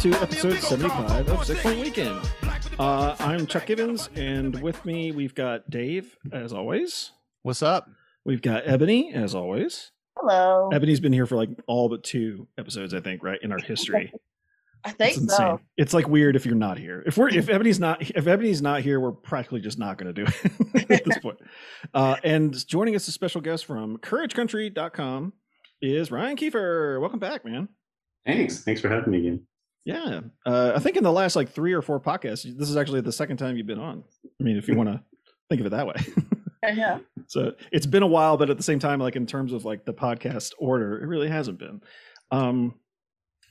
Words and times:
to 0.00 0.12
episode 0.22 0.60
75 0.60 1.28
of 1.28 1.44
Six 1.44 1.60
Point 1.60 1.80
Weekend. 1.80 2.20
Uh, 2.78 3.16
I'm 3.18 3.48
Chuck 3.48 3.66
Gibbons, 3.66 4.08
and 4.14 4.62
with 4.62 4.84
me 4.84 5.10
we've 5.10 5.34
got 5.34 5.68
Dave, 5.68 6.16
as 6.32 6.52
always. 6.52 7.10
What's 7.42 7.64
up? 7.64 7.90
We've 8.24 8.40
got 8.40 8.62
Ebony, 8.64 9.12
as 9.12 9.34
always. 9.34 9.90
Hello. 10.16 10.68
Ebony's 10.72 11.00
been 11.00 11.12
here 11.12 11.26
for 11.26 11.34
like 11.34 11.50
all 11.66 11.88
but 11.88 12.04
two 12.04 12.46
episodes, 12.56 12.94
I 12.94 13.00
think, 13.00 13.24
right 13.24 13.40
in 13.42 13.50
our 13.50 13.58
history. 13.58 14.12
I 14.84 14.92
think 14.92 15.16
it's 15.16 15.36
so. 15.36 15.58
It's 15.76 15.92
like 15.92 16.06
weird 16.06 16.36
if 16.36 16.46
you're 16.46 16.54
not 16.54 16.78
here. 16.78 17.02
If 17.04 17.18
we're 17.18 17.30
if 17.30 17.48
Ebony's 17.48 17.80
not 17.80 18.00
if 18.00 18.28
Ebony's 18.28 18.62
not 18.62 18.82
here, 18.82 19.00
we're 19.00 19.10
practically 19.10 19.60
just 19.60 19.80
not 19.80 19.98
going 19.98 20.14
to 20.14 20.24
do 20.24 20.30
it 20.30 20.90
at 20.92 21.04
this 21.04 21.18
point. 21.22 21.38
Uh, 21.92 22.14
and 22.22 22.54
joining 22.68 22.94
us 22.94 23.08
a 23.08 23.12
special 23.12 23.40
guest 23.40 23.66
from 23.66 23.98
CourageCountry.com 23.98 25.32
is 25.82 26.12
Ryan 26.12 26.36
Kiefer. 26.36 27.00
Welcome 27.00 27.18
back, 27.18 27.44
man. 27.44 27.68
Thanks. 28.24 28.62
Thanks 28.62 28.80
for 28.80 28.88
having 28.88 29.10
me 29.10 29.18
again. 29.18 29.44
Yeah, 29.88 30.20
uh, 30.44 30.72
I 30.76 30.80
think 30.80 30.98
in 30.98 31.02
the 31.02 31.10
last 31.10 31.34
like 31.34 31.48
three 31.48 31.72
or 31.72 31.80
four 31.80 31.98
podcasts, 31.98 32.42
this 32.58 32.68
is 32.68 32.76
actually 32.76 33.00
the 33.00 33.10
second 33.10 33.38
time 33.38 33.56
you've 33.56 33.66
been 33.66 33.78
on. 33.78 34.04
I 34.38 34.44
mean, 34.44 34.58
if 34.58 34.68
you 34.68 34.76
want 34.76 34.90
to 34.90 35.02
think 35.48 35.62
of 35.62 35.66
it 35.66 35.70
that 35.70 35.86
way. 35.86 35.94
yeah. 36.74 36.98
So 37.26 37.52
it's 37.72 37.86
been 37.86 38.02
a 38.02 38.06
while, 38.06 38.36
but 38.36 38.50
at 38.50 38.58
the 38.58 38.62
same 38.62 38.80
time, 38.80 39.00
like 39.00 39.16
in 39.16 39.24
terms 39.24 39.54
of 39.54 39.64
like 39.64 39.86
the 39.86 39.94
podcast 39.94 40.52
order, 40.58 41.02
it 41.02 41.06
really 41.06 41.30
hasn't 41.30 41.58
been. 41.58 41.80
Um, 42.30 42.74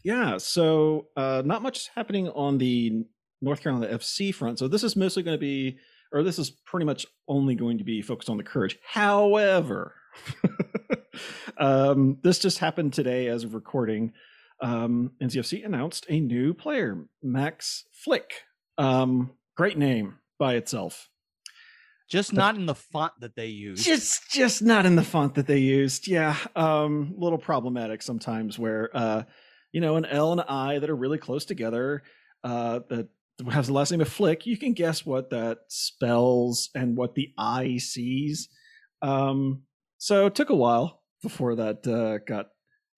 yeah, 0.04 0.38
so 0.38 1.08
uh, 1.18 1.42
not 1.44 1.64
much 1.64 1.90
happening 1.96 2.30
on 2.30 2.60
the 2.60 3.04
North 3.42 3.64
Carolina 3.64 3.92
FC 3.98 4.32
front. 4.32 4.60
So 4.60 4.68
this 4.68 4.84
is 4.84 4.96
mostly 4.96 5.24
going 5.24 5.34
to 5.34 5.42
be, 5.42 5.80
or 6.14 6.22
this 6.22 6.38
is 6.38 6.52
pretty 6.52 6.86
much 6.86 7.08
only 7.28 7.56
going 7.56 7.80
to 7.80 7.84
be 7.84 8.04
focused 8.04 8.30
on 8.30 8.38
the 8.38 8.44
courage. 8.44 8.78
However, 8.86 9.96
um, 11.58 12.20
this 12.22 12.38
just 12.38 12.60
happened 12.60 12.94
today 12.94 13.26
as 13.26 13.44
of 13.44 13.56
recording. 13.56 14.14
Um, 14.62 15.12
NCFC 15.22 15.66
announced 15.66 16.06
a 16.10 16.20
new 16.20 16.54
player, 16.54 17.06
Max 17.22 17.86
Flick. 17.92 18.42
Um, 18.78 19.32
great 19.56 19.78
name 19.78 20.20
by 20.40 20.56
itself. 20.56 21.10
Just 22.10 22.32
not 22.32 22.56
in 22.56 22.66
the 22.66 22.76
font 22.76 23.14
that 23.20 23.36
they 23.36 23.48
used. 23.48 23.84
Just 23.84 24.32
just 24.32 24.62
not 24.62 24.86
in 24.86 24.96
the 24.96 25.04
font 25.04 25.36
that 25.36 25.46
they 25.46 25.58
used. 25.58 26.08
Yeah. 26.08 26.38
Um, 26.56 27.14
a 27.18 27.22
little 27.22 27.38
problematic 27.38 28.02
sometimes 28.02 28.58
where 28.58 28.90
uh 28.94 29.24
you 29.72 29.82
know, 29.82 29.96
an 29.96 30.06
L 30.06 30.32
and 30.32 30.42
an 30.42 30.48
I 30.50 30.80
that 30.80 30.90
are 30.90 30.96
really 30.96 31.18
close 31.18 31.46
together, 31.46 32.04
uh, 32.44 32.80
that 32.90 33.10
has 33.52 33.68
the 33.68 33.74
last 33.74 33.92
name 33.92 34.02
of 34.02 34.10
Flick, 34.10 34.46
you 34.46 34.58
can 34.58 34.74
guess 34.74 35.06
what 35.06 35.30
that 35.30 35.60
spells 35.68 36.70
and 36.74 36.98
what 36.98 37.16
the 37.16 37.32
I 37.38 37.78
sees. 37.78 38.50
Um, 39.02 39.64
so 39.98 40.26
it 40.26 40.36
took 40.36 40.50
a 40.50 40.56
while 40.56 41.04
before 41.22 41.56
that 41.56 41.86
uh, 41.86 42.18
got 42.26 42.48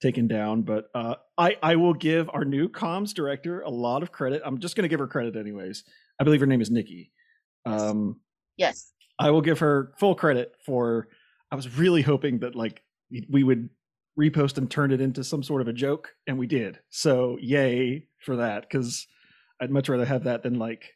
taken 0.02 0.28
down, 0.28 0.61
but 0.64 0.89
uh, 0.95 1.16
I 1.38 1.58
I 1.61 1.75
will 1.75 1.94
give 1.94 2.30
our 2.33 2.45
new 2.45 2.69
comms 2.69 3.14
director 3.14 3.61
a 3.61 3.69
lot 3.69 4.03
of 4.03 4.11
credit. 4.11 4.41
I'm 4.45 4.59
just 4.59 4.75
going 4.75 4.83
to 4.83 4.89
give 4.89 5.00
her 5.00 5.08
credit 5.08 5.36
anyways. 5.36 5.83
I 6.19 6.23
believe 6.23 6.39
her 6.39 6.45
name 6.45 6.61
is 6.61 6.72
Nikki. 6.72 7.11
Um, 7.66 8.19
yes, 8.58 8.91
I 9.19 9.31
will 9.31 9.41
give 9.41 9.59
her 9.59 9.94
full 10.00 10.16
credit 10.16 10.53
for. 10.66 11.08
I 11.52 11.56
was 11.56 11.78
really 11.78 12.02
hoping 12.02 12.39
that 12.39 12.56
like 12.56 12.81
we 13.30 13.44
would 13.44 13.69
repost 14.19 14.58
and 14.58 14.69
turn 14.69 14.91
it 14.91 15.02
into 15.02 15.23
some 15.23 15.44
sort 15.44 15.61
of 15.61 15.67
a 15.67 15.73
joke, 15.73 16.09
and 16.28 16.38
we 16.38 16.47
did. 16.47 16.80
So 16.89 17.38
yay 17.41 18.08
for 18.23 18.38
that, 18.38 18.61
because 18.61 19.08
I'd 19.61 19.72
much 19.72 19.89
rather 19.89 20.06
have 20.06 20.25
that 20.25 20.44
than 20.44 20.59
like 20.59 20.94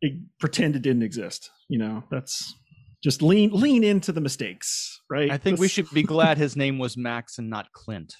it, 0.00 0.14
pretend 0.38 0.76
it 0.76 0.82
didn't 0.82 1.02
exist. 1.02 1.50
You 1.68 1.78
know, 1.78 2.04
that's 2.10 2.54
just 3.02 3.22
lean 3.22 3.50
lean 3.52 3.84
into 3.84 4.12
the 4.12 4.20
mistakes, 4.20 5.00
right? 5.08 5.30
I 5.30 5.38
think 5.38 5.58
we 5.58 5.68
should 5.68 5.90
be 5.90 6.02
glad 6.02 6.38
his 6.38 6.56
name 6.56 6.78
was 6.78 6.96
Max 6.96 7.38
and 7.38 7.48
not 7.48 7.72
Clint. 7.72 8.14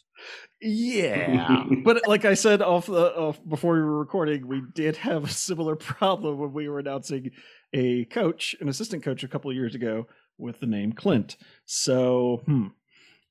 Yeah, 0.61 1.65
but 1.85 2.07
like 2.07 2.25
I 2.25 2.35
said 2.35 2.61
off 2.63 2.87
the 2.87 3.17
off 3.17 3.41
before 3.49 3.75
we 3.75 3.81
were 3.81 3.99
recording, 3.99 4.47
we 4.47 4.63
did 4.75 4.97
have 4.99 5.25
a 5.25 5.29
similar 5.29 5.77
problem 5.77 6.39
when 6.39 6.53
we 6.53 6.69
were 6.69 6.79
announcing 6.79 7.31
a 7.73 8.05
coach, 8.07 8.55
an 8.61 8.69
assistant 8.69 9.03
coach, 9.03 9.23
a 9.25 9.29
couple 9.29 9.51
of 9.51 9.57
years 9.57 9.75
ago 9.75 10.07
with 10.39 10.61
the 10.61 10.67
name 10.67 10.93
Clint. 10.93 11.37
So, 11.67 12.43
hmm, 12.45 12.67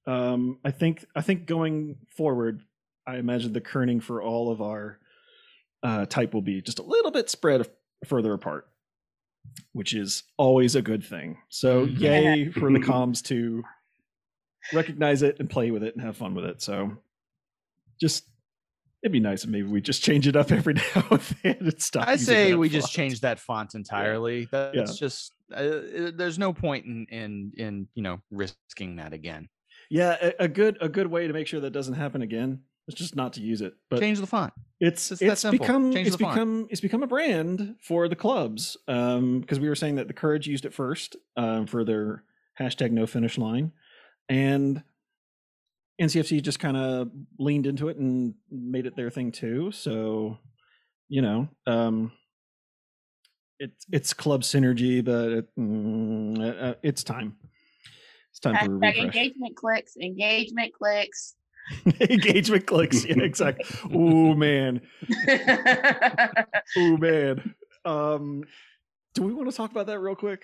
um, 0.07 0.59
I 0.63 0.71
think 0.71 1.05
I 1.15 1.21
think 1.21 1.45
going 1.45 1.97
forward, 2.15 2.61
I 3.05 3.17
imagine 3.17 3.53
the 3.53 3.61
kerning 3.61 4.01
for 4.01 4.21
all 4.21 4.51
of 4.51 4.61
our 4.61 4.99
uh, 5.83 6.05
type 6.05 6.33
will 6.33 6.41
be 6.41 6.61
just 6.61 6.79
a 6.79 6.83
little 6.83 7.11
bit 7.11 7.29
spread 7.29 7.67
further 8.05 8.33
apart, 8.33 8.67
which 9.73 9.93
is 9.93 10.23
always 10.37 10.75
a 10.75 10.81
good 10.81 11.03
thing. 11.03 11.37
So, 11.49 11.85
Mhm. 11.85 11.99
yay 11.99 12.49
for 12.51 12.71
the 12.71 12.79
comms 12.79 13.23
to 13.25 13.63
recognize 14.73 15.21
it 15.23 15.37
and 15.39 15.49
play 15.49 15.71
with 15.71 15.83
it 15.83 15.95
and 15.95 16.03
have 16.03 16.17
fun 16.17 16.33
with 16.35 16.45
it. 16.45 16.61
So, 16.61 16.97
just 17.99 18.25
it'd 19.03 19.11
be 19.13 19.19
nice 19.19 19.43
if 19.43 19.49
maybe 19.49 19.67
we 19.67 19.79
just 19.81 20.03
change 20.03 20.27
it 20.27 20.35
up 20.35 20.51
every 20.51 20.73
now 20.95 21.03
and 21.11 21.21
then 21.43 21.57
and 21.59 21.81
stop. 21.81 22.07
I 22.07 22.15
say 22.17 22.53
we 22.55 22.69
just 22.69 22.91
change 22.91 23.21
that 23.21 23.39
font 23.39 23.75
entirely. 23.75 24.47
That's 24.51 24.75
Yeah. 24.75 24.85
just 24.97 25.33
uh, 25.51 25.55
uh, 25.55 26.11
there's 26.13 26.37
no 26.37 26.53
point 26.53 26.85
in 26.85 27.05
in 27.09 27.51
in 27.57 27.87
you 27.95 28.03
know 28.03 28.21
risking 28.31 28.97
that 28.97 29.13
again. 29.13 29.49
Yeah, 29.89 30.17
a, 30.21 30.43
a 30.43 30.47
good 30.47 30.77
a 30.81 30.89
good 30.89 31.07
way 31.07 31.27
to 31.27 31.33
make 31.33 31.47
sure 31.47 31.59
that 31.61 31.71
doesn't 31.71 31.95
happen 31.95 32.21
again 32.21 32.61
is 32.87 32.93
just 32.95 33.15
not 33.15 33.33
to 33.33 33.41
use 33.41 33.61
it. 33.61 33.73
But 33.89 33.99
Change 33.99 34.19
the 34.19 34.27
font. 34.27 34.53
it's 34.79 35.11
It's 35.11 35.21
it's 35.21 35.43
become 35.45 35.91
Change 35.93 36.07
it's 36.07 36.15
font. 36.17 36.33
become 36.35 36.67
it's 36.69 36.81
become 36.81 37.01
a 37.03 37.07
brand 37.07 37.75
for 37.81 38.07
the 38.07 38.15
clubs 38.15 38.77
um 38.87 39.39
because 39.41 39.59
we 39.59 39.67
were 39.69 39.75
saying 39.75 39.95
that 39.95 40.07
the 40.07 40.13
courage 40.13 40.45
used 40.47 40.65
it 40.65 40.73
first 40.73 41.15
um 41.37 41.65
for 41.65 41.83
their 41.83 42.23
hashtag 42.59 42.91
no 42.91 43.05
finish 43.07 43.37
line 43.37 43.71
and 44.29 44.83
ncfc 46.01 46.41
just 46.41 46.59
kind 46.59 46.77
of 46.77 47.09
leaned 47.37 47.67
into 47.67 47.89
it 47.89 47.97
and 47.97 48.33
made 48.49 48.85
it 48.85 48.95
their 48.95 49.09
thing 49.09 49.31
too 49.31 49.71
so 49.71 50.37
you 51.09 51.21
know 51.21 51.47
um 51.67 52.11
it's 53.59 53.85
it's 53.91 54.13
club 54.13 54.41
synergy 54.41 55.03
but 55.03 55.31
it, 55.31 55.55
mm, 55.57 56.39
uh, 56.39 56.67
uh, 56.67 56.73
it's 56.83 57.03
time 57.03 57.35
it's 58.31 58.39
time 58.39 58.55
for 58.55 58.65
a 58.65 58.69
refresh 58.69 58.97
engagement 58.97 59.55
clicks. 59.57 59.97
Engagement 59.97 60.73
clicks. 60.73 61.35
engagement 61.99 62.65
clicks 62.65 63.05
yeah 63.05 63.21
exactly 63.21 63.65
oh 63.93 64.33
man 64.33 64.81
Oh 66.77 66.97
man. 66.97 67.55
Um 67.85 68.43
do 69.15 69.23
we 69.23 69.33
want 69.33 69.49
to 69.49 69.55
talk 69.55 69.71
about 69.71 69.87
that 69.87 69.99
real 69.99 70.15
quick? 70.15 70.43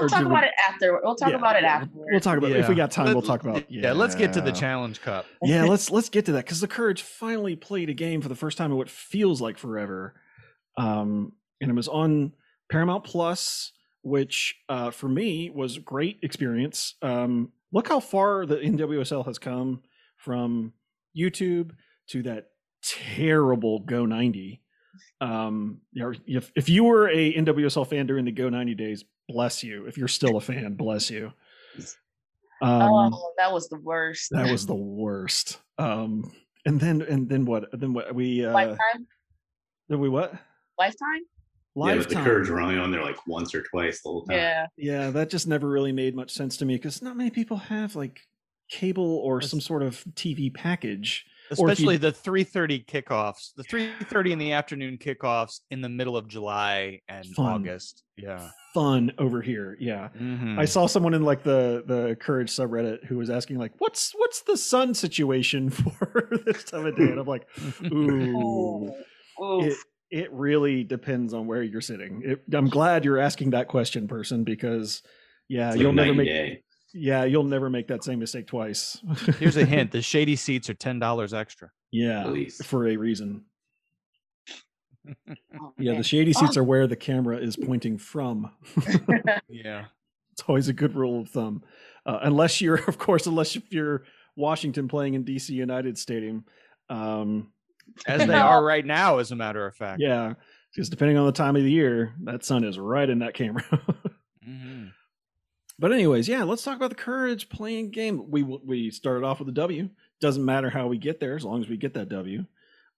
We'll 0.00 0.08
talk 0.08 0.20
do 0.20 0.24
we- 0.26 0.32
about 0.32 0.44
it 0.44 0.52
after. 0.68 1.00
We'll 1.02 1.14
talk 1.14 1.30
Yeah, 1.30 1.36
about 1.36 1.56
it 1.56 1.64
after. 1.64 1.88
We'll 1.94 2.20
talk 2.20 2.38
about 2.38 2.50
it 2.50 2.56
if 2.56 2.68
we 2.68 2.74
got 2.74 2.90
time, 2.90 3.12
we'll 3.12 3.22
talk 3.22 3.42
about 3.42 3.70
Yeah, 3.70 3.92
let's 3.92 4.14
get 4.14 4.32
to 4.34 4.40
the 4.40 4.52
challenge 4.52 5.00
cup. 5.00 5.26
Yeah, 5.42 5.64
let's 5.64 5.90
let's 5.90 6.08
get 6.08 6.24
to 6.26 6.32
that 6.32 6.44
because 6.44 6.60
the 6.60 6.68
Courage 6.68 7.02
finally 7.02 7.56
played 7.56 7.88
a 7.90 7.94
game 7.94 8.20
for 8.20 8.28
the 8.28 8.34
first 8.34 8.58
time 8.58 8.70
in 8.72 8.76
what 8.76 8.88
feels 8.90 9.40
like 9.40 9.58
forever. 9.58 10.14
Um 10.76 11.32
and 11.60 11.70
it 11.70 11.74
was 11.74 11.88
on 11.88 12.32
Paramount 12.70 13.04
Plus, 13.04 13.72
which 14.02 14.56
uh 14.68 14.90
for 14.90 15.08
me 15.08 15.50
was 15.50 15.76
a 15.76 15.80
great 15.80 16.18
experience. 16.22 16.94
Um 17.02 17.52
look 17.72 17.88
how 17.88 18.00
far 18.00 18.46
the 18.46 18.56
NWSL 18.56 19.24
has 19.26 19.38
come 19.38 19.82
from 20.16 20.72
YouTube 21.16 21.72
to 22.08 22.22
that 22.22 22.48
terrible 22.82 23.80
Go 23.80 24.06
90. 24.06 24.60
Um, 25.20 25.80
if 26.26 26.50
if 26.56 26.68
you 26.68 26.84
were 26.84 27.08
a 27.08 27.32
NWSL 27.34 27.86
fan 27.88 28.06
during 28.06 28.24
the 28.24 28.32
Go 28.32 28.48
90 28.48 28.74
days, 28.74 29.04
bless 29.32 29.62
you. 29.62 29.86
If 29.86 29.96
you're 29.96 30.08
still 30.08 30.36
a 30.36 30.40
fan, 30.40 30.74
bless 30.74 31.10
you. 31.10 31.32
Um, 32.62 33.12
oh, 33.12 33.32
that 33.38 33.52
was 33.52 33.68
the 33.68 33.80
worst. 33.80 34.30
that 34.30 34.50
was 34.50 34.66
the 34.66 34.74
worst. 34.74 35.58
Um, 35.78 36.32
and 36.64 36.78
then 36.78 37.02
and 37.02 37.28
then 37.28 37.44
what? 37.44 37.68
Then 37.72 37.92
what? 37.92 38.14
We 38.14 38.44
uh, 38.44 38.52
lifetime. 38.52 39.06
then 39.88 39.98
we 39.98 40.08
what? 40.08 40.34
Lifetime. 40.78 41.22
Yeah, 41.74 41.96
but 41.96 42.08
the 42.08 42.14
Lifetime. 42.14 42.24
Courage 42.24 42.50
were 42.50 42.60
only 42.60 42.76
on 42.76 42.90
there 42.90 43.02
like 43.02 43.26
once 43.26 43.54
or 43.54 43.62
twice 43.62 44.02
the 44.02 44.10
whole 44.10 44.24
time. 44.24 44.36
Yeah. 44.36 44.66
Yeah, 44.76 45.10
that 45.10 45.30
just 45.30 45.46
never 45.46 45.68
really 45.68 45.92
made 45.92 46.14
much 46.14 46.30
sense 46.30 46.58
to 46.58 46.66
me 46.66 46.76
because 46.76 47.00
not 47.00 47.16
many 47.16 47.30
people 47.30 47.56
have 47.56 47.96
like 47.96 48.20
cable 48.68 49.16
or 49.18 49.40
some 49.40 49.60
sort 49.60 49.82
of 49.82 50.04
TV 50.14 50.52
package. 50.52 51.24
Or 51.58 51.70
if 51.70 51.78
you- 51.80 51.88
Especially 51.90 51.96
the 51.98 52.12
3:30 52.12 52.84
kickoffs, 52.84 53.52
the 53.56 53.64
3:30 53.64 54.32
in 54.32 54.38
the 54.38 54.52
afternoon 54.52 54.98
kickoffs 54.98 55.60
in 55.70 55.80
the 55.80 55.88
middle 55.88 56.16
of 56.16 56.28
July 56.28 57.00
and 57.08 57.26
Fun. 57.34 57.46
August. 57.46 58.02
Yeah. 58.16 58.50
Fun 58.74 59.12
over 59.18 59.42
here, 59.42 59.76
yeah. 59.80 60.08
Mhm. 60.18 60.58
I 60.58 60.64
saw 60.64 60.86
someone 60.86 61.12
in 61.14 61.22
like 61.24 61.42
the 61.42 61.82
the 61.86 62.16
Courage 62.16 62.50
subreddit 62.50 63.04
who 63.04 63.18
was 63.18 63.28
asking 63.30 63.58
like, 63.58 63.72
"What's 63.78 64.12
what's 64.14 64.42
the 64.42 64.56
sun 64.56 64.94
situation 64.94 65.68
for 65.70 66.28
this 66.46 66.64
time 66.64 66.86
of 66.86 66.96
day?" 66.96 67.04
And 67.04 67.18
I'm 67.20 67.26
like, 67.26 67.46
"Ooh, 67.92 68.92
Oh, 69.38 69.64
it 69.64 69.76
it 70.10 70.32
really 70.32 70.84
depends 70.84 71.34
on 71.34 71.46
where 71.46 71.62
you're 71.62 71.80
sitting." 71.80 72.22
It, 72.24 72.42
I'm 72.54 72.68
glad 72.68 73.04
you're 73.04 73.18
asking 73.18 73.50
that 73.50 73.68
question, 73.68 74.08
person, 74.08 74.44
because 74.44 75.02
yeah, 75.48 75.70
It's 75.72 75.78
you'll 75.78 75.92
night 75.92 76.04
never 76.06 76.14
make 76.18 76.28
day. 76.28 76.62
Yeah 76.94 77.24
you'll 77.24 77.44
never 77.44 77.68
make 77.70 77.88
that 77.88 78.04
same 78.04 78.18
mistake 78.18 78.46
twice. 78.46 78.98
Here's 79.38 79.56
a 79.56 79.64
hint: 79.64 79.90
the 79.92 80.02
shady 80.02 80.36
seats 80.36 80.68
are 80.70 80.74
ten 80.74 80.98
dollars 80.98 81.32
extra. 81.34 81.70
yeah, 81.90 82.20
At 82.22 82.32
least. 82.32 82.64
for 82.64 82.86
a 82.88 82.96
reason. 82.96 83.44
Oh, 85.60 85.72
Yeah, 85.78 85.96
the 85.96 86.02
shady 86.04 86.32
seats 86.32 86.56
Oh. 86.56 86.60
are 86.60 86.64
where 86.64 86.86
the 86.86 86.96
camera 86.96 87.36
is 87.38 87.56
pointing 87.56 87.98
from. 87.98 88.50
Yeah. 89.48 89.86
it's 90.32 90.42
always 90.46 90.68
a 90.68 90.72
good 90.72 90.94
rule 90.94 91.20
of 91.20 91.28
thumb, 91.28 91.62
uh, 92.06 92.20
unless 92.22 92.60
you're, 92.60 92.80
of 92.88 92.98
course, 92.98 93.26
unless 93.26 93.54
if 93.56 93.72
you're 93.72 94.04
Washington 94.36 94.88
playing 94.88 95.14
in 95.14 95.24
DC 95.24 95.50
United 95.50 95.98
Stadium. 95.98 96.44
Um, 96.88 97.52
As 98.06 98.26
they 98.26 98.32
are 98.34 98.64
right 98.64 98.84
now, 98.86 99.18
as 99.18 99.30
a 99.32 99.36
matter 99.36 99.66
of 99.66 99.74
fact. 99.76 100.00
yeah, 100.00 100.34
because 100.72 100.88
depending 100.88 101.16
on 101.18 101.26
the 101.26 101.32
time 101.32 101.56
of 101.56 101.62
the 101.64 101.70
year, 101.70 102.14
that 102.24 102.44
sun 102.44 102.64
is 102.64 102.78
right 102.78 103.08
in 103.08 103.18
that 103.20 103.34
camera. 103.34 103.64
Mhm. 104.48 104.92
But 105.82 105.92
anyways, 105.92 106.28
yeah, 106.28 106.44
let's 106.44 106.62
talk 106.62 106.76
about 106.76 106.90
the 106.90 106.96
courage 106.96 107.48
playing 107.48 107.90
game. 107.90 108.30
We 108.30 108.44
we 108.44 108.92
started 108.92 109.26
off 109.26 109.40
with 109.40 109.48
a 109.48 109.52
W. 109.52 109.90
Doesn't 110.20 110.44
matter 110.44 110.70
how 110.70 110.86
we 110.86 110.96
get 110.96 111.18
there, 111.18 111.34
as 111.34 111.44
long 111.44 111.60
as 111.60 111.68
we 111.68 111.76
get 111.76 111.94
that 111.94 112.08
W. 112.08 112.44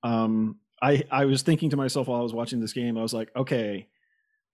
Um, 0.03 0.59
I 0.83 1.03
I 1.11 1.25
was 1.25 1.41
thinking 1.41 1.71
to 1.71 1.79
myself 1.79 2.09
while 2.09 2.21
I 2.21 2.23
was 2.23 2.35
watching 2.35 2.61
this 2.61 2.75
game, 2.75 2.99
I 2.99 3.03
was 3.03 3.15
like, 3.15 3.31
okay, 3.35 3.89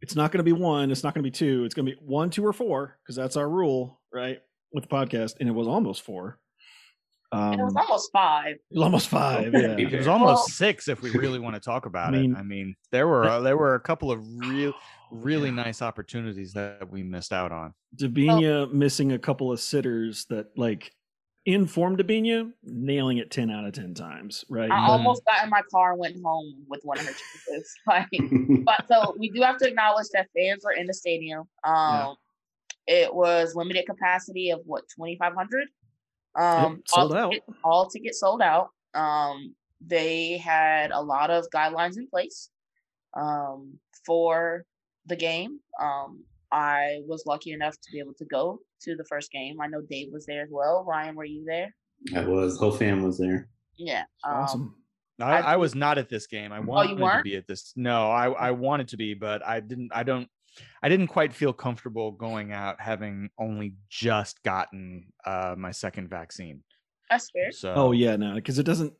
it's 0.00 0.14
not 0.14 0.30
going 0.30 0.38
to 0.38 0.44
be 0.44 0.52
one, 0.52 0.92
it's 0.92 1.02
not 1.02 1.12
going 1.12 1.24
to 1.24 1.26
be 1.26 1.32
two, 1.36 1.64
it's 1.64 1.74
going 1.74 1.86
to 1.86 1.92
be 1.92 1.98
one, 2.00 2.30
two, 2.30 2.46
or 2.46 2.52
four 2.52 2.96
because 3.02 3.16
that's 3.16 3.36
our 3.36 3.48
rule, 3.50 3.98
right, 4.12 4.40
with 4.72 4.84
the 4.84 4.94
podcast. 4.94 5.34
And 5.40 5.48
it 5.48 5.52
was 5.52 5.66
almost 5.66 6.02
four. 6.02 6.38
Um, 7.32 7.54
it 7.54 7.62
was 7.64 7.74
almost 7.76 8.12
five. 8.12 8.54
it 8.54 8.60
was 8.70 8.82
almost 8.84 9.08
five. 9.08 9.52
Yeah. 9.54 9.76
It 9.76 9.92
was 9.92 10.06
Well- 10.06 10.18
almost 10.18 10.50
six 10.50 10.86
if 10.86 11.02
we 11.02 11.10
really 11.10 11.40
want 11.40 11.56
to 11.56 11.60
talk 11.60 11.86
about 11.86 12.12
mean- 12.12 12.36
it. 12.36 12.38
I 12.38 12.44
mean, 12.44 12.76
there 12.92 13.08
were 13.08 13.24
uh, 13.24 13.40
there 13.48 13.56
were 13.56 13.74
a 13.74 13.80
couple 13.80 14.12
of 14.12 14.24
real 14.38 14.72
really 15.10 15.50
nice 15.50 15.82
opportunities 15.82 16.52
that 16.54 16.90
we 16.90 17.02
missed 17.02 17.32
out 17.32 17.52
on. 17.52 17.74
Debinha 17.96 18.72
missing 18.72 19.12
a 19.12 19.18
couple 19.18 19.50
of 19.52 19.60
sitters 19.60 20.24
that 20.30 20.46
like 20.56 20.92
informed 21.46 21.98
Debinha, 21.98 22.50
nailing 22.62 23.18
it 23.18 23.30
10 23.30 23.50
out 23.50 23.64
of 23.64 23.72
10 23.72 23.94
times, 23.94 24.44
right? 24.48 24.70
I 24.70 24.74
Mhm. 24.78 24.88
almost 24.88 25.24
got 25.24 25.42
in 25.42 25.50
my 25.50 25.62
car 25.70 25.92
and 25.92 26.00
went 26.00 26.16
home 26.22 26.64
with 26.68 26.80
one 26.84 26.98
of 26.98 27.06
her 27.06 27.12
chances. 27.12 27.74
Like, 27.86 28.08
but 28.64 28.86
so 28.88 29.14
we 29.18 29.30
do 29.30 29.40
have 29.42 29.56
to 29.58 29.66
acknowledge 29.68 30.08
that 30.12 30.28
fans 30.36 30.62
were 30.64 30.72
in 30.72 30.86
the 30.86 30.94
stadium. 30.94 31.48
Um, 31.64 32.16
it 32.86 33.12
was 33.14 33.54
limited 33.54 33.86
capacity 33.86 34.50
of 34.50 34.60
what 34.64 34.84
twenty 34.94 35.16
five 35.16 35.34
hundred. 35.34 35.68
Um, 36.36 36.82
sold 36.86 37.12
all 37.12 37.18
out. 37.18 37.30
ticket- 37.32 37.54
all 37.64 37.86
tickets 37.88 38.20
sold 38.20 38.42
out. 38.42 38.68
Um, 38.94 39.54
they 39.80 40.36
had 40.38 40.90
a 40.90 41.00
lot 41.00 41.30
of 41.30 41.46
guidelines 41.54 41.96
in 41.96 42.06
place 42.08 42.50
um, 43.14 43.78
for 44.04 44.64
the 45.06 45.16
game. 45.16 45.60
Um, 45.80 46.24
I 46.52 47.00
was 47.06 47.24
lucky 47.26 47.52
enough 47.52 47.74
to 47.74 47.90
be 47.92 47.98
able 48.00 48.14
to 48.14 48.24
go 48.24 48.60
to 48.82 48.96
the 48.96 49.04
first 49.04 49.30
game. 49.30 49.60
I 49.60 49.66
know 49.68 49.80
Dave 49.82 50.08
was 50.12 50.26
there 50.26 50.42
as 50.42 50.48
well. 50.50 50.84
Ryan, 50.86 51.14
were 51.14 51.24
you 51.24 51.44
there? 51.46 51.74
I 52.14 52.24
was. 52.24 52.58
Whole 52.58 52.72
fam 52.72 53.02
was 53.02 53.18
there. 53.18 53.48
Yeah. 53.76 54.04
Um, 54.24 54.34
awesome. 54.36 54.74
I, 55.20 55.24
I 55.24 55.40
I 55.52 55.56
was 55.56 55.74
not 55.74 55.98
at 55.98 56.08
this 56.08 56.26
game. 56.26 56.50
I 56.52 56.58
Oh, 56.58 56.62
wanted 56.62 56.98
to 56.98 57.22
be 57.22 57.36
at 57.36 57.46
this. 57.46 57.72
No, 57.76 58.10
I, 58.10 58.30
I 58.30 58.50
wanted 58.52 58.88
to 58.88 58.96
be, 58.96 59.14
but 59.14 59.46
I 59.46 59.60
didn't. 59.60 59.90
I 59.94 60.02
don't. 60.02 60.28
I 60.82 60.88
didn't 60.88 61.06
quite 61.08 61.32
feel 61.32 61.52
comfortable 61.52 62.10
going 62.10 62.52
out 62.52 62.80
having 62.80 63.30
only 63.38 63.74
just 63.88 64.42
gotten 64.42 65.12
uh, 65.24 65.54
my 65.56 65.70
second 65.70 66.08
vaccine. 66.08 66.62
That's 67.08 67.30
fair. 67.30 67.52
So 67.52 67.72
Oh, 67.74 67.92
yeah, 67.92 68.16
no, 68.16 68.34
because 68.34 68.58
it 68.58 68.64
doesn't 68.64 68.92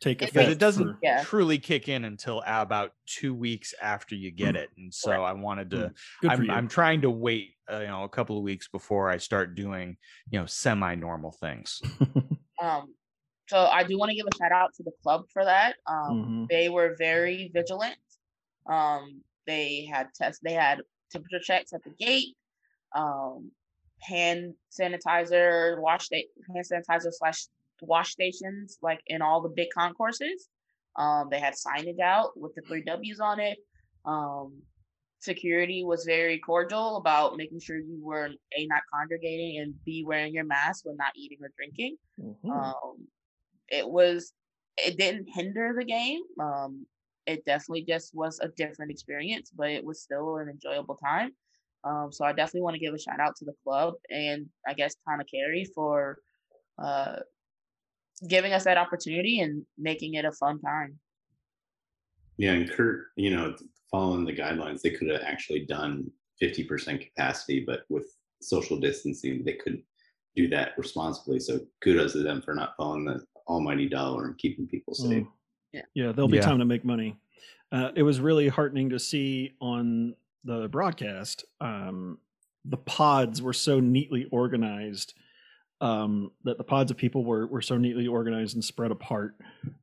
take 0.00 0.22
It 0.22 0.30
effect. 0.30 0.34
because 0.34 0.52
it 0.52 0.58
doesn't 0.58 0.92
for- 0.94 0.98
Yeah. 1.02 1.22
truly 1.22 1.58
kick 1.58 1.88
in 1.88 2.04
until 2.04 2.42
about 2.46 2.92
two 3.06 3.34
weeks 3.34 3.74
after 3.80 4.14
you 4.14 4.30
get 4.30 4.56
it, 4.56 4.70
and 4.76 4.92
so 4.92 5.10
Correct. 5.10 5.22
I 5.22 5.32
wanted 5.34 5.70
to. 5.70 5.92
Mm, 6.24 6.30
I'm. 6.30 6.50
I'm 6.50 6.68
trying 6.68 7.00
to 7.02 7.10
wait, 7.10 7.54
uh, 7.70 7.80
you 7.80 7.86
know, 7.86 8.04
a 8.04 8.08
couple 8.08 8.36
of 8.36 8.42
weeks 8.42 8.66
before 8.68 9.10
I 9.10 9.18
start 9.18 9.54
doing, 9.54 9.96
you 10.30 10.38
know, 10.40 10.46
semi-normal 10.46 11.32
things. 11.32 11.80
Um, 12.62 12.94
so 13.48 13.56
I 13.58 13.84
do 13.84 13.96
want 13.98 14.10
to 14.10 14.14
give 14.14 14.26
a 14.26 14.36
shout 14.36 14.52
out 14.52 14.74
to 14.74 14.82
the 14.82 14.92
club 15.02 15.24
for 15.32 15.42
that. 15.46 15.76
Um, 15.86 16.46
Mhm. 16.46 16.48
they 16.50 16.68
were 16.68 16.94
very 16.98 17.50
vigilant. 17.54 17.96
Um, 18.66 19.22
they 19.46 19.86
had 19.86 20.08
tests, 20.14 20.40
they 20.44 20.52
had 20.52 20.82
temperature 21.10 21.40
checks 21.42 21.72
at 21.72 21.82
the 21.84 21.90
gate, 21.98 22.36
um, 22.94 23.50
hand 24.02 24.54
sanitizer, 24.70 25.80
wash 25.80 26.04
sta- 26.04 26.28
hand 26.54 26.64
sanitizer 26.70 27.10
slash 27.12 27.46
wash 27.82 28.10
stations, 28.12 28.78
like 28.82 29.00
in 29.06 29.22
all 29.22 29.40
the 29.40 29.48
big 29.48 29.68
concourses. 29.74 30.48
Um, 30.96 31.28
they 31.30 31.40
had 31.40 31.54
signage 31.54 32.00
out 32.00 32.38
with 32.38 32.54
the 32.54 32.62
three 32.62 32.82
W's 32.82 33.20
on 33.20 33.40
it. 33.40 33.58
Um, 34.04 34.62
security 35.20 35.84
was 35.84 36.04
very 36.04 36.38
cordial 36.38 36.96
about 36.96 37.36
making 37.36 37.60
sure 37.60 37.78
you 37.78 37.98
were 38.02 38.30
a 38.56 38.66
not 38.66 38.82
congregating 38.92 39.58
and 39.60 39.74
b 39.84 40.02
wearing 40.04 40.32
your 40.34 40.44
mask 40.44 40.86
when 40.86 40.96
not 40.96 41.12
eating 41.14 41.38
or 41.42 41.50
drinking. 41.56 41.96
Mhm. 42.18 42.50
Um, 42.50 43.08
it 43.68 43.88
was 43.88 44.32
it 44.78 44.96
didn't 44.96 45.28
hinder 45.28 45.74
the 45.76 45.84
game. 45.84 46.22
Um, 46.40 46.86
it 47.26 47.44
definitely 47.44 47.84
just 47.84 48.14
was 48.14 48.40
a 48.40 48.48
different 48.48 48.90
experience, 48.90 49.50
but 49.54 49.70
it 49.70 49.84
was 49.84 50.02
still 50.02 50.38
an 50.38 50.48
enjoyable 50.48 50.96
time. 50.96 51.32
Um, 51.84 52.12
so 52.12 52.24
I 52.24 52.32
definitely 52.32 52.62
want 52.62 52.74
to 52.74 52.80
give 52.80 52.94
a 52.94 52.98
shout 52.98 53.20
out 53.20 53.36
to 53.36 53.44
the 53.44 53.54
club 53.64 53.94
and 54.10 54.48
I 54.66 54.74
guess 54.74 54.96
Tana 55.06 55.24
Carey 55.24 55.64
for 55.74 56.18
uh, 56.78 57.20
giving 58.28 58.52
us 58.52 58.64
that 58.64 58.78
opportunity 58.78 59.40
and 59.40 59.64
making 59.78 60.14
it 60.14 60.24
a 60.24 60.32
fun 60.32 60.60
time. 60.60 60.98
Yeah, 62.36 62.52
and 62.52 62.70
Curt, 62.70 63.06
you 63.16 63.30
know, 63.30 63.54
following 63.90 64.24
the 64.24 64.32
guidelines, 64.32 64.80
they 64.82 64.90
could 64.90 65.08
have 65.10 65.22
actually 65.22 65.66
done 65.66 66.10
50% 66.42 67.00
capacity, 67.06 67.64
but 67.66 67.80
with 67.88 68.06
social 68.40 68.78
distancing, 68.78 69.44
they 69.44 69.54
couldn't 69.54 69.84
do 70.36 70.48
that 70.48 70.72
responsibly. 70.78 71.38
So 71.40 71.60
kudos 71.82 72.12
to 72.12 72.22
them 72.22 72.40
for 72.40 72.54
not 72.54 72.74
following 72.76 73.04
the 73.04 73.24
almighty 73.48 73.88
dollar 73.88 74.26
and 74.26 74.38
keeping 74.38 74.66
people 74.66 74.94
safe. 74.94 75.24
Mm. 75.24 75.28
Yeah. 75.72 75.82
Yeah, 75.94 76.12
there'll 76.12 76.28
be 76.28 76.36
Yeah. 76.38 76.42
time 76.42 76.58
to 76.58 76.64
make 76.64 76.84
money. 76.84 77.16
Uh, 77.72 77.90
it 77.94 78.02
was 78.02 78.20
really 78.20 78.48
heartening 78.48 78.88
to 78.90 78.98
see 78.98 79.54
on 79.60 80.14
the 80.44 80.68
broadcast. 80.68 81.44
Um, 81.60 82.18
the 82.64 82.76
pods 82.76 83.40
were 83.42 83.52
so 83.52 83.80
neatly 83.80 84.26
organized 84.32 85.14
um, 85.80 86.30
that 86.44 86.58
the 86.58 86.64
pods 86.64 86.90
of 86.90 86.96
people 86.96 87.24
were 87.24 87.46
were 87.46 87.62
so 87.62 87.76
neatly 87.76 88.06
organized 88.06 88.54
and 88.54 88.64
spread 88.64 88.90
apart. 88.90 89.36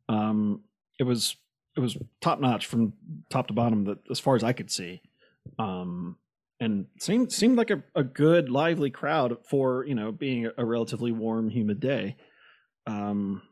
Um, 0.09 0.61
it 0.99 1.03
was 1.03 1.35
it 1.75 1.79
was 1.79 1.97
top 2.21 2.39
notch 2.39 2.65
from 2.65 2.93
top 3.29 3.47
to 3.47 3.53
bottom, 3.53 3.83
that 3.85 3.99
as 4.09 4.19
far 4.19 4.35
as 4.35 4.43
I 4.43 4.53
could 4.53 4.71
see. 4.71 5.01
Um, 5.59 6.17
and 6.59 6.87
seemed 6.99 7.31
seemed 7.31 7.55
like 7.57 7.69
a, 7.69 7.83
a 7.95 8.03
good 8.03 8.49
lively 8.49 8.89
crowd 8.89 9.37
for 9.47 9.85
you 9.85 9.93
know 9.95 10.11
being 10.11 10.49
a, 10.57 10.65
relatively 10.65 11.11
warm 11.11 11.49
humid 11.49 11.79
day 11.79 12.15
um 12.87 13.43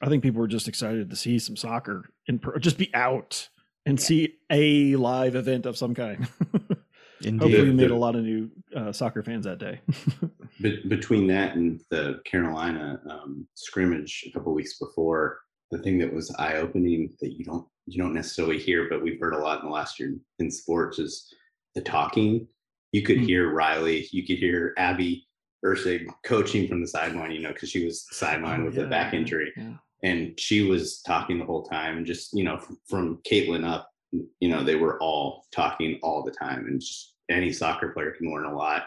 i 0.00 0.08
think 0.08 0.22
people 0.22 0.40
were 0.40 0.48
just 0.48 0.66
excited 0.66 1.10
to 1.10 1.16
see 1.16 1.38
some 1.38 1.56
soccer 1.56 2.08
and 2.26 2.42
just 2.58 2.78
be 2.78 2.90
out 2.94 3.50
and 3.84 3.98
Yeah. 3.98 4.04
see 4.06 4.34
a 4.50 4.96
live 4.96 5.34
event 5.34 5.66
of 5.66 5.76
some 5.76 5.94
kind 5.94 6.26
Indeed. 7.22 7.40
hopefully 7.42 7.68
we 7.70 7.74
made 7.74 7.90
a 7.90 7.96
lot 7.96 8.14
of 8.16 8.22
new 8.24 8.50
uh, 8.76 8.92
soccer 8.92 9.22
fans 9.22 9.44
that 9.44 9.58
day 9.58 9.80
Be- 10.62 10.82
between 10.88 11.26
that 11.28 11.56
and 11.56 11.80
the 11.90 12.20
Carolina 12.24 13.00
um, 13.10 13.46
scrimmage 13.54 14.24
a 14.28 14.30
couple 14.32 14.54
weeks 14.54 14.78
before, 14.78 15.38
the 15.70 15.78
thing 15.78 15.98
that 15.98 16.12
was 16.12 16.34
eye-opening 16.38 17.14
that 17.20 17.32
you 17.38 17.44
don't 17.44 17.66
you 17.86 18.02
don't 18.02 18.12
necessarily 18.14 18.58
hear, 18.58 18.86
but 18.90 19.02
we've 19.02 19.18
heard 19.20 19.32
a 19.34 19.38
lot 19.38 19.60
in 19.60 19.66
the 19.66 19.72
last 19.72 19.98
year 19.98 20.14
in 20.40 20.50
sports 20.50 20.98
is 20.98 21.32
the 21.74 21.80
talking. 21.80 22.46
You 22.92 23.02
could 23.02 23.18
Mm. 23.18 23.26
hear 23.26 23.50
Riley, 23.52 24.06
you 24.12 24.26
could 24.26 24.38
hear 24.38 24.74
Abby 24.76 25.26
Erceg 25.64 26.06
coaching 26.24 26.68
from 26.68 26.80
the 26.82 26.86
sideline, 26.86 27.30
you 27.32 27.40
know, 27.40 27.52
because 27.52 27.70
she 27.70 27.84
was 27.84 28.06
sidelined 28.12 28.60
Oh, 28.62 28.64
with 28.66 28.76
yeah, 28.76 28.82
a 28.84 28.88
back 28.88 29.14
injury, 29.14 29.52
yeah. 29.56 29.74
and 30.02 30.38
she 30.38 30.62
was 30.62 31.00
talking 31.02 31.38
the 31.38 31.44
whole 31.46 31.64
time, 31.64 31.96
and 31.98 32.06
just 32.06 32.32
you 32.34 32.44
know, 32.44 32.58
from, 32.58 32.78
from 32.88 33.18
Katelyn 33.30 33.66
up, 33.66 33.88
you 34.12 34.48
know, 34.48 34.64
they 34.64 34.76
were 34.76 34.98
all 35.00 35.44
talking 35.52 35.98
all 36.02 36.22
the 36.22 36.30
time, 36.30 36.66
and 36.66 36.80
just 36.80 37.14
any 37.28 37.52
soccer 37.52 37.88
player 37.90 38.12
can 38.12 38.32
learn 38.32 38.46
a 38.46 38.54
lot. 38.54 38.86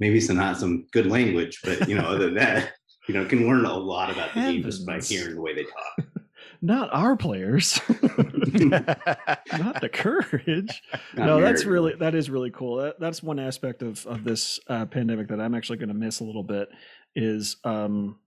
Maybe 0.00 0.20
some 0.20 0.36
not 0.36 0.58
some 0.58 0.86
good 0.92 1.06
language, 1.06 1.60
but 1.64 1.88
you 1.88 1.96
know, 1.96 2.04
other 2.04 2.26
than 2.26 2.34
that, 2.34 2.72
you 3.08 3.14
know, 3.14 3.24
can 3.24 3.46
learn 3.46 3.64
a 3.64 3.74
lot 3.74 4.10
about 4.10 4.34
the 4.34 4.40
game 4.40 4.62
just 4.62 4.86
by 4.86 5.00
hearing 5.00 5.36
the 5.36 5.40
way 5.40 5.54
they 5.54 5.64
talk. 5.64 6.06
not 6.62 6.88
our 6.92 7.16
players. 7.16 7.80
Not 8.56 9.80
the 9.80 9.90
courage. 9.92 10.82
Not 11.14 11.26
no 11.26 11.40
that's 11.40 11.64
really 11.64 11.94
that 11.96 12.14
is 12.14 12.30
really 12.30 12.50
cool. 12.50 12.76
That, 12.76 12.98
that's 12.98 13.22
one 13.22 13.38
aspect 13.38 13.82
of 13.82 14.06
of 14.06 14.24
this 14.24 14.58
uh, 14.68 14.86
pandemic 14.86 15.28
that 15.28 15.40
i'm 15.40 15.54
actually 15.54 15.78
going 15.78 15.88
to 15.88 15.94
miss 15.94 16.20
a 16.20 16.24
little 16.24 16.42
bit 16.42 16.68
is 17.14 17.56
um 17.64 18.18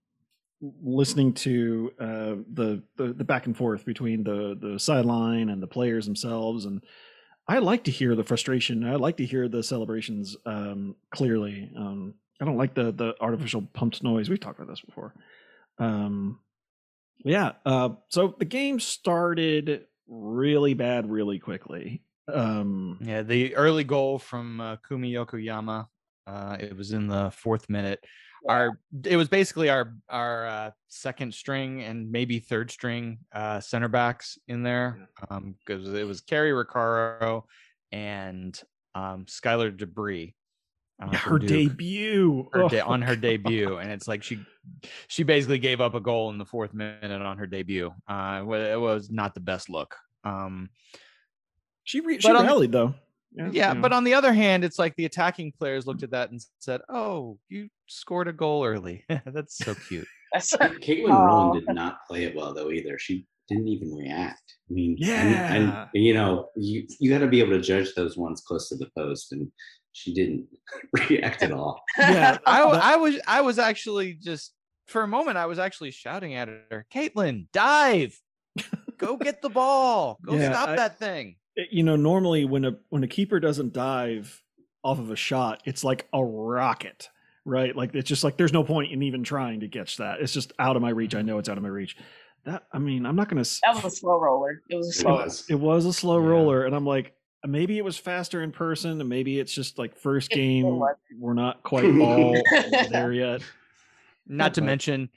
listening 0.60 1.32
to 1.32 1.92
uh 1.98 2.34
the, 2.52 2.82
the 2.96 3.12
the 3.14 3.24
back 3.24 3.46
and 3.46 3.56
forth 3.56 3.84
between 3.84 4.22
the 4.22 4.56
the 4.60 4.78
sideline 4.78 5.48
and 5.48 5.62
the 5.62 5.66
players 5.66 6.04
themselves 6.04 6.66
and 6.66 6.84
i 7.48 7.58
like 7.58 7.84
to 7.84 7.90
hear 7.90 8.14
the 8.14 8.24
frustration 8.24 8.84
i 8.84 8.94
like 8.94 9.16
to 9.16 9.24
hear 9.24 9.48
the 9.48 9.62
celebrations 9.62 10.36
um 10.44 10.94
clearly 11.14 11.70
um 11.76 12.14
i 12.40 12.44
don't 12.44 12.58
like 12.58 12.74
the 12.74 12.92
the 12.92 13.14
artificial 13.20 13.62
pumped 13.72 14.02
noise 14.02 14.28
we've 14.28 14.40
talked 14.40 14.58
about 14.58 14.68
this 14.68 14.82
before 14.82 15.14
um 15.78 16.38
yeah 17.24 17.52
uh 17.64 17.88
so 18.08 18.34
the 18.38 18.44
game 18.44 18.78
started 18.78 19.86
really 20.08 20.74
bad 20.74 21.08
really 21.10 21.38
quickly 21.38 22.02
um 22.32 22.98
Yeah, 23.00 23.22
the 23.22 23.56
early 23.56 23.84
goal 23.84 24.18
from 24.18 24.60
uh, 24.60 24.76
Kumi 24.86 25.12
Yokoyama. 25.12 25.86
Uh, 26.26 26.56
it 26.60 26.76
was 26.76 26.92
in 26.92 27.08
the 27.08 27.30
fourth 27.30 27.68
minute. 27.68 28.04
Our 28.48 28.78
it 29.04 29.16
was 29.16 29.28
basically 29.28 29.68
our 29.68 29.94
our 30.08 30.46
uh, 30.46 30.70
second 30.88 31.34
string 31.34 31.82
and 31.82 32.10
maybe 32.10 32.38
third 32.38 32.70
string 32.70 33.18
uh, 33.32 33.60
center 33.60 33.88
backs 33.88 34.38
in 34.48 34.62
there 34.62 35.08
because 35.66 35.92
it 35.92 36.06
was 36.06 36.20
Kerry 36.22 36.50
Recaro 36.52 37.44
and 37.92 38.58
um, 38.94 39.26
Skylar 39.26 39.76
Debris. 39.76 40.34
uh, 41.02 41.14
her 41.16 41.38
Duke. 41.38 41.48
debut 41.48 42.48
her 42.52 42.62
Oh, 42.64 42.70
on 42.86 43.02
her 43.02 43.14
God. 43.14 43.20
debut, 43.22 43.76
and 43.76 43.90
it's 43.90 44.08
like 44.08 44.22
she 44.22 44.38
she 45.08 45.22
basically 45.22 45.58
gave 45.58 45.80
up 45.80 45.94
a 45.94 46.00
goal 46.00 46.30
in 46.30 46.38
the 46.38 46.46
fourth 46.46 46.72
minute 46.72 47.10
on 47.22 47.36
her 47.38 47.46
debut. 47.46 47.92
Uh, 48.08 48.42
it 48.48 48.80
was 48.80 49.10
not 49.10 49.34
the 49.34 49.40
best 49.40 49.68
look. 49.68 49.96
Um, 50.24 50.70
She 51.84 52.00
re- 52.00 52.18
she 52.20 52.28
on 52.28 52.36
the- 52.36 52.42
rallied 52.42 52.72
though. 52.72 52.94
yeah, 53.52 53.74
but 53.74 53.92
on 53.92 54.04
the 54.04 54.14
other 54.14 54.32
hand, 54.32 54.64
it's 54.64 54.78
like 54.78 54.96
the 54.96 55.04
attacking 55.04 55.52
players 55.52 55.86
looked 55.86 56.02
at 56.02 56.10
that 56.10 56.30
and 56.30 56.40
said, 56.58 56.80
"Oh, 56.88 57.38
you 57.48 57.68
scored 57.90 58.28
a 58.28 58.32
goal 58.32 58.64
early. 58.64 59.04
That's 59.26 59.56
so 59.58 59.74
cute." 59.74 60.06
That's 60.32 60.54
Katelyn 60.56 61.10
Aw. 61.10 61.24
Rowland 61.26 61.66
did 61.66 61.74
not 61.74 61.98
play 62.08 62.24
it 62.24 62.34
well 62.36 62.54
though 62.54 62.70
either. 62.70 62.98
She 62.98 63.26
didn't 63.48 63.66
even 63.68 63.92
react. 63.92 64.54
I 64.70 64.72
mean, 64.72 64.96
and- 65.02 65.34
and, 65.34 65.64
Yeah. 65.68 65.86
you 65.92 66.14
know, 66.14 66.48
you 66.56 66.86
you 67.00 67.10
got 67.10 67.18
to 67.18 67.26
be 67.26 67.40
able 67.40 67.52
to 67.52 67.60
judge 67.60 67.92
those 67.94 68.16
ones 68.16 68.40
close 68.40 68.68
to 68.68 68.76
the 68.76 68.88
post, 68.96 69.32
and 69.32 69.50
she 69.92 70.14
didn't 70.14 70.46
react 71.10 71.42
at 71.42 71.50
all. 71.52 71.82
yeah, 71.98 72.38
I, 72.46 72.58
w- 72.60 72.76
but- 72.78 72.84
I 72.84 72.96
was 72.96 73.20
I 73.26 73.40
was 73.40 73.58
actually 73.58 74.14
just 74.14 74.52
for 74.86 75.02
a 75.02 75.08
moment 75.08 75.36
I 75.36 75.46
was 75.46 75.58
actually 75.58 75.90
shouting 75.90 76.34
at 76.34 76.48
her, 76.48 76.86
"Katelyn, 76.94 77.46
dive! 77.52 78.20
Go 78.98 79.16
get 79.16 79.40
the 79.42 79.48
ball! 79.50 80.18
Go 80.24 80.34
Yeah, 80.34 80.52
stop 80.52 80.68
I- 80.70 80.76
that 80.76 80.98
thing!" 80.98 81.36
Eh, 81.58 81.62
you 81.72 81.82
know 81.82 81.96
normally 81.96 82.44
when 82.44 82.64
a 82.64 82.72
when 82.90 83.02
a 83.02 83.08
keeper 83.08 83.40
doesn't 83.40 83.72
dive 83.72 84.40
off 84.84 84.98
of 85.00 85.10
a 85.10 85.16
shot 85.16 85.60
it's 85.66 85.82
like 85.84 86.06
a 86.12 86.24
rocket 86.24 87.08
right 87.50 87.74
like 87.74 87.94
it's 87.94 88.08
just 88.08 88.22
like 88.24 88.36
there's 88.36 88.52
no 88.52 88.62
point 88.64 88.92
in 88.92 89.02
even 89.02 89.24
trying 89.24 89.60
to 89.60 89.68
catch 89.68 89.96
that 89.96 90.20
it's 90.20 90.32
just 90.32 90.52
out 90.58 90.76
of 90.76 90.82
my 90.82 90.90
reach 90.90 91.14
i 91.14 91.22
know 91.22 91.38
it's 91.38 91.48
out 91.48 91.56
of 91.56 91.62
my 91.62 91.68
reach 91.68 91.96
that 92.44 92.62
i 92.72 92.78
mean 92.78 93.04
i'm 93.04 93.16
not 93.16 93.28
gonna 93.28 93.42
that 93.64 93.74
was 93.74 93.84
a 93.84 93.90
slow 93.90 94.18
roller. 94.20 94.62
It 94.68 94.76
was 94.76 94.86
a 94.86 94.90
It 94.90 94.94
slow. 95.02 95.14
was. 95.16 95.44
it 95.50 95.54
was 95.56 95.84
a 95.86 95.92
slow 95.92 96.20
Yeah. 96.22 96.28
roller 96.28 96.64
and 96.64 96.74
i'm 96.74 96.86
like 96.86 97.12
maybe 97.46 97.76
it 97.78 97.84
was 97.84 97.96
faster 97.96 98.42
in 98.42 98.52
person 98.52 99.00
and 99.00 99.08
maybe 99.08 99.40
it's 99.40 99.52
just 99.52 99.78
like 99.78 99.96
first 99.96 100.30
It- 100.32 100.34
it 100.34 100.42
game 100.42 100.80
we're 101.18 101.34
not 101.34 101.62
quite 101.62 101.84
all 102.00 102.40
there 102.90 103.12
yet 103.24 103.42
Not 104.26 104.54
to 104.54 104.60
mention 104.62 105.08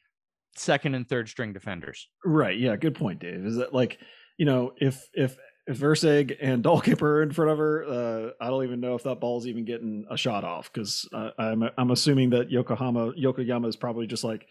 second 0.56 0.96
and 0.96 1.08
third 1.08 1.30
string 1.30 1.52
defenders. 1.54 2.08
Right. 2.26 2.58
Yeah. 2.58 2.76
Good 2.78 2.96
point, 2.96 3.20
Dave. 3.20 3.46
Is 3.46 3.58
that 3.58 3.74
like, 3.74 4.00
you 4.38 4.46
know, 4.46 4.74
if 4.78 5.04
if 5.14 5.36
if 5.68 5.80
Erceg 5.80 6.36
and 6.42 6.64
Dalkip 6.64 7.02
are 7.02 7.22
in 7.24 7.32
front 7.32 7.52
of 7.52 7.58
her, 7.58 7.84
uh, 7.86 8.30
I 8.42 8.48
don't 8.50 8.64
even 8.64 8.80
know 8.82 8.96
if 8.96 9.04
that 9.04 9.20
ball's 9.20 9.48
even 9.48 9.64
getting 9.66 10.06
a 10.10 10.18
shot 10.18 10.44
off 10.44 10.72
because 10.72 11.08
uh, 11.14 11.30
I'm 11.38 11.64
I'm 11.78 11.92
assuming 11.92 12.32
that 12.32 12.52
Yokohama 12.52 13.14
Yokoyama 13.14 13.68
is 13.68 13.76
probably 13.76 14.06
just 14.08 14.24
like, 14.24 14.46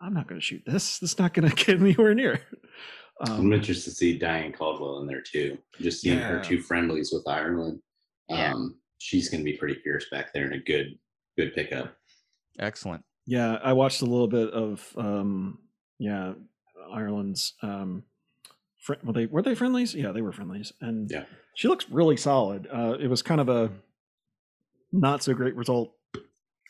I'm 0.00 0.14
not 0.14 0.26
going 0.28 0.40
to 0.40 0.44
shoot 0.44 0.62
this. 0.66 0.98
This 0.98 1.12
is 1.12 1.18
not 1.18 1.34
going 1.34 1.48
to 1.50 1.54
get 1.54 1.80
anywhere 1.80 2.14
near. 2.14 2.40
I'm 3.20 3.32
Um, 3.32 3.52
interested 3.52 3.90
to 3.90 3.96
see 3.96 4.18
Diane 4.18 4.52
Caldwell 4.52 5.00
in 5.00 5.06
there 5.06 5.22
too. 5.22 5.56
Just 5.80 6.00
seeing 6.02 6.18
her 6.18 6.42
two 6.42 6.60
friendlies 6.60 7.10
with 7.12 7.26
Ireland. 7.26 7.80
Yeah. 8.28 8.52
Um, 8.54 8.76
she's 8.98 9.28
going 9.30 9.40
to 9.40 9.44
be 9.50 9.56
pretty 9.56 9.74
fierce 9.82 10.06
back 10.10 10.32
there 10.32 10.44
and 10.44 10.54
a 10.54 10.58
good 10.58 10.98
good 11.38 11.54
pickup. 11.54 11.94
Excellent. 12.58 13.04
yeah, 13.26 13.58
I 13.62 13.72
watched 13.74 14.00
a 14.02 14.06
little 14.06 14.28
bit 14.28 14.50
of 14.50 14.86
um, 14.96 15.58
yeah 15.98 16.32
Ireland's 16.92 17.54
um, 17.62 18.02
fr- 18.86 18.94
were 19.04 19.12
they 19.12 19.26
were 19.26 19.42
they 19.42 19.54
friendlies? 19.54 19.94
Yeah, 19.94 20.12
they 20.12 20.22
were 20.22 20.32
friendlies, 20.32 20.72
and 20.80 21.10
Yeah. 21.10 21.24
she 21.54 21.66
looks 21.68 21.90
really 21.90 22.16
solid. 22.16 22.66
Uh, 22.72 22.96
it 23.00 23.08
was 23.08 23.20
kind 23.22 23.40
of 23.40 23.48
a 23.48 23.70
not 24.92 25.22
so 25.22 25.34
great 25.34 25.56
result, 25.56 25.92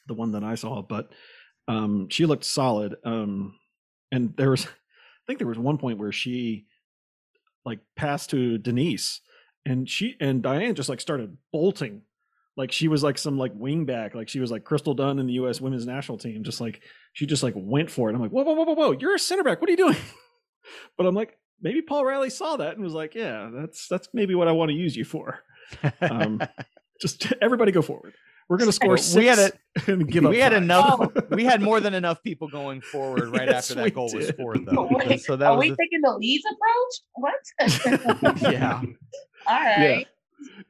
the 0.08 0.14
one 0.14 0.32
that 0.32 0.42
I 0.42 0.54
saw, 0.54 0.82
but 0.82 1.12
um, 1.68 2.08
she 2.10 2.26
looked 2.26 2.44
solid. 2.44 2.96
Um, 3.04 3.58
and 4.10 4.34
there 4.36 4.50
was, 4.50 4.66
I 4.66 5.24
think 5.26 5.38
there 5.38 5.48
was 5.48 5.58
one 5.58 5.78
point 5.78 5.98
where 5.98 6.12
she 6.12 6.66
like 7.64 7.80
passed 7.96 8.30
to 8.30 8.58
Denise, 8.58 9.20
and 9.64 9.88
she 9.88 10.16
and 10.20 10.42
Diane 10.42 10.74
just 10.74 10.88
like 10.88 11.00
started 11.00 11.36
bolting, 11.52 12.02
like 12.56 12.72
she 12.72 12.88
was 12.88 13.02
like 13.02 13.18
some 13.18 13.36
like 13.36 13.52
wing 13.54 13.84
back, 13.84 14.14
like 14.14 14.28
she 14.28 14.40
was 14.40 14.50
like 14.50 14.64
Crystal 14.64 14.94
Dunn 14.94 15.18
in 15.18 15.26
the 15.26 15.34
U.S. 15.34 15.60
Women's 15.60 15.86
National 15.86 16.16
Team, 16.18 16.42
just 16.44 16.60
like 16.60 16.80
she 17.12 17.26
just 17.26 17.42
like 17.42 17.54
went 17.56 17.90
for 17.90 18.08
it. 18.08 18.14
I'm 18.14 18.20
like, 18.22 18.30
whoa, 18.30 18.44
whoa, 18.44 18.54
whoa, 18.54 18.64
whoa, 18.64 18.74
whoa, 18.74 18.92
you're 18.92 19.14
a 19.14 19.18
center 19.18 19.42
back. 19.44 19.60
What 19.60 19.68
are 19.68 19.72
you 19.72 19.76
doing? 19.76 19.96
but 20.96 21.06
I'm 21.06 21.14
like, 21.14 21.36
maybe 21.60 21.82
Paul 21.82 22.04
Riley 22.04 22.30
saw 22.30 22.56
that 22.56 22.74
and 22.74 22.84
was 22.84 22.92
like, 22.94 23.14
yeah, 23.14 23.50
that's 23.52 23.88
that's 23.88 24.08
maybe 24.12 24.34
what 24.34 24.48
I 24.48 24.52
want 24.52 24.70
to 24.70 24.74
use 24.76 24.96
you 24.96 25.04
for. 25.04 25.40
Um, 26.00 26.40
Just 27.00 27.30
everybody 27.42 27.72
go 27.72 27.82
forward. 27.82 28.14
We're 28.48 28.58
gonna 28.58 28.70
score 28.72 28.96
six 28.96 29.16
we 29.16 29.26
had 29.26 29.38
a- 29.40 29.52
and 29.92 30.08
give 30.10 30.24
up. 30.24 30.30
we 30.30 30.38
had 30.38 30.52
five. 30.52 30.62
enough. 30.62 31.10
we 31.30 31.44
had 31.44 31.60
more 31.60 31.80
than 31.80 31.94
enough 31.94 32.22
people 32.22 32.46
going 32.48 32.80
forward 32.80 33.28
right 33.30 33.48
Yes, 33.48 33.70
after 33.72 33.82
that 33.82 33.92
goal 33.92 34.08
was 34.14 34.28
scored, 34.28 34.64
though. 34.64 34.88
Wait, 34.90 35.20
so 35.20 35.34
that 35.36 35.46
Are 35.48 35.56
was 35.56 35.64
we 35.64 35.70
the- 35.70 35.76
taking 35.76 36.00
the 36.00 36.16
Leeds 36.16 36.44
approach? 36.46 37.82
What? 38.34 38.40
yeah. 38.52 38.80
All 39.48 39.56
right. 39.56 40.06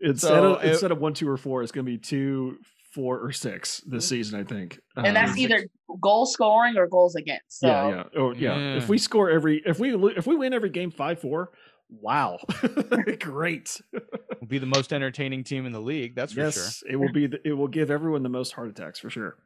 Instead 0.00 0.28
So 0.28 0.54
of 0.54 0.64
it- 0.64 0.70
instead 0.70 0.90
of 0.90 1.00
one, 1.00 1.12
two, 1.14 1.28
or 1.28 1.36
four, 1.36 1.62
it's 1.62 1.70
gonna 1.72 1.84
be 1.84 1.98
two, 1.98 2.56
four, 2.96 3.20
or 3.20 3.30
six 3.30 3.80
this 3.86 4.08
season. 4.08 4.40
I 4.40 4.44
think. 4.44 4.80
And 4.96 5.14
that's 5.14 5.32
Um, 5.32 5.38
either 5.38 5.66
goal 6.00 6.24
scoring 6.26 6.76
or 6.76 6.86
goals 6.88 7.14
against. 7.14 7.60
So 7.60 7.68
yeah, 7.68 7.88
yeah, 7.90 8.04
oh 8.16 8.32
yeah. 8.34 8.76
If 8.78 8.84
Mm. 8.86 8.88
we 8.88 8.98
score 8.98 9.30
every, 9.30 9.62
if 9.64 9.78
we 9.78 9.94
if 10.16 10.26
we 10.26 10.34
win 10.34 10.52
every 10.54 10.70
game 10.70 10.90
five 10.90 11.20
four, 11.20 11.52
wow, 11.90 12.38
great. 13.20 13.80
We'll 13.92 14.48
be 14.48 14.58
the 14.58 14.66
most 14.66 14.92
entertaining 14.92 15.44
team 15.44 15.66
in 15.66 15.72
the 15.72 15.80
league. 15.80 16.16
That's 16.16 16.32
for 16.32 16.40
sure. 16.50 16.62
yes, 16.64 16.82
it 16.88 16.96
will 16.96 17.12
be. 17.12 17.26
The, 17.28 17.38
it 17.46 17.52
will 17.52 17.68
give 17.68 17.90
everyone 17.90 18.22
the 18.22 18.28
most 18.30 18.52
heart 18.52 18.70
attacks 18.70 18.98
for 18.98 19.10
sure. 19.10 19.36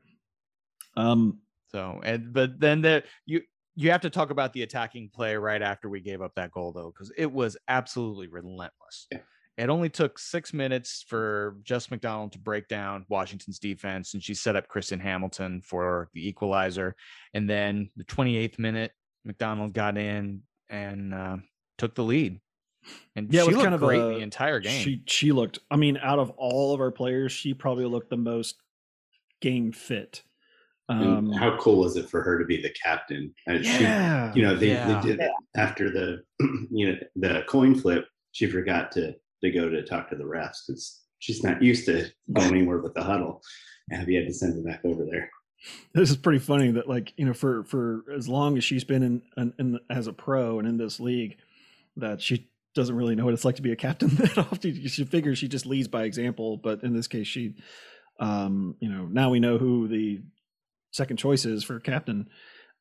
Um, 0.96 1.40
So, 1.72 2.00
and 2.04 2.32
but 2.32 2.58
then 2.60 2.80
the 2.82 3.02
you 3.26 3.42
you 3.76 3.90
have 3.90 4.00
to 4.02 4.10
talk 4.10 4.30
about 4.30 4.52
the 4.52 4.62
attacking 4.62 5.10
play 5.14 5.36
right 5.36 5.62
after 5.62 5.88
we 5.88 6.00
gave 6.00 6.20
up 6.22 6.34
that 6.36 6.50
goal 6.50 6.72
though, 6.72 6.92
because 6.92 7.12
it 7.16 7.30
was 7.30 7.56
absolutely 7.68 8.26
relentless. 8.28 9.06
Yeah. 9.60 9.64
It 9.64 9.70
only 9.70 9.88
took 9.90 10.18
six 10.18 10.52
minutes 10.52 11.04
for 11.06 11.56
Jess 11.62 11.90
McDonald 11.90 12.32
to 12.32 12.38
break 12.38 12.68
down 12.68 13.04
Washington's 13.08 13.58
defense, 13.58 14.14
and 14.14 14.22
she 14.22 14.34
set 14.34 14.56
up 14.56 14.68
Kristen 14.68 15.00
Hamilton 15.00 15.60
for 15.62 16.08
the 16.14 16.26
equalizer. 16.26 16.94
And 17.34 17.48
then 17.48 17.90
the 17.96 18.04
28th 18.04 18.58
minute, 18.58 18.92
McDonald 19.24 19.72
got 19.74 19.96
in 19.98 20.42
and 20.68 21.12
uh, 21.14 21.36
took 21.78 21.94
the 21.94 22.04
lead. 22.04 22.40
And 23.14 23.32
Yeah, 23.32 23.42
it 23.42 23.44
she 23.44 23.48
was 23.48 23.56
looked 23.56 23.64
kind 23.64 23.74
of 23.74 23.80
great 23.80 24.00
a- 24.00 24.14
the 24.14 24.18
entire 24.20 24.60
game. 24.60 24.82
She 24.82 25.02
she 25.06 25.32
looked. 25.32 25.58
I 25.70 25.76
mean, 25.76 25.98
out 26.02 26.18
of 26.18 26.30
all 26.38 26.72
of 26.72 26.80
our 26.80 26.90
players, 26.90 27.30
she 27.32 27.52
probably 27.52 27.84
looked 27.84 28.08
the 28.08 28.16
most 28.16 28.56
game 29.42 29.72
fit. 29.72 30.22
Um, 30.88 31.30
how 31.30 31.56
cool 31.58 31.76
was 31.80 31.96
it 31.96 32.08
for 32.10 32.20
her 32.22 32.38
to 32.38 32.44
be 32.44 32.60
the 32.60 32.74
captain? 32.82 33.32
And 33.46 33.64
she, 33.64 33.82
yeah, 33.82 34.32
you 34.34 34.42
know, 34.42 34.56
they, 34.56 34.68
Yeah. 34.70 35.00
they 35.00 35.08
did 35.08 35.20
after 35.56 35.88
the, 35.90 36.22
you 36.70 36.88
know, 36.88 36.96
the 37.16 37.42
coin 37.46 37.74
flip. 37.78 38.06
She 38.32 38.46
forgot 38.46 38.90
to 38.92 39.14
to 39.42 39.50
go 39.50 39.68
to 39.68 39.84
talk 39.84 40.10
to 40.10 40.16
the 40.16 40.24
refs 40.24 40.66
because 40.66 41.02
she's 41.18 41.42
not 41.42 41.62
used 41.62 41.86
to 41.86 42.06
going 42.32 42.48
anywhere 42.48 42.78
with 42.78 42.94
the 42.94 43.02
huddle. 43.02 43.42
And 43.90 44.06
we 44.06 44.14
had 44.14 44.26
to 44.26 44.34
send 44.34 44.54
her 44.54 44.70
back 44.70 44.84
over 44.84 45.04
there. 45.04 45.30
this 45.94 46.10
is 46.10 46.16
pretty 46.16 46.38
funny 46.38 46.70
that 46.70 46.88
like 46.88 47.12
you 47.16 47.26
know 47.26 47.34
for 47.34 47.64
for 47.64 48.04
as 48.16 48.28
long 48.28 48.56
as 48.56 48.64
she's 48.64 48.84
been 48.84 49.02
in, 49.02 49.22
in, 49.36 49.52
in 49.58 49.80
as 49.90 50.06
a 50.06 50.12
pro 50.12 50.58
and 50.58 50.68
in 50.68 50.76
this 50.76 51.00
league, 51.00 51.36
that 51.96 52.22
she 52.22 52.50
doesn't 52.74 52.94
really 52.94 53.14
know 53.14 53.24
what 53.24 53.34
it's 53.34 53.44
like 53.44 53.56
to 53.56 53.62
be 53.62 53.72
a 53.72 53.76
captain 53.76 54.08
that 54.16 54.38
often. 54.38 54.86
She 54.86 55.04
figures 55.04 55.38
she 55.38 55.48
just 55.48 55.66
leads 55.66 55.88
by 55.88 56.04
example, 56.04 56.56
but 56.56 56.82
in 56.82 56.94
this 56.94 57.08
case, 57.08 57.26
she, 57.26 57.56
um, 58.18 58.76
you 58.80 58.88
know, 58.88 59.06
now 59.06 59.30
we 59.30 59.40
know 59.40 59.58
who 59.58 59.88
the 59.88 60.20
second 60.92 61.16
choice 61.16 61.44
is 61.44 61.64
for 61.64 61.80
captain. 61.80 62.28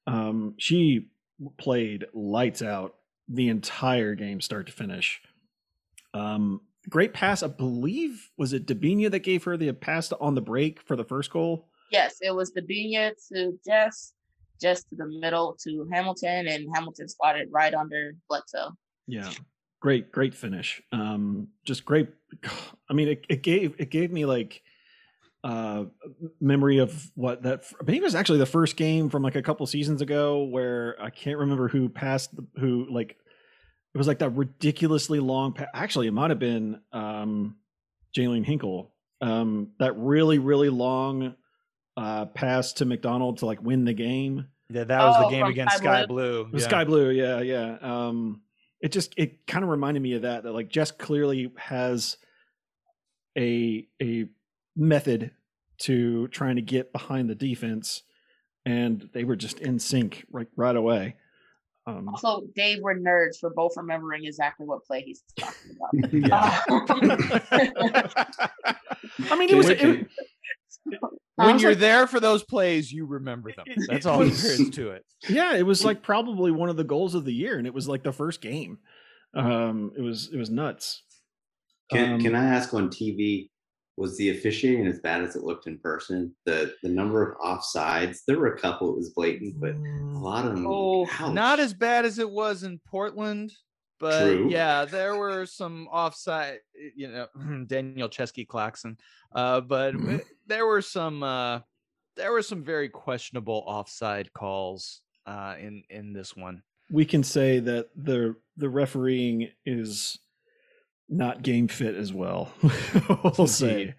Um, 0.08 0.56
she 0.58 1.10
played 1.58 2.06
lights 2.14 2.62
out 2.62 2.96
the 3.28 3.50
entire 3.50 4.16
game, 4.16 4.42
start 4.42 4.68
to 4.68 4.72
finish. 4.72 5.22
Um, 6.14 6.62
great 6.90 7.14
pass, 7.14 7.44
I 7.44 7.48
believe, 7.48 8.30
was 8.38 8.54
it 8.54 8.66
Debinha 8.66 9.12
that 9.12 9.20
gave 9.20 9.44
her 9.44 9.58
the 9.58 9.72
pass 9.74 10.12
on 10.14 10.36
the 10.36 10.42
break 10.42 10.82
for 10.82 10.96
the 10.96 11.04
first 11.04 11.32
goal? 11.32 11.70
yes, 11.92 12.18
it 12.22 12.34
was 12.34 12.52
Debinha 12.52 13.14
to 13.32 13.60
Jess, 13.66 14.14
Jess 14.62 14.84
to 14.86 14.96
the 14.96 15.08
middle 15.08 15.58
to 15.64 15.88
Hamilton, 15.92 16.48
and 16.48 16.68
Hamilton 16.74 17.08
slotted 17.08 17.50
right 17.52 17.74
under 17.74 18.16
Bledsoe. 18.28 18.72
Yeah. 19.08 19.32
Great, 19.80 20.12
great 20.12 20.36
finish. 20.36 20.82
Um, 20.92 21.48
just 21.66 21.86
great. 21.86 22.10
I 22.90 22.94
mean, 22.94 23.10
it, 23.10 23.26
it 23.30 23.44
gave 23.44 23.76
it 23.80 23.90
gave 23.90 24.12
me 24.12 24.26
like 24.26 24.62
uh 25.42 25.86
memory 26.42 26.80
of 26.80 27.10
what 27.16 27.44
that 27.44 27.64
I 27.80 27.84
maybe 27.86 28.00
it 28.00 28.04
was 28.04 28.14
actually 28.14 28.40
the 28.40 28.46
first 28.46 28.76
game 28.76 29.10
from 29.10 29.24
like 29.24 29.38
a 29.38 29.42
couple 29.42 29.66
seasons 29.68 30.02
ago 30.02 30.44
where 30.44 30.98
I 31.02 31.10
can't 31.10 31.38
remember 31.38 31.70
who 31.70 31.88
passed 31.88 32.36
the, 32.36 32.46
who 32.60 32.88
like 32.92 33.16
it 33.94 33.98
was 33.98 34.08
like 34.08 34.20
that 34.20 34.30
ridiculously 34.30 35.20
long 35.20 35.54
pa- 35.54 35.68
actually 35.74 36.08
it 36.08 36.12
might 36.14 36.30
have 36.30 36.40
been 36.40 36.80
um 36.92 37.56
Jaelene 38.16 38.46
Hinkle 38.46 38.92
um 39.22 39.70
that 39.80 39.94
really 39.98 40.40
really 40.40 40.70
long 40.70 41.36
uh 41.98 42.26
pass 42.28 42.74
to 42.74 42.86
McDonald 42.86 43.40
to 43.40 43.46
like 43.46 43.62
win 43.62 43.86
the 43.86 43.94
game 43.94 44.48
yeah, 44.72 44.84
that 44.84 45.02
was 45.04 45.18
the 45.18 45.26
Oh, 45.26 45.30
game 45.32 45.46
against 45.48 45.78
Sky 45.78 46.02
Sky 46.02 46.06
Blue? 46.06 46.44
Blue. 46.44 46.52
the 46.52 46.60
yeah. 46.60 46.68
sky 46.68 46.84
blue, 46.84 47.10
yeah, 47.10 47.42
yeah. 47.42 47.78
Um, 47.82 48.42
it 48.82 48.92
just 48.92 49.16
it 49.18 49.48
kind 49.48 49.64
of 49.64 49.70
reminded 49.72 50.04
me 50.04 50.14
of 50.14 50.22
that. 50.22 50.44
That 50.44 50.52
like 50.52 50.70
Jess 50.70 50.92
clearly 50.92 51.52
has 51.58 52.18
a 53.38 53.88
a 54.02 54.26
method 54.76 55.32
to 55.80 56.28
trying 56.28 56.58
to 56.58 56.62
get 56.62 56.92
behind 56.94 57.30
the 57.32 57.36
defense, 57.36 58.04
and 58.64 59.10
they 59.14 59.24
were 59.24 59.36
just 59.36 59.60
in 59.60 59.80
sync 59.80 60.26
right 60.32 60.48
right 60.56 60.76
away. 60.76 61.16
Um, 61.98 62.10
Also, 62.10 62.44
Dave, 62.56 62.80
we're 62.82 62.98
nerds 63.00 63.38
for 63.40 63.50
both 63.50 63.76
remembering 63.78 64.26
exactly 64.26 64.66
what 64.66 64.86
play 64.86 65.02
he's 65.02 65.24
talking 65.38 65.76
about. 65.76 66.14
yeah. 66.30 66.62
Um, 66.70 66.86
I 69.32 69.36
mean, 69.38 69.50
it 69.50 69.56
was 69.56 69.70
it, 69.70 69.80
Can- 69.80 70.08
when 71.36 71.54
was 71.54 71.62
you're 71.62 71.72
like- 71.72 71.80
there 71.80 72.08
for 72.08 72.20
those 72.20 72.44
plays, 72.44 72.92
you 72.92 73.06
remember 73.06 73.52
them. 73.56 73.66
That's 73.88 74.06
all 74.06 74.20
there 74.20 74.28
was- 74.30 74.44
is 74.44 74.70
to 74.72 74.92
it. 74.92 75.06
Yeah, 75.28 75.56
it 75.56 75.66
was 75.66 75.84
like 75.86 76.02
probably 76.02 76.52
one 76.52 76.70
of 76.70 76.78
the 76.78 76.84
goals 76.84 77.16
of 77.16 77.26
the 77.26 77.34
year, 77.34 77.58
and 77.58 77.68
it 77.68 77.74
was 77.74 77.88
like 77.88 78.04
the 78.04 78.14
first 78.14 78.42
game. 78.42 78.80
Um, 79.34 79.92
it 79.98 80.02
was 80.02 80.30
it 80.34 80.38
was 80.38 80.50
nuts. 80.50 81.04
Can 81.92 82.14
Um, 82.14 82.22
can 82.22 82.36
I 82.36 82.46
ask 82.46 82.74
on 82.74 82.90
TV? 82.90 83.50
Was 84.00 84.16
the 84.18 84.30
officiating 84.30 84.88
as 84.88 85.00
bad 85.00 85.22
as 85.24 85.36
it 85.36 85.44
looked 85.44 85.68
in 85.68 85.78
person? 85.80 86.34
The 86.46 86.74
the 86.84 86.90
number 86.90 87.22
of 87.22 87.38
offsides. 87.40 88.20
There 88.26 88.40
were 88.40 88.54
a 88.54 88.58
couple. 88.58 88.90
It 88.94 88.96
was 88.96 89.10
blatant, 89.10 89.60
but 89.60 89.72
a 89.76 90.18
lot 90.18 90.46
of 90.46 90.56
them. 90.56 90.66
Oh, 90.66 91.06
ouch. 91.20 91.34
Not 91.34 91.60
as 91.60 91.74
bad 91.74 92.06
as 92.06 92.18
it 92.18 92.30
was 92.30 92.64
in 92.64 92.80
Portland, 92.88 93.52
but 94.00 94.22
True. 94.22 94.50
yeah, 94.50 94.86
there 94.86 95.18
were 95.18 95.46
some 95.46 95.88
offside. 95.92 96.60
You 96.96 97.10
know, 97.10 97.66
Daniel 97.68 98.08
Chesky 98.08 98.48
Claxon, 98.48 98.96
uh, 99.36 99.60
but 99.60 99.94
Mhm. 99.96 100.22
there 100.48 100.66
were 100.66 100.82
some. 100.82 101.22
Uh, 101.22 101.60
there 102.16 102.32
were 102.32 102.42
some 102.42 102.64
very 102.64 102.88
questionable 102.90 103.64
offside 103.68 104.32
calls 104.32 105.02
uh, 105.26 105.56
in 105.60 105.84
in 105.90 106.14
this 106.14 106.38
one. 106.38 106.64
we 106.90 107.04
can 107.04 107.22
say 107.24 107.60
that 107.60 107.90
the 107.98 108.34
the 108.56 108.70
refereeing 108.70 109.50
is 109.66 110.18
not 111.10 111.42
game 111.42 111.68
fit 111.68 111.96
as 111.96 112.14
well. 112.14 112.52
we'll 113.38 113.48
say. 113.48 113.82
Indeed. 113.82 113.96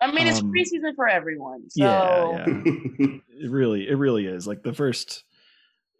I 0.00 0.12
mean, 0.12 0.26
it's 0.28 0.40
Um, 0.40 0.52
preseason 0.52 0.94
for 0.94 1.08
everyone. 1.08 1.68
So 1.70 1.82
Yeah, 1.82 2.44
yeah. 2.46 3.16
It 3.40 3.50
really, 3.50 3.88
it 3.88 3.94
really 3.96 4.26
is. 4.26 4.46
Like 4.46 4.62
the 4.62 4.72
first, 4.72 5.24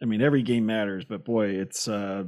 I 0.02 0.06
mean, 0.06 0.20
every 0.22 0.42
game 0.42 0.66
matters, 0.66 1.04
but 1.04 1.24
boy, 1.24 1.46
it's 1.50 1.88
uh 1.88 2.24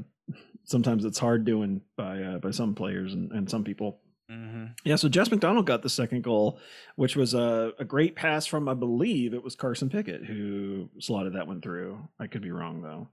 sometimes 0.65 1.05
it's 1.05 1.19
hard 1.19 1.45
doing 1.45 1.81
by 1.97 2.23
uh, 2.23 2.39
by 2.39 2.51
some 2.51 2.75
players 2.75 3.13
and, 3.15 3.31
and 3.33 3.51
some 3.51 3.65
people. 3.65 4.01
Mhm. 4.31 4.75
Yeah, 4.85 4.95
so 4.97 5.09
Jess 5.09 5.31
McDonald 5.31 5.67
got 5.67 5.83
the 5.83 5.89
second 5.89 6.23
goal, 6.23 6.61
which 6.95 7.17
was 7.17 7.35
a, 7.35 7.73
a 7.81 7.85
great 7.85 8.15
pass 8.15 8.47
from, 8.47 8.69
I 8.69 8.75
believe 8.75 9.35
it 9.35 9.43
was 9.43 9.57
Carson 9.57 9.89
Pickett 9.91 10.25
who 10.25 10.89
slotted 11.01 11.35
that 11.35 11.49
one 11.49 11.61
through. 11.61 11.99
I 12.21 12.29
could 12.29 12.43
be 12.43 12.53
wrong 12.53 12.83
though. 12.83 13.09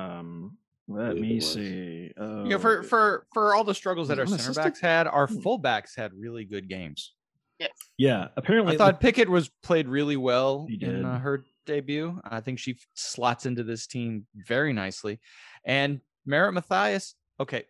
Um, 0.00 0.56
let 0.88 1.16
me 1.16 1.38
see. 1.40 2.12
Uh, 2.18 2.42
You 2.44 2.48
know, 2.50 2.58
for 2.58 2.82
for 2.82 3.26
for 3.34 3.54
all 3.54 3.62
the 3.64 3.74
struggles 3.74 4.08
that 4.08 4.18
our 4.18 4.24
Was 4.24 4.42
center 4.42 4.54
backs 4.54 4.80
had, 4.80 5.06
our 5.06 5.26
Hmm. 5.26 5.38
fullbacks 5.38 5.94
had 5.96 6.12
really 6.14 6.44
good 6.44 6.68
games. 6.68 7.14
yes. 7.58 7.70
yeah, 7.98 8.28
apparently 8.36 8.72
I 8.72 8.74
the- 8.74 8.78
thought 8.78 9.00
Pickett 9.00 9.28
was 9.28 9.50
played 9.62 9.86
really 9.88 10.16
well 10.16 10.66
He 10.68 10.82
in 10.82 11.04
uh, 11.04 11.18
her 11.18 11.44
debut. 11.66 12.20
I 12.24 12.40
think 12.40 12.58
she 12.58 12.78
slots 12.94 13.46
into 13.46 13.62
this 13.64 13.86
team 13.86 14.26
very 14.34 14.72
nicely. 14.72 15.20
And 15.64 16.00
Merritt 16.24 16.54
Mathias, 16.54 17.14
okay. 17.40 17.64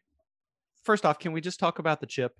First 0.84 1.04
off, 1.04 1.18
can 1.18 1.32
we 1.32 1.40
just 1.40 1.58
talk 1.58 1.78
about 1.80 2.00
the 2.00 2.06
chip? 2.06 2.32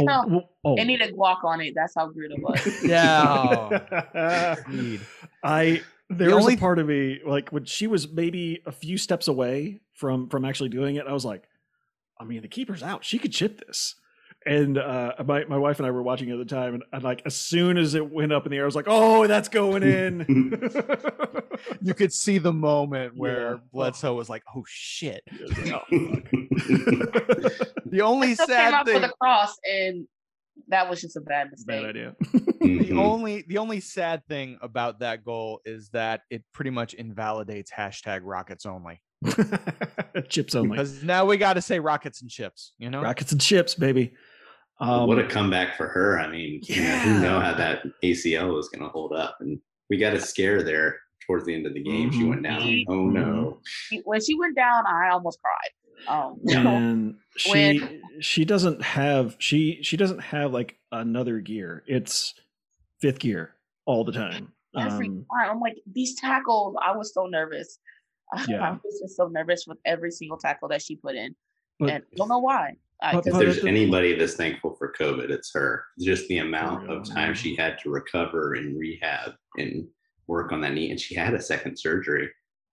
oh, 0.00 0.04
No, 0.04 0.24
well, 0.28 0.50
oh. 0.64 0.76
They 0.76 0.84
need 0.84 1.00
a 1.02 1.10
guac 1.12 1.42
on 1.44 1.60
it. 1.60 1.72
That's 1.74 1.94
how 1.96 2.06
good 2.08 2.30
it 2.30 2.40
was. 2.42 2.84
Yeah. 2.84 4.56
Indeed. 4.68 5.00
I 5.42 5.82
there 6.18 6.30
The 6.30 6.36
was 6.36 6.44
only- 6.44 6.54
a 6.54 6.58
part 6.58 6.78
of 6.78 6.86
me 6.86 7.20
like 7.24 7.50
when 7.50 7.64
she 7.64 7.86
was 7.86 8.10
maybe 8.10 8.62
a 8.66 8.72
few 8.72 8.96
steps 8.98 9.28
away 9.28 9.80
from 9.94 10.28
from 10.28 10.44
actually 10.44 10.68
doing 10.70 10.96
it. 10.96 11.06
I 11.06 11.12
was 11.12 11.24
like, 11.24 11.44
I 12.20 12.24
mean, 12.24 12.42
the 12.42 12.48
keeper's 12.48 12.82
out. 12.82 13.04
She 13.04 13.18
could 13.18 13.32
chip 13.32 13.64
this. 13.66 13.96
And 14.44 14.76
uh, 14.76 15.12
my 15.24 15.44
my 15.44 15.56
wife 15.56 15.78
and 15.78 15.86
I 15.86 15.92
were 15.92 16.02
watching 16.02 16.28
it 16.28 16.32
at 16.32 16.38
the 16.38 16.44
time, 16.44 16.74
and, 16.74 16.82
and 16.92 17.04
like 17.04 17.22
as 17.24 17.36
soon 17.36 17.78
as 17.78 17.94
it 17.94 18.10
went 18.10 18.32
up 18.32 18.44
in 18.44 18.50
the 18.50 18.56
air, 18.58 18.64
I 18.64 18.66
was 18.66 18.74
like, 18.74 18.86
"Oh, 18.88 19.28
that's 19.28 19.48
going 19.48 19.82
in." 19.84 20.70
You 21.80 21.94
could 21.94 22.12
see 22.12 22.38
the 22.38 22.52
moment 22.52 23.16
where 23.16 23.52
Yeah. 23.52 23.56
Bledsoe 23.72 24.14
was 24.14 24.28
like, 24.28 24.42
"Oh 24.56 24.64
shit!" 24.66 25.22
Oh, 25.30 25.80
The 27.86 28.00
only 28.02 28.34
Still 28.34 28.46
sad 28.48 28.74
out 28.74 28.86
for 28.86 28.92
thing, 28.94 29.02
the 29.02 29.12
cross, 29.20 29.54
and 29.70 30.06
that 30.68 30.88
was 30.88 31.00
just 31.00 31.16
a 31.16 31.20
bad 31.20 31.50
mistake. 31.50 31.82
Bad 31.82 31.88
idea. 31.90 32.14
the 32.32 32.90
Mhm. 32.90 32.98
only 32.98 33.42
the 33.48 33.58
only 33.58 33.80
sad 33.80 34.24
thing 34.26 34.58
about 34.62 35.00
that 35.00 35.24
goal 35.24 35.60
is 35.64 35.88
that 35.90 36.22
it 36.30 36.42
pretty 36.52 36.70
much 36.70 36.94
invalidates 36.94 37.70
hashtag 37.70 38.20
Rockets 38.22 38.64
only 38.66 39.02
chips 40.28 40.54
only. 40.54 40.70
because 40.70 41.02
now 41.02 41.24
we 41.24 41.36
got 41.36 41.54
to 41.54 41.62
say 41.62 41.78
Rockets 41.78 42.22
and 42.22 42.30
chips. 42.30 42.72
You 42.78 42.90
know, 42.90 43.02
Rockets 43.02 43.32
and 43.32 43.40
chips, 43.40 43.74
baby. 43.74 44.14
Um, 44.80 45.06
what 45.06 45.18
a 45.18 45.26
comeback 45.26 45.76
for 45.76 45.86
her. 45.88 46.18
I 46.18 46.28
mean, 46.28 46.60
you 46.64 46.82
know, 46.82 46.98
who 46.98 47.20
know 47.20 47.40
how 47.40 47.54
that 47.54 47.82
ACL 48.02 48.52
was 48.54 48.68
going 48.68 48.82
to 48.82 48.88
hold 48.88 49.12
up. 49.12 49.36
And 49.40 49.60
we 49.90 49.96
got 49.96 50.12
a 50.14 50.20
scare 50.20 50.62
there 50.62 50.96
towards 51.24 51.44
the 51.46 51.54
end 51.54 51.66
of 51.66 51.74
the 51.74 51.82
game. 51.82 52.10
She 52.10 52.22
Mhm. 52.22 52.28
went 52.30 52.42
down. 52.42 52.84
Oh, 52.88 53.08
no. 53.08 53.60
When 54.04 54.20
she 54.20 54.34
went 54.36 54.56
down, 54.56 54.84
I 54.86 55.10
almost 55.10 55.38
cried. 55.40 55.70
Um, 56.08 56.40
and 56.48 57.14
she 57.36 57.50
When- 57.50 58.02
she 58.20 58.44
doesn't 58.44 58.82
have 58.82 59.36
she 59.38 59.78
she 59.82 59.96
doesn't 59.96 60.18
have 60.20 60.52
like 60.52 60.76
another 60.90 61.40
gear. 61.40 61.82
It's 61.86 62.34
fifth 63.00 63.18
gear 63.20 63.54
all 63.86 64.04
the 64.04 64.12
time. 64.12 64.52
every 64.78 65.08
Um, 65.08 65.26
time 65.34 65.50
I'm 65.50 65.60
like 65.60 65.76
these 65.92 66.14
tackles. 66.20 66.76
I 66.82 66.96
was 66.96 67.12
so 67.14 67.26
nervous. 67.26 67.78
Yeah. 68.48 68.62
I 68.62 68.70
was 68.72 69.00
just 69.02 69.16
so 69.16 69.28
nervous 69.28 69.66
with 69.66 69.78
every 69.84 70.10
single 70.10 70.38
tackle 70.38 70.68
that 70.68 70.80
she 70.82 70.96
put 70.96 71.14
in, 71.16 71.34
but 71.78 71.90
and 71.90 72.04
I 72.12 72.16
don't 72.16 72.28
know 72.28 72.38
why. 72.38 72.76
I 73.02 73.12
but- 73.14 73.26
If 73.26 73.34
there's 73.34 73.60
the- 73.62 73.68
anybody 73.68 74.14
that's 74.14 74.34
thankful 74.34 74.74
for 74.76 74.92
COVID, 74.98 75.28
it's 75.30 75.52
her. 75.54 75.84
Just 76.00 76.28
the 76.28 76.38
amount 76.38 76.88
of 76.90 77.04
time 77.06 77.34
she 77.34 77.54
had 77.56 77.78
to 77.80 77.90
recover 77.90 78.54
and 78.54 78.78
rehab 78.78 79.32
and 79.58 79.86
work 80.28 80.50
on 80.52 80.60
that 80.62 80.72
knee. 80.72 80.90
And 80.90 80.98
she 81.00 81.14
had 81.14 81.34
a 81.34 81.42
second 81.42 81.76
surgery 81.76 82.30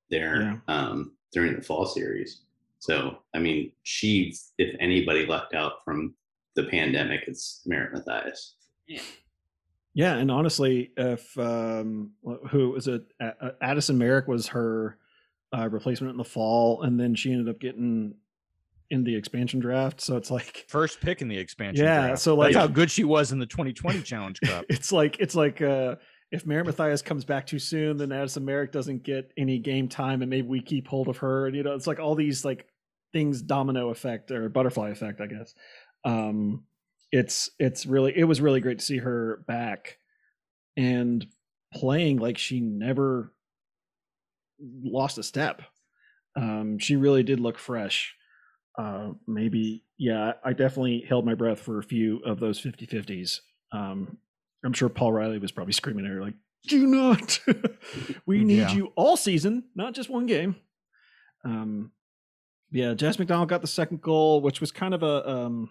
there 0.09 0.41
Yeah. 0.41 0.57
um, 0.67 1.15
during 1.33 1.55
the 1.55 1.61
fall 1.61 1.85
series. 1.85 2.41
So, 2.79 3.17
I 3.35 3.39
mean, 3.39 3.71
she's, 3.83 4.53
if 4.57 4.75
anybody 4.79 5.25
left 5.25 5.53
out 5.53 5.83
from 5.83 6.15
the 6.55 6.63
pandemic, 6.63 7.25
it's 7.27 7.61
Merritt 7.65 7.93
Mathias. 7.93 8.55
yeah, 8.87 9.01
Yeah, 9.93 10.15
and 10.15 10.31
honestly, 10.31 10.91
if 10.97 11.37
um, 11.37 12.11
who 12.49 12.69
was 12.71 12.87
it? 12.87 13.03
A- 13.21 13.33
A- 13.61 13.73
Addisyn 13.75 13.95
Merrick 13.97 14.27
was 14.27 14.47
her 14.47 14.97
uh, 15.55 15.67
replacement 15.69 16.11
in 16.11 16.17
the 16.17 16.23
fall, 16.23 16.83
and 16.83 16.99
then 16.99 17.15
she 17.15 17.31
ended 17.31 17.49
up 17.49 17.59
getting 17.59 18.13
in 18.91 19.03
the 19.03 19.15
expansion 19.15 19.59
draft. 19.59 19.99
So 20.01 20.15
it's 20.15 20.31
like 20.31 20.65
first 20.69 21.01
pick 21.01 21.21
in 21.21 21.27
the 21.27 21.37
expansion. 21.37 21.83
Yeah, 21.85 22.07
draft. 22.07 22.21
so, 22.21 22.35
that's 22.37 22.55
like- 22.55 22.55
how 22.55 22.67
good 22.67 22.89
she 22.89 23.03
was 23.03 23.31
in 23.31 23.39
the 23.39 23.45
2020 23.45 24.01
Challenge 24.03 24.39
Cup. 24.41 24.65
it's 24.69 24.91
like 24.91 25.19
it's 25.19 25.35
like 25.35 25.61
uh 25.61 25.95
if 26.31 26.45
Merritt 26.45 26.67
Mathias 26.67 27.01
comes 27.01 27.25
back 27.25 27.47
too 27.47 27.57
soon, 27.57 27.97
then 27.97 28.09
Addisyn 28.09 28.43
Merrick 28.43 28.71
doesn't 28.71 29.01
get 29.03 29.31
any 29.35 29.57
game 29.57 29.87
time, 29.89 30.21
and 30.21 30.29
maybe 30.29 30.47
we 30.47 30.61
keep 30.61 30.87
hold 30.87 31.07
of 31.07 31.17
her. 31.17 31.47
And 31.47 31.55
you 31.55 31.63
know, 31.63 31.73
it's 31.73 31.87
like 31.87 31.99
all 31.99 32.13
these 32.13 32.45
like 32.45 32.67
things 33.13 33.41
domino 33.41 33.89
effect 33.89 34.31
or 34.31 34.49
butterfly 34.49 34.89
effect, 34.89 35.21
I 35.21 35.27
guess. 35.27 35.53
Um, 36.05 36.65
it's 37.11 37.49
it's 37.59 37.85
really 37.85 38.13
it 38.15 38.25
was 38.25 38.39
really 38.41 38.61
great 38.61 38.79
to 38.79 38.85
see 38.85 38.97
her 38.97 39.43
back 39.47 39.97
and 40.77 41.25
playing 41.73 42.17
like 42.17 42.37
she 42.37 42.59
never 42.59 43.33
lost 44.83 45.17
a 45.17 45.23
step. 45.23 45.61
Um, 46.35 46.77
she 46.79 46.95
really 46.95 47.23
did 47.23 47.39
look 47.39 47.57
fresh. 47.57 48.15
Uh, 48.77 49.11
maybe, 49.27 49.83
yeah, 49.97 50.33
I 50.43 50.53
definitely 50.53 51.03
held 51.07 51.25
my 51.25 51.33
breath 51.33 51.59
for 51.59 51.79
a 51.79 51.83
few 51.83 52.19
of 52.19 52.39
those 52.39 52.59
50 52.59 52.87
50s. 52.87 53.39
Um, 53.73 54.17
I'm 54.63 54.73
sure 54.73 54.87
Paul 54.89 55.11
Riley 55.13 55.37
was 55.39 55.51
probably 55.51 55.73
screaming 55.73 56.05
at 56.05 56.11
her, 56.11 56.21
like, 56.21 56.35
do 56.67 56.85
not. 56.87 57.39
we 58.25 58.43
need 58.43 58.59
Yeah. 58.59 58.73
you 58.73 58.93
all 58.95 59.17
season, 59.17 59.65
not 59.75 59.93
just 59.93 60.09
one 60.09 60.27
game. 60.27 60.55
Um, 61.43 61.91
yeah, 62.71 62.93
Jess 62.93 63.17
McDonald 63.17 63.49
got 63.49 63.61
the 63.61 63.67
second 63.67 64.01
goal, 64.01 64.41
which 64.41 64.61
was 64.61 64.71
kind 64.71 64.93
of 64.93 65.03
a 65.03 65.29
um, 65.29 65.69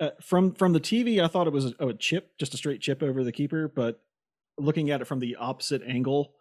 uh, 0.00 0.10
from 0.20 0.54
from 0.54 0.72
the 0.72 0.80
TV. 0.80 1.22
I 1.22 1.28
thought 1.28 1.46
it 1.46 1.52
was 1.52 1.74
a, 1.78 1.88
a 1.88 1.94
chip, 1.94 2.32
just 2.38 2.54
a 2.54 2.56
straight 2.56 2.80
chip 2.80 3.02
over 3.02 3.22
the 3.22 3.32
keeper, 3.32 3.68
but 3.68 4.00
looking 4.58 4.90
at 4.90 5.00
it 5.00 5.06
from 5.06 5.20
the 5.20 5.36
opposite 5.36 5.82
angle, 5.86 6.34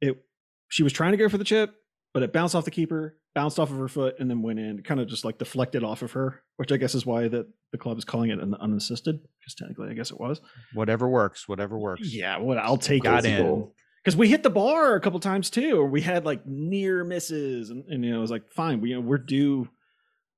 it 0.00 0.22
she 0.68 0.82
was 0.82 0.92
trying 0.92 1.12
to 1.12 1.16
go 1.16 1.28
for 1.28 1.38
the 1.38 1.44
chip, 1.44 1.74
but 2.12 2.22
it 2.22 2.32
bounced 2.32 2.54
off 2.54 2.64
the 2.64 2.70
keeper, 2.70 3.18
bounced 3.34 3.58
off 3.58 3.70
of 3.70 3.78
her 3.78 3.88
foot, 3.88 4.16
and 4.18 4.30
then 4.30 4.42
went 4.42 4.58
in, 4.58 4.82
kind 4.82 5.00
of 5.00 5.08
just 5.08 5.24
like 5.24 5.38
deflected 5.38 5.82
off 5.82 6.02
of 6.02 6.12
her, 6.12 6.42
which 6.56 6.72
I 6.72 6.76
guess 6.76 6.94
is 6.94 7.06
why 7.06 7.28
that 7.28 7.46
the 7.72 7.78
club 7.78 7.96
is 7.98 8.04
calling 8.04 8.30
it 8.30 8.38
an 8.38 8.54
unassisted, 8.54 9.20
because 9.40 9.54
technically 9.54 9.88
I 9.88 9.94
guess 9.94 10.10
it 10.10 10.20
was. 10.20 10.40
Whatever 10.74 11.08
works, 11.08 11.48
whatever 11.48 11.78
works. 11.78 12.12
Yeah, 12.12 12.38
what 12.38 12.58
I'll 12.58 12.76
take 12.76 13.02
Got 13.02 13.24
it 13.24 13.38
in. 13.38 13.46
Goal. 13.46 13.74
Because 14.02 14.16
we 14.16 14.28
hit 14.28 14.42
the 14.42 14.50
bar 14.50 14.94
a 14.96 15.00
couple 15.00 15.20
times 15.20 15.50
too, 15.50 15.78
or 15.78 15.86
we 15.86 16.00
had 16.00 16.24
like 16.24 16.44
near 16.46 17.04
misses, 17.04 17.70
and, 17.70 17.84
and 17.88 18.04
you 18.04 18.10
know 18.10 18.18
it 18.18 18.20
was 18.20 18.30
like 18.30 18.50
fine, 18.50 18.80
we 18.80 18.90
you 18.90 18.94
know 18.96 19.00
we're 19.00 19.18
due 19.18 19.68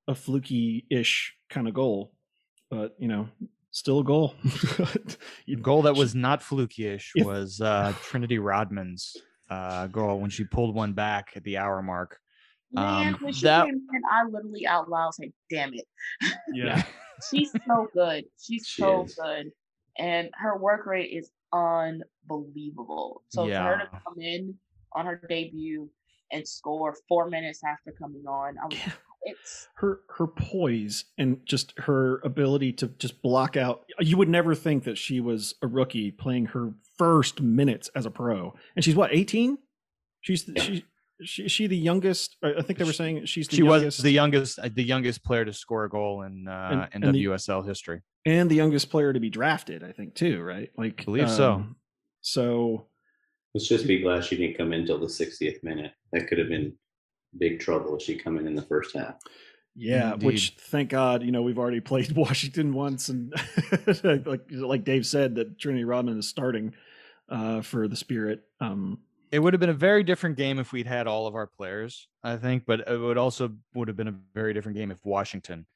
a 0.08 0.14
fluky 0.14 0.86
ish 0.90 1.34
kind 1.48 1.66
of 1.68 1.74
goal, 1.74 2.12
but 2.70 2.94
you 2.98 3.08
know 3.08 3.28
still 3.70 4.00
a 4.00 4.04
goal. 4.04 4.34
The 5.46 5.56
goal 5.56 5.82
that 5.82 5.94
was 5.94 6.14
not 6.14 6.42
fluky-ish 6.42 7.12
was 7.16 7.60
uh, 7.60 7.92
Trinity 8.02 8.38
Rodman's 8.38 9.16
uh, 9.50 9.86
goal 9.88 10.18
when 10.20 10.30
she 10.30 10.44
pulled 10.44 10.74
one 10.74 10.92
back 10.94 11.32
at 11.36 11.44
the 11.44 11.58
hour 11.58 11.82
mark. 11.82 12.18
Man, 12.72 13.14
Um, 13.14 13.20
when 13.20 13.32
she 13.32 13.42
that- 13.44 13.66
came 13.66 13.74
in, 13.74 14.02
I 14.10 14.24
literally 14.24 14.66
out 14.66 14.88
loud 14.88 15.14
said, 15.14 15.32
"Damn 15.50 15.74
it." 15.74 15.84
yeah. 16.52 16.82
She's 17.30 17.52
so 17.66 17.88
good. 17.94 18.24
She's 18.40 18.66
She 18.66 18.82
so 18.82 19.04
is. 19.04 19.14
good, 19.14 19.50
and 19.98 20.30
her 20.34 20.56
work 20.58 20.86
rate 20.86 21.10
is 21.12 21.30
unbelievable. 21.54 23.22
So 23.28 23.46
for 23.46 23.52
her 23.54 23.78
to 23.78 23.88
come 24.04 24.20
in 24.20 24.54
on 24.92 25.06
her 25.06 25.20
debut 25.28 25.88
and 26.32 26.46
score 26.46 26.96
four 27.08 27.28
minutes 27.28 27.60
after 27.66 27.92
coming 27.92 28.24
on, 28.26 28.56
I 28.58 28.64
was 28.66 28.74
Yeah. 28.78 28.92
it's 29.22 29.68
her 29.76 30.00
her 30.16 30.26
poise 30.26 31.06
and 31.18 31.38
just 31.46 31.72
her 31.78 32.20
ability 32.24 32.72
to 32.74 32.88
just 32.98 33.22
block 33.22 33.56
out 33.56 33.84
you 34.00 34.16
would 34.18 34.28
never 34.28 34.54
think 34.54 34.84
that 34.84 34.98
she 34.98 35.18
was 35.20 35.54
a 35.62 35.66
rookie 35.66 36.10
playing 36.10 36.44
her 36.46 36.74
first 36.98 37.40
minutes 37.40 37.88
as 37.96 38.04
a 38.04 38.10
pro 38.10 38.52
and 38.76 38.84
she's 38.84 38.94
what 38.94 39.10
18 39.14 39.56
she's 40.20 40.46
Yeah. 40.46 40.62
she, 40.62 40.84
she 41.22 41.48
she 41.48 41.66
the 41.66 41.76
youngest 41.76 42.36
i 42.42 42.52
I 42.58 42.62
think 42.62 42.78
they 42.78 42.84
were 42.84 42.92
saying 42.92 43.24
she's 43.24 43.48
the 43.48 43.56
she 43.56 43.62
youngest 43.62 43.98
was 43.98 44.02
the 44.02 44.10
youngest 44.10 44.58
uh, 44.58 44.68
the 44.74 44.84
youngest 44.84 45.24
player 45.24 45.44
to 45.46 45.54
score 45.54 45.84
a 45.84 45.88
goal 45.88 46.20
in 46.22 46.46
uh, 46.46 46.68
And- 46.72 46.94
in 46.94 47.04
and 47.08 47.14
the- 47.14 47.24
WSL 47.24 47.66
history. 47.66 48.02
And 48.26 48.50
the 48.50 48.54
youngest 48.54 48.90
player 48.90 49.12
to 49.12 49.20
be 49.20 49.30
drafted 49.30 49.82
i 49.84 49.92
think 49.92 50.14
too 50.14 50.42
right 50.42 50.70
like 50.76 51.04
Believe 51.04 51.30
so. 51.30 51.64
so 52.20 52.86
Let's 53.54 53.68
just 53.68 53.86
be 53.86 54.00
glad 54.00 54.24
she 54.24 54.36
didn't 54.36 54.56
come 54.56 54.72
in 54.72 54.84
till 54.84 54.98
the 54.98 55.06
60th 55.06 55.62
minute. 55.62 55.92
That 56.12 56.26
could 56.26 56.38
have 56.38 56.48
been 56.48 56.74
big 57.38 57.60
trouble 57.60 57.96
if 57.96 58.02
she 58.02 58.16
come 58.16 58.36
in 58.38 58.48
in 58.48 58.56
the 58.56 58.62
first 58.62 58.96
half. 58.96 59.14
Yeah, 59.76 60.14
which 60.14 60.54
thank 60.58 60.90
God, 60.90 61.22
you 61.22 61.30
know, 61.30 61.42
we've 61.42 61.58
already 61.58 61.80
played 61.80 62.12
Washington 62.16 62.74
once, 62.74 63.08
and 63.08 63.32
like 64.04 64.44
like 64.50 64.84
Dave 64.84 65.06
said, 65.06 65.36
that 65.36 65.58
Trinity 65.58 65.84
Rodman 65.84 66.18
is 66.18 66.28
starting 66.28 66.74
uh, 67.28 67.60
for 67.60 67.88
the 67.88 67.96
Spirit. 67.96 68.42
Um, 68.60 69.00
It 69.32 69.40
would 69.40 69.52
have 69.52 69.60
been 69.60 69.70
a 69.70 69.72
very 69.72 70.04
different 70.04 70.36
game 70.36 70.58
if 70.58 70.72
we'd 70.72 70.86
had 70.86 71.06
all 71.06 71.26
of 71.26 71.34
our 71.34 71.46
players, 71.46 72.08
I 72.22 72.36
think, 72.36 72.66
but 72.66 72.88
it 72.88 72.98
would 72.98 73.18
also 73.18 73.52
would 73.74 73.88
have 73.88 73.96
been 73.96 74.08
a 74.08 74.14
very 74.32 74.52
different 74.52 74.76
game 74.76 74.90
if 74.92 74.98
Washington 75.04 75.66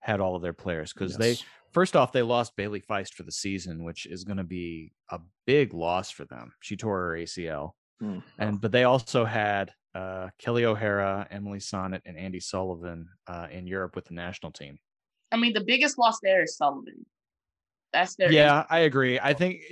had 0.00 0.20
all 0.20 0.36
of 0.36 0.42
their 0.42 0.52
players 0.52 0.92
because 0.92 1.16
they 1.16 1.30
yes. 1.30 1.44
First 1.74 1.96
off 1.96 2.12
they 2.12 2.22
lost 2.22 2.56
Bailey 2.56 2.80
Feist 2.80 3.14
for 3.14 3.24
the 3.24 3.32
season, 3.32 3.82
which 3.84 4.06
is 4.06 4.24
going 4.24 4.36
to 4.36 4.44
be 4.44 4.92
a 5.10 5.18
big 5.44 5.74
loss 5.74 6.10
for 6.10 6.24
them. 6.24 6.52
She 6.60 6.76
tore 6.76 7.00
her 7.00 7.16
ACL, 7.16 7.72
Hmm. 8.00 8.18
and 8.38 8.60
but 8.60 8.72
they 8.72 8.84
also 8.84 9.24
had 9.24 9.72
uh, 9.94 10.28
Kelly 10.38 10.64
O'Hara, 10.64 11.26
Emily 11.30 11.58
Sonnett, 11.60 12.00
and 12.04 12.16
Andi 12.16 12.42
Sullivan 12.42 13.08
uh, 13.28 13.46
in 13.50 13.66
Europe 13.66 13.94
with 13.94 14.06
the 14.06 14.14
national 14.14 14.52
team. 14.52 14.78
I 15.32 15.36
mean 15.36 15.52
the 15.52 15.64
biggest 15.64 15.98
loss 15.98 16.18
there 16.22 16.42
is 16.42 16.56
Sullivan. 16.56 17.06
That's 17.94 18.16
their 18.16 18.30
Yeah, 18.32 18.64
I 18.68 18.80
agree. 18.80 19.18
I 19.20 19.32
think 19.32 19.62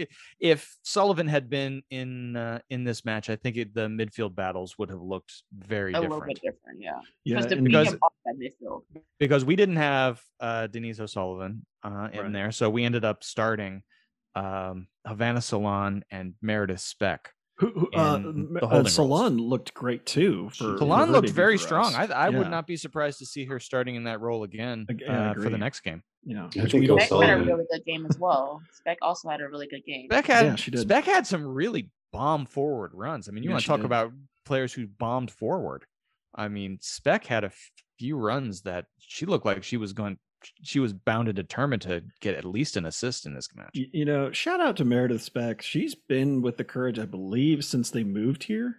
if 0.41 0.75
Sullivan 0.83 1.27
had 1.27 1.51
been 1.51 1.83
in 1.91 2.37
uh, 2.37 2.61
in 2.71 2.85
this 2.85 3.05
match, 3.05 3.29
I 3.29 3.37
think 3.37 3.57
it, 3.57 3.75
the 3.75 3.89
midfield 3.89 4.35
battles 4.35 4.79
would 4.79 4.89
have 4.91 5.03
looked 5.03 5.43
very 5.53 5.93
different. 5.93 6.13
a 6.13 6.15
little 6.15 6.27
bit 6.27 6.41
different, 6.41 6.81
yeah. 6.81 6.93
yeah, 7.25 7.37
Because 7.41 7.47
because- 7.47 7.89
premium 7.89 7.99
off 8.03 8.13
that 8.25 8.37
midfield. 8.39 8.83
because 9.19 9.45
we 9.45 9.57
didn't 9.57 9.77
have 9.77 10.23
uh, 10.41 10.69
Denise 10.69 11.01
O'Sullivan 11.01 11.67
uh, 11.83 12.09
in 12.13 12.21
Right. 12.21 12.33
there, 12.33 12.53
so 12.53 12.71
we 12.71 12.85
ended 12.85 13.05
up 13.05 13.25
starting 13.25 13.83
um, 14.37 14.87
Havana 15.07 15.41
Solaun 15.41 16.03
and 16.11 16.35
Meredith 16.41 16.81
Speck. 16.81 17.33
Who, 17.59 17.71
who, 17.73 17.91
uh, 17.93 18.17
in 18.17 18.55
the 18.55 18.65
uh, 18.65 18.69
holding 18.69 18.85
roles. 18.85 18.97
Solaun 18.97 19.39
looked 19.39 19.75
great 19.75 20.05
too. 20.07 20.51
For, 20.51 20.57
for 20.57 20.79
Solaun 20.79 21.13
looked 21.13 21.29
very 21.31 21.57
for 21.59 21.65
strong. 21.65 21.95
I, 21.95 22.05
I 22.07 22.29
Yeah, 22.31 22.39
would 22.39 22.51
not 22.51 22.67
be 22.67 22.77
surprised 22.77 23.19
to 23.19 23.27
see 23.27 23.45
her 23.45 23.61
starting 23.61 23.95
in 23.95 24.05
that 24.05 24.21
role 24.21 24.43
again 24.43 24.87
uh, 25.09 25.35
for 25.35 25.51
the 25.51 25.59
next 25.59 25.81
game. 25.81 26.03
Yeah, 26.25 26.47
I 26.47 26.63
which 26.63 26.73
think 26.73 26.89
Beck 26.89 27.11
had 27.11 27.41
a 27.41 27.45
really 27.45 27.65
good 27.71 27.85
game 27.85 28.07
as 28.07 28.17
well. 28.19 28.63
Speck 28.73 28.99
also 29.03 29.29
had 29.29 29.41
a 29.41 29.49
really 29.49 29.67
good 29.67 29.85
game. 29.85 30.07
Speck 30.11 30.27
had 30.27 30.47
Yeah, 30.47 30.55
she 30.57 30.71
did. 30.71 30.81
Speck 30.81 31.05
had 31.05 31.27
some 31.27 31.45
really 31.45 31.91
bomb 32.13 32.47
forward 32.47 32.93
runs. 32.95 33.29
I 33.29 33.33
mean, 33.33 33.43
you 33.45 33.51
Yeah, 33.51 33.55
want 33.55 33.65
to 33.65 33.69
talk 33.69 33.79
did. 33.81 33.87
about 33.87 34.13
players 34.45 34.73
who 34.73 34.87
bombed 34.87 35.31
forward. 35.31 35.85
I 36.35 36.49
mean, 36.49 36.79
Speck 36.81 37.27
had 37.27 37.45
a 37.45 37.53
few 37.99 38.17
runs 38.17 38.63
that 38.63 38.87
she 38.99 39.27
looked 39.27 39.45
like 39.47 39.63
she 39.63 39.77
was 39.77 39.93
going. 39.93 40.19
She 40.63 40.79
was 40.81 40.93
bound 40.93 41.29
and 41.29 41.37
determined 41.37 41.83
to 41.83 42.03
get 42.21 42.35
at 42.35 42.45
least 42.45 42.77
an 42.77 42.87
assist 42.87 43.27
in 43.27 43.35
this 43.35 43.49
match. 43.55 43.71
You 43.73 44.05
know, 44.05 44.33
shout 44.33 44.61
out 44.61 44.77
to 44.79 44.85
Meredith 44.85 45.23
Speck. 45.23 45.63
She's 45.63 45.95
been 45.95 46.43
with 46.43 46.57
the 46.57 46.65
Courage, 46.65 46.99
I 46.99 47.05
believe, 47.07 47.65
since 47.65 47.91
they 47.91 48.05
moved 48.05 48.45
here. 48.45 48.77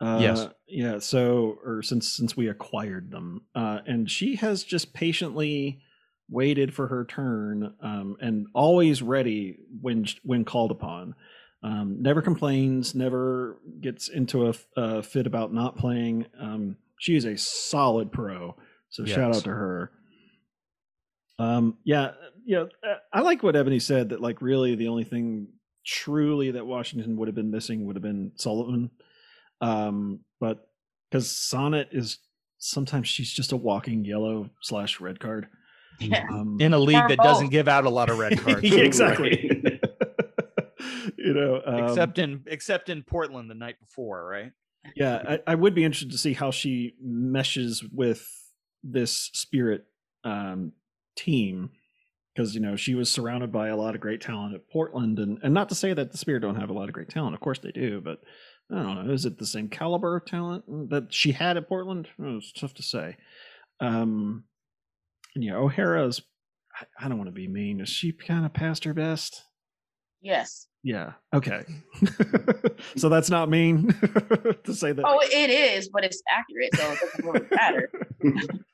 Uh, 0.00 0.18
Yes. 0.20 0.46
Yeah. 0.66 0.98
So, 0.98 1.58
or 1.64 1.82
since 1.82 2.16
since 2.16 2.36
we 2.36 2.48
acquired 2.48 3.10
them, 3.10 3.42
uh, 3.54 3.80
and 3.86 4.10
she 4.10 4.36
has 4.36 4.64
just 4.64 4.92
patiently 4.92 5.80
waited 6.28 6.74
for 6.74 6.88
her 6.88 7.04
turn, 7.04 7.74
um, 7.80 8.16
and 8.20 8.46
always 8.54 9.02
ready 9.02 9.58
when 9.80 10.06
when 10.22 10.44
called 10.44 10.70
upon. 10.70 11.14
Um, 11.62 12.02
never 12.02 12.20
complains. 12.20 12.94
Never 12.94 13.58
gets 13.80 14.08
into 14.08 14.48
a, 14.48 14.54
a 14.76 15.02
fit 15.02 15.26
about 15.26 15.54
not 15.54 15.78
playing. 15.78 16.26
Um, 16.38 16.76
she 16.98 17.16
is 17.16 17.24
a 17.24 17.36
solid 17.38 18.12
pro. 18.12 18.56
So 18.90 19.04
shout 19.04 19.34
out 19.36 19.44
to 19.44 19.50
her. 19.50 19.90
Um, 21.38 21.78
yeah, 21.84 22.12
yeah. 22.44 22.64
uh, 22.86 22.96
I 23.12 23.20
like 23.20 23.42
what 23.42 23.56
Ebony 23.56 23.80
said 23.80 24.10
that 24.10 24.20
like 24.20 24.40
really 24.40 24.74
the 24.74 24.88
only 24.88 25.04
thing 25.04 25.48
truly 25.84 26.52
that 26.52 26.66
Washington 26.66 27.16
would 27.16 27.28
have 27.28 27.34
been 27.34 27.50
missing 27.50 27.86
would 27.86 27.96
have 27.96 28.02
been 28.02 28.32
Sullivan. 28.36 28.90
Um, 29.60 30.20
but 30.40 30.68
because 31.10 31.28
Sonnett 31.28 31.88
is 31.92 32.18
sometimes 32.58 33.08
she's 33.08 33.32
just 33.32 33.52
a 33.52 33.56
walking 33.56 34.04
yellow 34.04 34.50
slash 34.60 35.00
red 35.00 35.20
card. 35.20 35.48
Yeah. 36.00 36.26
Um, 36.30 36.58
In 36.60 36.74
a 36.74 36.78
league 36.78 36.96
Or 36.96 37.08
that 37.08 37.18
doesn't 37.18 37.50
give 37.50 37.68
out 37.68 37.84
a 37.84 37.90
lot 37.90 38.10
of 38.10 38.18
red 38.18 38.38
cards, 38.40 38.62
exactly. 38.64 39.50
You 41.16 41.32
know, 41.32 41.62
um, 41.64 41.84
except 41.84 42.18
in 42.18 42.42
except 42.46 42.90
in 42.90 43.02
Portland 43.02 43.50
the 43.50 43.54
night 43.54 43.80
before, 43.80 44.26
right? 44.26 44.52
yeah, 44.94 45.22
I, 45.46 45.52
I 45.52 45.54
would 45.54 45.74
be 45.74 45.84
interested 45.84 46.10
to 46.10 46.18
see 46.18 46.34
how 46.34 46.50
she 46.50 46.94
meshes 47.00 47.82
with 47.82 48.28
this 48.82 49.30
spirit 49.32 49.86
um, 50.24 50.72
team 51.16 51.70
because 52.34 52.54
you 52.54 52.60
know 52.60 52.76
she 52.76 52.94
was 52.94 53.10
surrounded 53.10 53.52
by 53.52 53.68
a 53.68 53.76
lot 53.76 53.94
of 53.94 54.00
great 54.00 54.20
talent 54.20 54.54
at 54.54 54.68
Portland, 54.70 55.18
and 55.18 55.38
and 55.42 55.54
not 55.54 55.68
to 55.68 55.74
say 55.74 55.92
that 55.92 56.12
the 56.12 56.18
Spirit 56.18 56.40
don't 56.40 56.60
have 56.60 56.70
a 56.70 56.74
lot 56.74 56.88
of 56.88 56.94
great 56.94 57.08
talent, 57.08 57.34
of 57.34 57.40
course 57.40 57.58
they 57.58 57.72
do, 57.72 58.00
but 58.00 58.20
I 58.70 58.82
don't 58.82 59.06
know, 59.06 59.12
is 59.12 59.24
it 59.24 59.38
the 59.38 59.46
same 59.46 59.68
caliber 59.68 60.16
of 60.16 60.24
talent 60.24 60.64
that 60.90 61.12
she 61.12 61.32
had 61.32 61.56
at 61.56 61.68
Portland? 61.68 62.08
Oh, 62.20 62.38
it's 62.38 62.52
tough 62.52 62.74
to 62.74 62.82
say. 62.82 63.16
Um, 63.80 64.44
and 65.34 65.44
yeah, 65.44 65.56
O'Hara's. 65.56 66.22
I, 66.80 67.04
I 67.04 67.08
don't 67.08 67.18
want 67.18 67.28
to 67.28 67.32
be 67.32 67.46
mean. 67.46 67.80
Is 67.80 67.88
she 67.88 68.12
kind 68.12 68.46
of 68.46 68.52
past 68.52 68.84
her 68.84 68.94
best? 68.94 69.44
Yes. 70.22 70.66
Yeah. 70.82 71.12
Okay. 71.34 71.64
so 72.96 73.08
that's 73.08 73.30
not 73.30 73.48
mean 73.48 73.88
to 74.64 74.74
say 74.74 74.92
that. 74.92 75.04
Oh, 75.06 75.20
it 75.22 75.50
is, 75.50 75.88
but 75.90 76.04
it's 76.04 76.22
accurate, 76.28 76.74
so 76.74 76.92
it 76.92 76.98
doesn't 77.00 77.24
really 77.24 77.46
matter. 77.54 77.90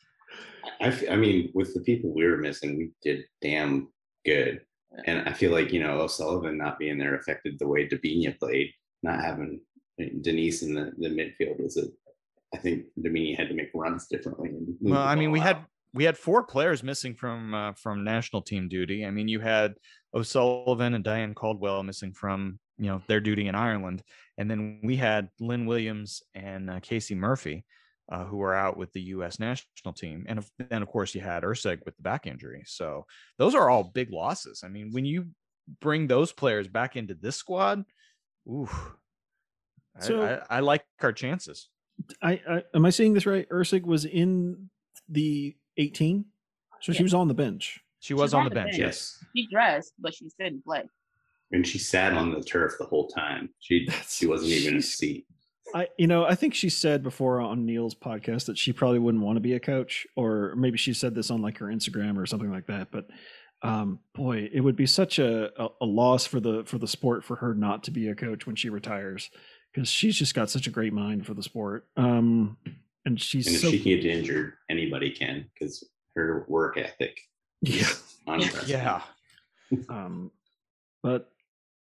I, 0.81 0.89
f- 0.89 1.11
I 1.11 1.17
mean, 1.17 1.51
with 1.55 1.75
the 1.75 1.81
people 1.81 2.13
we 2.15 2.27
were 2.27 2.37
missing, 2.37 2.77
we 2.77 2.91
did 3.03 3.25
damn 3.43 3.89
good. 4.25 4.61
And 5.05 5.29
I 5.29 5.33
feel 5.33 5.53
like, 5.53 5.73
you 5.73 5.81
know, 5.81 6.01
O'Sullivan 6.01 6.59
not 6.59 6.79
being 6.79 6.99
there 6.99 7.15
affected 7.15 7.59
the 7.59 7.69
way 7.69 7.89
Debinha 7.89 8.39
played, 8.39 8.73
not 9.03 9.23
having 9.23 9.61
Denise 10.21 10.63
in 10.63 10.75
the, 10.75 10.93
the 10.99 11.09
midfield 11.09 11.63
was 11.63 11.77
a, 11.77 11.85
I 12.55 12.59
think 12.59 12.87
Debinha 12.99 13.37
had 13.37 13.49
to 13.49 13.55
make 13.55 13.71
runs 13.75 14.07
differently. 14.07 14.51
Well, 14.81 15.01
I 15.01 15.15
mean, 15.15 15.29
ball 15.29 15.35
we 15.35 15.41
had 15.41 15.65
we 15.93 16.05
had 16.05 16.17
four 16.17 16.43
players 16.43 16.83
missing 16.83 17.15
from 17.15 17.55
uh, 17.55 17.73
from 17.75 18.05
national 18.05 18.43
team 18.43 18.69
duty. 18.69 19.05
I 19.05 19.11
mean, 19.11 19.29
you 19.29 19.41
had 19.41 19.75
O'Sullivan 20.15 20.95
and 20.95 21.05
Diane 21.05 21.35
Caldwell 21.35 21.83
missing 21.83 22.13
from 22.13 22.59
you 22.79 22.87
know 22.87 23.03
their 23.07 23.21
duty 23.21 23.47
in 23.47 23.55
Ireland, 23.55 24.03
and 24.39 24.51
then 24.51 24.81
we 24.83 24.97
had 24.97 25.29
Lynn 25.39 25.67
Williams 25.67 26.23
and 26.35 26.71
uh, 26.71 26.81
Casey 26.81 27.15
Murphy, 27.15 27.65
uh, 28.11 28.25
who 28.25 28.43
are 28.43 28.55
out 28.55 28.77
with 28.77 28.93
the 28.93 29.01
U.S. 29.03 29.39
national 29.39 29.93
team, 29.95 30.25
and 30.29 30.45
then 30.69 30.83
of 30.83 30.89
course 30.89 31.15
you 31.15 31.21
had 31.21 31.43
Erceg 31.45 31.85
with 31.85 31.97
the 31.97 32.03
back 32.03 32.27
injury. 32.27 32.63
So 32.67 33.07
those 33.39 33.55
are 33.55 33.71
all 33.71 33.85
big 33.85 34.11
losses. 34.13 34.63
I 34.65 34.69
mean, 34.69 34.91
when 34.93 35.05
you 35.05 35.29
bring 35.81 36.07
those 36.09 36.33
players 36.33 36.67
back 36.69 36.97
into 36.97 37.15
this 37.15 37.37
squad, 37.37 37.85
ooh, 38.49 38.69
I- 39.97 40.01
So- 40.05 40.23
I, 40.51 40.57
I 40.57 40.61
like 40.61 40.85
our 41.03 41.13
chances. 41.13 41.69
I, 42.23 42.41
I 42.49 42.63
am 42.75 42.87
I 42.87 42.91
seeing 42.91 43.13
this 43.13 43.27
right? 43.27 43.47
Erceg 43.51 43.83
was 43.85 44.07
in 44.07 44.71
the 45.09 45.55
18, 45.77 46.25
so 46.81 46.93
she 46.95 47.03
was 47.03 47.13
on 47.15 47.29
the 47.29 47.35
bench. 47.35 47.79
She 48.01 48.15
was 48.15 48.33
on 48.33 48.45
the 48.45 48.51
bench. 48.51 48.79
Yes. 48.79 49.23
She 49.37 49.47
dressed, 49.53 49.93
but 49.99 50.15
she 50.15 50.27
didn't 50.39 50.65
play. 50.65 50.85
And 51.53 51.67
she 51.67 51.79
sat 51.79 52.15
on 52.15 52.33
the 52.33 52.41
turf 52.43 52.73
the 52.79 52.87
whole 52.87 53.09
time. 53.09 53.51
She 53.61 53.85
That's- 53.87 54.17
she 54.17 54.27
wasn't 54.27 54.53
even 54.53 54.75
in 54.75 54.79
a 54.79 54.83
seat. 54.83 55.27
I, 55.75 55.89
you 55.99 56.07
know, 56.07 56.25
I 56.25 56.35
think 56.35 56.55
she 56.55 56.69
said 56.69 57.03
before 57.03 57.41
on 57.41 57.67
Neil's 57.67 57.95
podcast 57.95 58.47
that 58.47 58.59
she 58.59 58.73
probably 58.73 58.99
wouldn't 58.99 59.25
want 59.25 59.37
to 59.37 59.41
be 59.41 59.55
a 59.55 59.61
coach, 59.61 60.07
or 60.17 60.55
maybe 60.57 60.79
she 60.79 60.93
said 60.93 61.15
this 61.15 61.31
on 61.31 61.43
like 61.43 61.59
her 61.59 61.67
Instagram 61.67 62.19
or 62.19 62.27
something 62.27 62.51
like 62.51 62.67
that. 62.67 62.91
But 62.91 63.09
um, 63.63 64.01
boy, 64.15 64.49
it 64.53 64.61
would 64.61 64.77
be 64.77 64.87
such 64.87 65.19
a, 65.19 65.51
a, 65.63 65.69
a 65.83 65.87
loss 65.87 66.27
for 66.27 66.41
the 66.41 66.65
for 66.65 66.79
the 66.79 66.89
sport 66.89 67.25
for 67.25 67.37
her 67.37 67.55
not 67.55 67.85
to 67.85 67.91
be 67.91 68.09
a 68.09 68.15
coach 68.15 68.47
when 68.47 68.57
she 68.57 68.71
retires, 68.71 69.31
because 69.73 69.89
she's 69.89 70.17
just 70.17 70.35
got 70.35 70.51
such 70.51 70.67
a 70.67 70.71
great 70.71 70.93
mind 70.93 71.27
for 71.27 71.35
the 71.35 71.43
sport. 71.43 71.87
Um, 71.97 72.57
and 73.05 73.21
she's 73.21 73.47
And 73.47 73.57
if 73.57 73.63
so 73.63 73.71
she 73.71 73.79
can 73.79 74.01
get 74.01 74.05
injured, 74.05 74.55
anybody 74.69 75.11
can 75.11 75.51
because 75.55 75.85
her 76.17 76.45
work 76.49 76.77
ethic 76.77 77.21
yeah. 77.61 77.89
Yeah. 78.67 79.03
um 79.89 80.31
but 81.03 81.31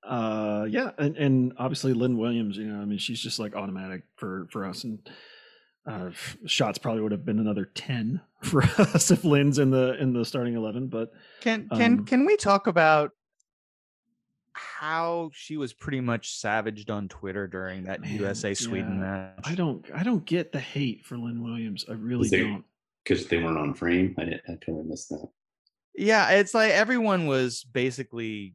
uh 0.07 0.65
yeah 0.69 0.91
and, 0.97 1.17
and 1.17 1.53
obviously 1.57 1.93
lynn 1.93 2.17
williams 2.17 2.57
you 2.57 2.65
know 2.65 2.81
i 2.81 2.85
mean 2.85 2.97
she's 2.97 3.19
just 3.19 3.39
like 3.39 3.55
automatic 3.55 4.03
for 4.15 4.47
for 4.51 4.65
us 4.65 4.83
and 4.83 5.09
uh 5.85 6.09
shots 6.45 6.77
probably 6.77 7.01
would 7.01 7.11
have 7.11 7.25
been 7.25 7.39
another 7.39 7.65
10 7.65 8.21
for 8.41 8.63
us 8.63 9.11
if 9.11 9.23
lynn's 9.23 9.59
in 9.59 9.69
the 9.71 10.01
in 10.01 10.13
the 10.13 10.23
starting 10.23 10.55
11 10.55 10.87
but 10.87 11.11
Can 11.41 11.67
can 11.69 11.99
Um, 11.99 12.05
can 12.05 12.25
we 12.25 12.37
talk 12.37 12.67
about 12.67 13.11
how 14.53 15.29
she 15.33 15.55
was 15.57 15.71
pretty 15.73 16.01
much 16.01 16.33
savaged 16.35 16.89
on 16.89 17.07
Twitter 17.07 17.47
during 17.47 17.83
that 17.83 18.01
Man, 18.01 18.15
USA 18.15 18.53
Sweden 18.53 18.95
yeah. 18.95 19.31
match? 19.35 19.39
i 19.43 19.53
don't 19.55 19.85
i 19.93 20.03
don't 20.03 20.25
get 20.25 20.51
the 20.51 20.59
hate 20.59 21.05
for 21.05 21.17
lynn 21.17 21.43
williams 21.43 21.85
i 21.89 21.93
really 21.93 22.29
there- 22.29 22.43
don't 22.43 22.63
because 23.03 23.27
they 23.27 23.37
weren't 23.37 23.57
on 23.57 23.73
frame. 23.73 24.13
I, 24.17 24.25
didn't, 24.25 24.41
I 24.49 24.55
totally 24.55 24.83
missed 24.83 25.07
that. 25.11 25.25
Yeah, 25.95 26.29
it's 26.31 26.53
like 26.53 26.71
everyone 26.71 27.25
was 27.25 27.63
basically 27.63 28.53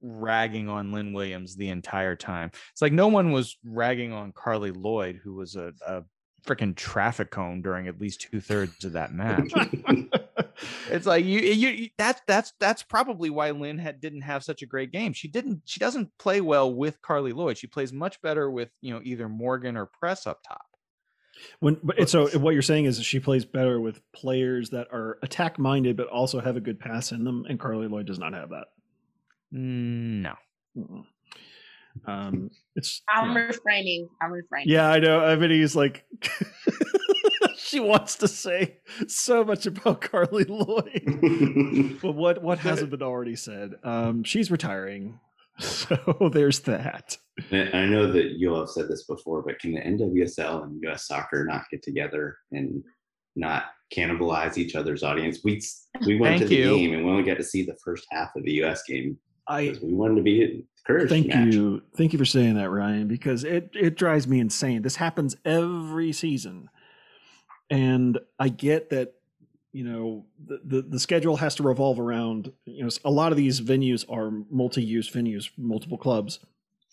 ragging 0.00 0.68
on 0.68 0.92
Lynn 0.92 1.12
Williams 1.12 1.56
the 1.56 1.68
entire 1.68 2.16
time. 2.16 2.50
It's 2.72 2.82
like 2.82 2.92
no 2.92 3.08
one 3.08 3.32
was 3.32 3.56
ragging 3.64 4.12
on 4.12 4.32
Carli 4.32 4.70
Lloyd, 4.70 5.20
who 5.22 5.34
was 5.34 5.56
a, 5.56 5.72
a 5.86 6.02
freaking 6.46 6.76
traffic 6.76 7.30
cone 7.30 7.62
during 7.62 7.88
at 7.88 8.00
least 8.00 8.20
two 8.20 8.40
thirds 8.40 8.84
of 8.84 8.92
that 8.92 9.12
match. 9.12 9.52
it's 10.90 11.06
like 11.06 11.24
you, 11.24 11.40
you, 11.40 11.88
that's 11.98 12.20
that's 12.26 12.52
that's 12.60 12.82
probably 12.82 13.30
why 13.30 13.50
Lynn 13.50 13.78
had 13.78 14.00
didn't 14.00 14.22
have 14.22 14.44
such 14.44 14.62
a 14.62 14.66
great 14.66 14.92
game. 14.92 15.12
She 15.12 15.28
didn't 15.28 15.62
she 15.64 15.80
doesn't 15.80 16.10
play 16.18 16.40
well 16.40 16.72
with 16.72 17.00
Carli 17.02 17.32
Lloyd. 17.32 17.58
She 17.58 17.66
plays 17.66 17.92
much 17.92 18.20
better 18.22 18.50
with 18.50 18.70
you 18.80 18.92
know 18.92 19.00
either 19.02 19.28
Morgan 19.28 19.76
or 19.76 19.86
Press 19.86 20.26
up 20.26 20.40
top. 20.46 20.66
When 21.58 21.78
but 21.82 21.98
it's 21.98 22.12
so 22.12 22.28
what 22.38 22.52
you're 22.52 22.62
saying 22.62 22.84
is 22.84 23.02
she 23.02 23.20
plays 23.20 23.44
better 23.44 23.80
with 23.80 24.00
players 24.12 24.70
that 24.70 24.88
are 24.92 25.18
attack 25.22 25.58
minded 25.58 25.96
but 25.96 26.06
also 26.08 26.40
have 26.40 26.56
a 26.56 26.60
good 26.60 26.78
pass 26.78 27.10
in 27.12 27.24
them, 27.24 27.44
and 27.48 27.58
Carli 27.58 27.90
Lloyd 27.90 28.06
does 28.06 28.18
not 28.18 28.34
have 28.34 28.50
that. 28.50 28.66
Mm, 29.54 30.22
No. 30.22 30.34
Mm-mm. 30.76 31.04
Um, 32.06 32.50
it's 32.74 33.02
I'm 33.08 33.36
yeah. 33.36 33.42
refraining. 33.44 34.08
I'm 34.20 34.32
refraining. 34.32 34.68
Yeah, 34.68 34.88
I 34.90 34.98
know. 34.98 35.24
I 35.24 35.36
mean, 35.36 35.68
like, 35.74 36.04
she 37.56 37.78
wants 37.80 38.16
to 38.16 38.28
say 38.28 38.78
so 39.06 39.44
much 39.44 39.66
about 39.66 40.00
Carli 40.00 40.44
Lloyd, 40.48 41.98
but 42.02 42.12
what 42.12 42.42
what 42.42 42.58
hasn't 42.58 42.90
been 42.90 43.02
already 43.02 43.36
said? 43.36 43.74
Um, 43.84 44.24
she's 44.24 44.50
retiring, 44.50 45.20
so 45.60 46.30
there's 46.32 46.60
that. 46.60 47.16
And 47.52 47.72
I 47.74 47.86
know 47.86 48.10
that 48.10 48.32
you'll 48.38 48.58
have 48.58 48.70
said 48.70 48.88
this 48.88 49.04
before, 49.04 49.42
but 49.42 49.58
can 49.60 49.72
the 49.72 49.80
NWSL 49.80 50.64
and 50.64 50.82
US 50.88 51.06
Soccer 51.06 51.44
not 51.44 51.62
get 51.70 51.82
together 51.82 52.36
and 52.50 52.82
not 53.36 53.66
cannibalize 53.94 54.58
each 54.58 54.74
other's 54.74 55.04
audience? 55.04 55.40
We 55.44 55.62
we 56.06 56.18
went 56.18 56.38
Thank 56.38 56.48
to 56.50 56.56
the 56.56 56.56
you. 56.56 56.76
game 56.76 56.94
and 56.94 57.04
we 57.04 57.10
only 57.10 57.22
got 57.22 57.36
to 57.36 57.44
see 57.44 57.64
the 57.64 57.76
first 57.84 58.04
half 58.10 58.30
of 58.36 58.42
the 58.44 58.52
US 58.64 58.82
game 58.82 59.16
I 59.46 59.74
we 59.82 59.92
wanted 59.92 60.16
to 60.16 60.22
be 60.22 60.64
Courage 60.86 61.08
thank 61.08 61.28
match. 61.28 61.54
you, 61.54 61.82
thank 61.96 62.12
you 62.12 62.18
for 62.18 62.24
saying 62.26 62.54
that, 62.56 62.70
Ryan, 62.70 63.08
because 63.08 63.42
it 63.44 63.70
it 63.74 63.96
drives 63.96 64.26
me 64.28 64.38
insane. 64.40 64.82
This 64.82 64.96
happens 64.96 65.34
every 65.44 66.12
season, 66.12 66.68
and 67.70 68.18
I 68.38 68.48
get 68.48 68.90
that. 68.90 69.14
You 69.72 69.82
know, 69.84 70.26
the, 70.46 70.60
the 70.64 70.82
the 70.82 71.00
schedule 71.00 71.36
has 71.38 71.56
to 71.56 71.64
revolve 71.64 71.98
around. 71.98 72.52
You 72.64 72.84
know, 72.84 72.90
a 73.04 73.10
lot 73.10 73.32
of 73.32 73.38
these 73.38 73.60
venues 73.60 74.04
are 74.08 74.30
multi-use 74.50 75.10
venues, 75.10 75.50
multiple 75.56 75.98
clubs, 75.98 76.38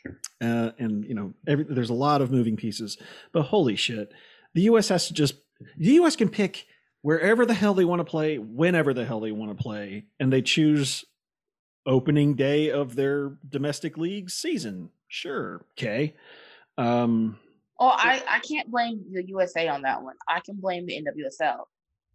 Sure. 0.01 0.17
uh, 0.41 0.71
and 0.79 1.05
you 1.05 1.13
know, 1.13 1.33
every, 1.45 1.63
there's 1.65 1.91
a 1.91 1.93
lot 1.93 2.21
of 2.21 2.31
moving 2.31 2.57
pieces. 2.57 2.97
But 3.33 3.43
holy 3.43 3.75
shit, 3.75 4.11
the 4.55 4.61
U.S. 4.63 4.89
has 4.89 5.07
to 5.09 5.13
just 5.13 5.35
the 5.77 5.91
U.S. 5.93 6.15
can 6.15 6.27
pick 6.29 6.65
wherever 7.03 7.45
the 7.45 7.53
hell 7.53 7.75
they 7.75 7.85
want 7.85 7.99
to 7.99 8.03
play, 8.03 8.39
whenever 8.39 8.95
the 8.95 9.05
hell 9.05 9.19
they 9.19 9.31
want 9.31 9.55
to 9.55 9.61
play, 9.61 10.05
and 10.19 10.33
they 10.33 10.41
choose 10.41 11.05
opening 11.85 12.35
day 12.35 12.69
of 12.69 12.95
their 12.95 13.37
domestic 13.47 13.97
league 13.97 14.29
season. 14.29 14.89
Sure, 15.07 15.65
okay. 15.73 16.15
Um, 16.77 17.37
Oh, 17.83 17.87
I, 17.87 18.21
I 18.29 18.39
can't 18.41 18.69
blame 18.69 19.03
the 19.11 19.27
USA 19.29 19.67
on 19.67 19.81
that 19.81 20.03
one. 20.03 20.13
I 20.27 20.39
can 20.41 20.55
blame 20.57 20.85
the 20.85 21.01
NWSL. 21.01 21.63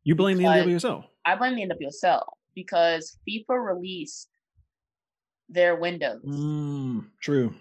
you 0.04 0.14
blame 0.14 0.38
the 0.38 0.44
NWSL. 0.44 1.04
I 1.24 1.34
blame 1.34 1.56
the 1.56 1.66
NWSL 1.66 2.22
because 2.54 3.18
FIFA 3.28 3.74
released 3.74 4.28
their 5.48 5.74
windows. 5.74 6.22
Mm, 6.24 7.06
true. 7.20 7.52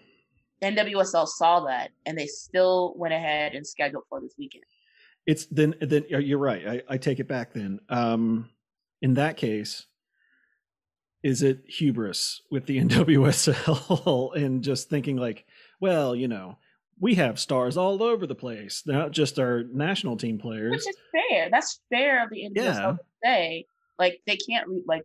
NWSL 0.61 1.27
saw 1.27 1.61
that 1.61 1.89
and 2.05 2.15
they 2.15 2.27
still 2.27 2.93
went 2.95 3.15
ahead 3.15 3.55
and 3.55 3.65
scheduled 3.65 4.03
for 4.07 4.21
this 4.21 4.35
weekend. 4.37 4.65
It's 5.25 5.47
then 5.47 5.73
then 5.81 6.05
uh, 6.13 6.19
you're 6.19 6.37
right. 6.37 6.67
I, 6.67 6.81
I 6.87 6.97
take 6.97 7.19
it 7.19 7.27
back. 7.27 7.53
Then, 7.53 7.79
um, 7.89 8.51
in 9.01 9.15
that 9.15 9.35
case, 9.35 9.87
is 11.25 11.41
it 11.41 11.63
hubris 11.67 12.41
with 12.51 12.67
the 12.67 12.79
NWSL 12.83 14.35
and 14.35 14.63
just 14.63 14.89
thinking 14.89 15.17
like, 15.17 15.45
well, 15.81 16.15
you 16.15 16.27
know, 16.27 16.57
we 16.99 17.15
have 17.15 17.39
stars 17.39 17.77
all 17.77 18.01
over 18.03 18.27
the 18.27 18.35
place, 18.35 18.83
not 18.85 19.11
just 19.11 19.39
our 19.39 19.63
national 19.73 20.17
team 20.17 20.38
players. 20.38 20.71
Which 20.71 20.88
is 20.88 20.97
fair. 21.11 21.49
That's 21.51 21.81
fair 21.89 22.23
of 22.23 22.29
the 22.29 22.47
NWSL 22.49 22.55
Yeah. 22.55 22.91
to 22.91 22.97
say. 23.23 23.65
Like 23.97 24.21
they 24.27 24.38
can't 24.38 24.67
re- 24.67 24.83
like 24.88 25.03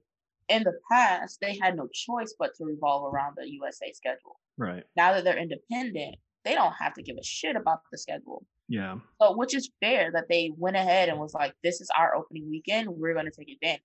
in 0.48 0.62
the 0.64 0.74
past 0.90 1.38
they 1.40 1.56
had 1.61 1.76
no 1.76 1.88
choice 1.92 2.35
but 2.38 2.54
to 2.56 2.64
revolve 2.64 3.12
around 3.12 3.37
the 3.37 3.48
USA 3.50 3.90
schedule. 3.92 4.38
Right. 4.59 4.85
Now 4.96 5.14
that 5.14 5.24
they're 5.24 5.38
independent, 5.38 6.16
they 6.44 6.54
don't 6.54 6.74
have 6.78 6.94
to 6.94 7.02
give 7.02 7.16
a 7.16 7.24
shit 7.24 7.56
about 7.56 7.80
the 7.90 7.98
schedule. 7.98 8.44
Yeah. 8.68 8.98
So 9.20 9.37
which 9.37 9.54
is 9.54 9.70
fair 9.80 10.11
that 10.12 10.28
they 10.28 10.52
went 10.56 10.76
ahead 10.76 11.09
and 11.09 11.18
was 11.18 11.35
like, 11.35 11.54
This 11.64 11.80
is 11.80 11.88
our 11.98 12.14
opening 12.14 12.48
weekend, 12.50 12.88
we're 12.88 13.14
gonna 13.14 13.30
take 13.30 13.48
advantage. 13.48 13.83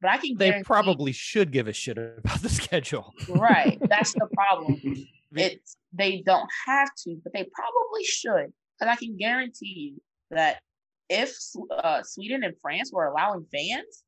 But 0.00 0.10
I 0.12 0.18
can 0.18 0.36
They 0.36 0.62
probably 0.64 1.12
should 1.12 1.50
give 1.50 1.66
a 1.68 1.72
shit 1.72 1.98
about 1.98 2.40
the 2.42 2.48
schedule. 2.60 3.12
right. 3.28 3.78
That's 3.88 4.12
the 4.12 4.28
problem. 4.34 4.80
It's 5.36 5.76
they 5.92 6.22
don't 6.24 6.48
have 6.66 6.88
to, 7.04 7.16
but 7.22 7.34
they 7.34 7.46
probably 7.52 8.02
should. 8.04 8.50
Because 8.78 8.92
I 8.92 8.96
can 8.96 9.18
guarantee 9.18 9.92
you 9.92 10.00
that 10.30 10.60
if 11.10 11.36
uh, 11.70 12.02
Sweden 12.02 12.44
and 12.44 12.54
France 12.62 12.90
were 12.92 13.04
allowing 13.04 13.44
fans, 13.52 14.04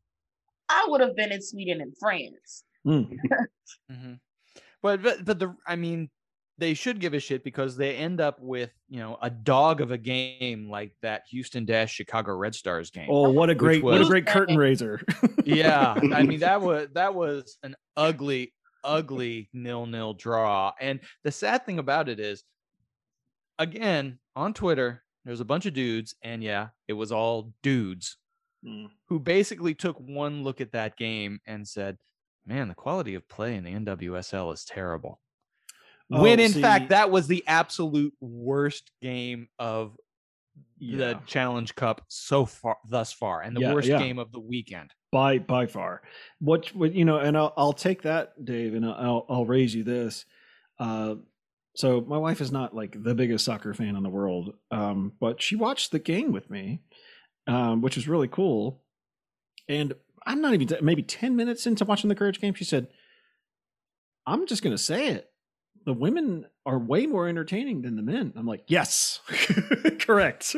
I 0.71 0.87
would 0.89 1.03
have 1.03 1.15
been 1.15 1.31
in 1.31 1.43
Sweden 1.43 1.83
and 1.83 1.93
France. 2.01 2.65
Mm. 2.87 3.17
Mhm. 3.93 4.19
But 4.83 5.03
but 5.03 5.25
but 5.27 5.39
the 5.39 5.55
I 5.67 5.77
mean 5.77 6.09
they 6.61 6.75
should 6.75 7.01
give 7.01 7.15
a 7.15 7.19
shit 7.19 7.43
because 7.43 7.77
they 7.77 7.97
end 7.97 8.21
up 8.21 8.39
with 8.41 8.71
you 8.89 9.01
know 9.01 9.19
a 9.21 9.31
dog 9.31 9.81
of 9.81 9.91
a 9.91 9.99
game 9.99 10.69
like 10.71 10.93
that 11.03 11.23
Houston 11.31 11.65
Dash 11.65 11.93
Chicago 11.93 12.35
Red 12.35 12.55
Stars 12.55 12.91
game. 12.91 13.09
Oh, 13.11 13.31
what 13.31 13.51
a 13.51 13.55
great 13.55 13.83
what 13.83 14.01
a 14.01 14.05
great 14.05 14.27
curtain 14.27 14.57
raiser. 14.57 15.01
Yeah, 15.45 15.95
I 16.15 16.23
mean 16.23 16.41
that 16.41 16.61
was 16.61 16.89
that 16.95 17.15
was 17.15 17.59
an 17.63 17.75
ugly 17.97 18.53
ugly 18.85 19.49
nil 19.53 19.87
nil 19.87 20.15
draw. 20.15 20.73
And 20.81 21.01
the 21.25 21.33
sad 21.33 21.67
thing 21.67 21.79
about 21.79 22.09
it 22.09 22.21
is, 22.21 22.45
again 23.59 24.19
on 24.37 24.55
Twitter, 24.55 25.03
there's 25.25 25.41
a 25.41 25.45
bunch 25.45 25.67
of 25.67 25.75
dudes, 25.75 26.15
and 26.23 26.43
yeah, 26.43 26.69
it 26.89 26.93
was 26.93 27.11
all 27.13 27.53
dudes 27.63 28.17
Mm. 28.63 28.91
who 29.09 29.19
basically 29.19 29.75
took 29.75 29.97
one 29.99 30.45
look 30.45 30.61
at 30.61 30.73
that 30.73 30.99
game 30.99 31.41
and 31.47 31.67
said, 31.67 31.97
"Man, 32.45 32.69
the 32.69 32.75
quality 32.75 33.15
of 33.15 33.27
play 33.27 33.55
in 33.55 33.65
the 33.65 33.71
NWSL 33.73 34.53
is 34.53 34.67
terrible." 34.67 35.19
When 36.11 36.41
Oh, 36.41 36.43
in 36.45 36.51
see- 36.53 36.61
fact 36.63 36.91
that 36.91 37.11
was 37.11 37.27
the 37.29 37.43
absolute 37.47 38.13
worst 38.21 38.91
game 39.01 39.49
of 39.59 39.97
Yeah. 40.79 40.97
the 41.15 41.21
Challenge 41.27 41.75
Cup 41.75 42.05
so 42.09 42.45
far 42.47 42.77
thus 42.89 43.13
far, 43.13 43.43
and 43.43 43.57
the 43.57 43.61
Yeah, 43.61 43.73
worst 43.73 43.89
yeah. 43.89 43.99
game 43.99 44.19
of 44.19 44.33
the 44.33 44.41
weekend. 44.41 44.93
by 45.13 45.39
by 45.39 45.67
far 45.67 46.03
what 46.39 46.69
what 46.69 46.93
you 46.95 47.05
know 47.05 47.19
and 47.19 47.37
i'll, 47.37 47.53
I'll 47.57 47.73
take 47.73 48.03
that 48.03 48.45
dave 48.45 48.75
and 48.75 48.87
i'll 48.87 49.27
i'll 49.29 49.45
raise 49.45 49.75
you 49.75 49.83
this 49.83 50.25
uh 50.79 51.17
so 51.75 52.01
my 52.03 52.17
wife 52.17 52.41
is 52.41 52.53
not 52.53 52.77
like 52.77 53.03
the 53.03 53.13
biggest 53.13 53.45
soccer 53.45 53.75
fan 53.75 53.97
in 53.97 54.05
the 54.05 54.09
world 54.09 54.55
um 54.71 55.13
but 55.19 55.43
she 55.43 55.57
watched 55.57 55.91
the 55.91 55.99
game 55.99 56.31
with 56.31 56.49
me 56.49 56.79
um 57.49 57.81
which 57.83 57.97
was 57.97 58.07
really 58.07 58.29
cool 58.29 58.85
and 59.69 59.95
i'm 60.27 60.41
not 60.41 60.55
even 60.55 60.69
maybe 60.81 61.03
10 61.03 61.35
minutes 61.35 61.67
into 61.67 61.85
watching 61.85 62.09
the 62.09 62.15
courage 62.15 62.41
game 62.41 62.55
she 62.55 62.65
said 62.65 62.87
i'm 64.29 64.47
just 64.47 64.63
gonna 64.63 64.79
say 64.79 65.09
it 65.09 65.30
the 65.85 65.93
women 65.93 66.47
are 66.67 66.79
way 66.79 67.07
more 67.07 67.29
entertaining 67.29 67.83
than 67.83 67.97
the 67.97 68.03
men 68.03 68.33
i'm 68.37 68.47
like 68.47 68.65
yes 68.67 69.21
correct 70.01 70.57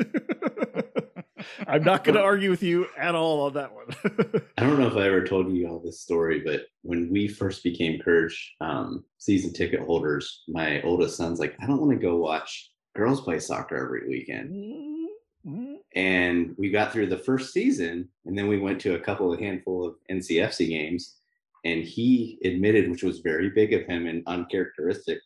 i'm 1.67 1.83
not 1.83 2.05
gonna 2.05 2.21
argue 2.21 2.51
with 2.51 2.63
you 2.63 2.87
at 2.97 3.15
all 3.15 3.43
on 3.43 3.55
that 3.55 3.73
one 3.73 3.87
I 4.63 4.65
don't 4.65 4.79
know 4.79 4.87
if 4.87 4.97
I 4.97 5.09
ever 5.09 5.25
told 5.25 5.53
you 5.53 5.67
all 5.67 5.81
this 5.81 6.01
story, 6.01 6.41
but 6.41 6.67
when 6.83 7.11
we 7.11 7.27
first 7.27 7.65
became 7.65 8.01
Courage 8.01 8.55
um, 8.61 9.05
season 9.19 9.53
ticket 9.53 9.81
holders, 9.81 10.43
my 10.47 10.81
oldest 10.83 11.17
son's 11.17 11.41
like, 11.41 11.57
I 11.61 11.67
don't 11.67 11.81
want 11.81 11.91
to 11.91 11.97
go 11.97 12.17
watch 12.17 12.71
girls 12.95 13.21
play 13.23 13.41
soccer 13.41 13.77
every 13.77 14.09
weekend. 14.09 14.51
Mm-hmm. 15.45 15.75
And 15.97 16.55
we 16.57 16.71
got 16.71 16.93
through 16.93 17.09
the 17.09 17.19
first 17.19 17.53
season, 17.53 18.09
and 18.25 18.39
then 18.39 18.47
we 18.47 18.61
went 18.61 18.81
to 18.83 18.95
a 18.95 19.01
couple 19.01 19.33
of 19.33 19.41
handful 19.41 19.85
of 19.85 19.95
NCFC 20.11 20.69
games, 20.69 21.17
and 21.65 21.83
he 21.85 22.39
admitted, 22.45 22.91
which 22.91 23.03
was 23.03 23.21
very 23.21 23.51
big 23.51 23.73
of 23.73 23.83
him 23.87 24.07
and 24.07 24.23
uncharacteristic, 24.27 25.19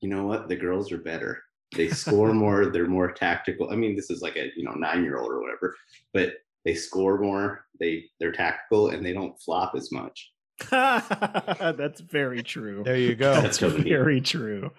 you 0.00 0.08
know 0.08 0.26
what? 0.26 0.48
The 0.48 0.56
girls 0.56 0.90
are 0.92 0.98
better. 0.98 1.42
They 1.76 1.88
score 1.88 2.32
more. 2.44 2.66
They're 2.66 2.86
more 2.88 3.12
tactical. 3.12 3.70
I 3.70 3.76
mean, 3.76 3.96
this 3.96 4.10
is 4.10 4.22
like 4.22 4.36
a 4.36 4.50
you 4.56 4.64
know 4.64 4.72
nine 4.72 5.02
year 5.04 5.18
old 5.18 5.30
or 5.30 5.40
whatever, 5.40 5.74
but 6.12 6.34
they 6.64 6.74
score 6.74 7.18
more. 7.18 7.64
They 7.80 8.04
they're 8.20 8.32
tactical 8.32 8.88
and 8.88 9.04
they 9.04 9.12
don't 9.12 9.38
flop 9.40 9.74
as 9.76 9.90
much. 9.92 10.32
That's 10.70 12.00
very 12.00 12.42
true. 12.42 12.82
There 12.84 12.96
you 12.96 13.14
go. 13.14 13.34
That's 13.34 13.58
That's 13.58 13.62
really 13.62 13.84
neat. 13.84 13.90
very 13.90 14.20
true. 14.20 14.70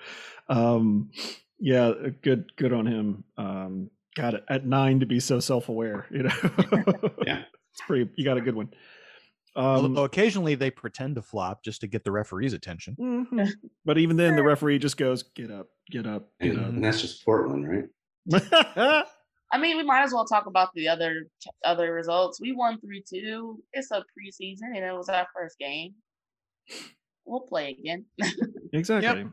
Um, 0.49 1.11
yeah, 1.59 1.91
good, 2.21 2.55
good 2.55 2.73
on 2.73 2.85
him. 2.87 3.23
Um, 3.37 3.89
got 4.15 4.33
it 4.33 4.43
at 4.49 4.65
nine 4.65 4.99
to 5.01 5.05
be 5.05 5.19
so 5.19 5.39
self-aware. 5.39 6.05
You 6.11 6.23
know, 6.23 6.31
Yeah. 7.25 7.43
it's 7.71 7.81
pretty. 7.85 8.09
You 8.15 8.25
got 8.25 8.37
a 8.37 8.41
good 8.41 8.55
one. 8.55 8.69
Although 9.57 9.85
Um, 10.01 10.05
occasionally 10.05 10.55
they 10.55 10.69
pretend 10.69 11.15
to 11.15 11.21
flop 11.21 11.63
just 11.63 11.81
to 11.81 11.87
get 11.87 12.03
the 12.03 12.11
referee's 12.11 12.53
attention. 12.53 12.95
mhm. 12.99 13.49
But 13.85 13.97
even 13.97 14.15
then, 14.15 14.35
the 14.35 14.43
referee 14.43 14.77
just 14.79 14.97
goes, 14.97 15.23
"Get 15.23 15.49
up, 15.51 15.67
get 15.89 16.05
up, 16.05 16.29
get 16.39 16.51
And, 16.51 16.59
up." 16.59 16.69
and 16.69 16.83
that's 16.85 17.01
just 17.01 17.25
Portland, 17.25 17.67
right? 17.67 17.85
I 19.53 19.57
mean, 19.57 19.77
we 19.77 19.83
might 19.83 20.03
as 20.03 20.11
well 20.13 20.25
talk 20.25 20.45
about 20.45 20.69
the 20.75 20.87
other 20.89 21.27
other 21.65 21.93
results. 21.93 22.39
We 22.41 22.51
won 22.51 22.79
three 22.81 23.01
two. 23.07 23.63
It's 23.73 23.89
a 23.91 23.99
preseason, 24.13 24.75
and 24.75 24.83
it 24.85 24.93
was 24.93 25.09
our 25.09 25.25
first 25.35 25.57
game. 25.57 25.95
We'll 27.25 27.41
play 27.41 27.75
again. 27.79 28.05
Exactly. 28.73 29.25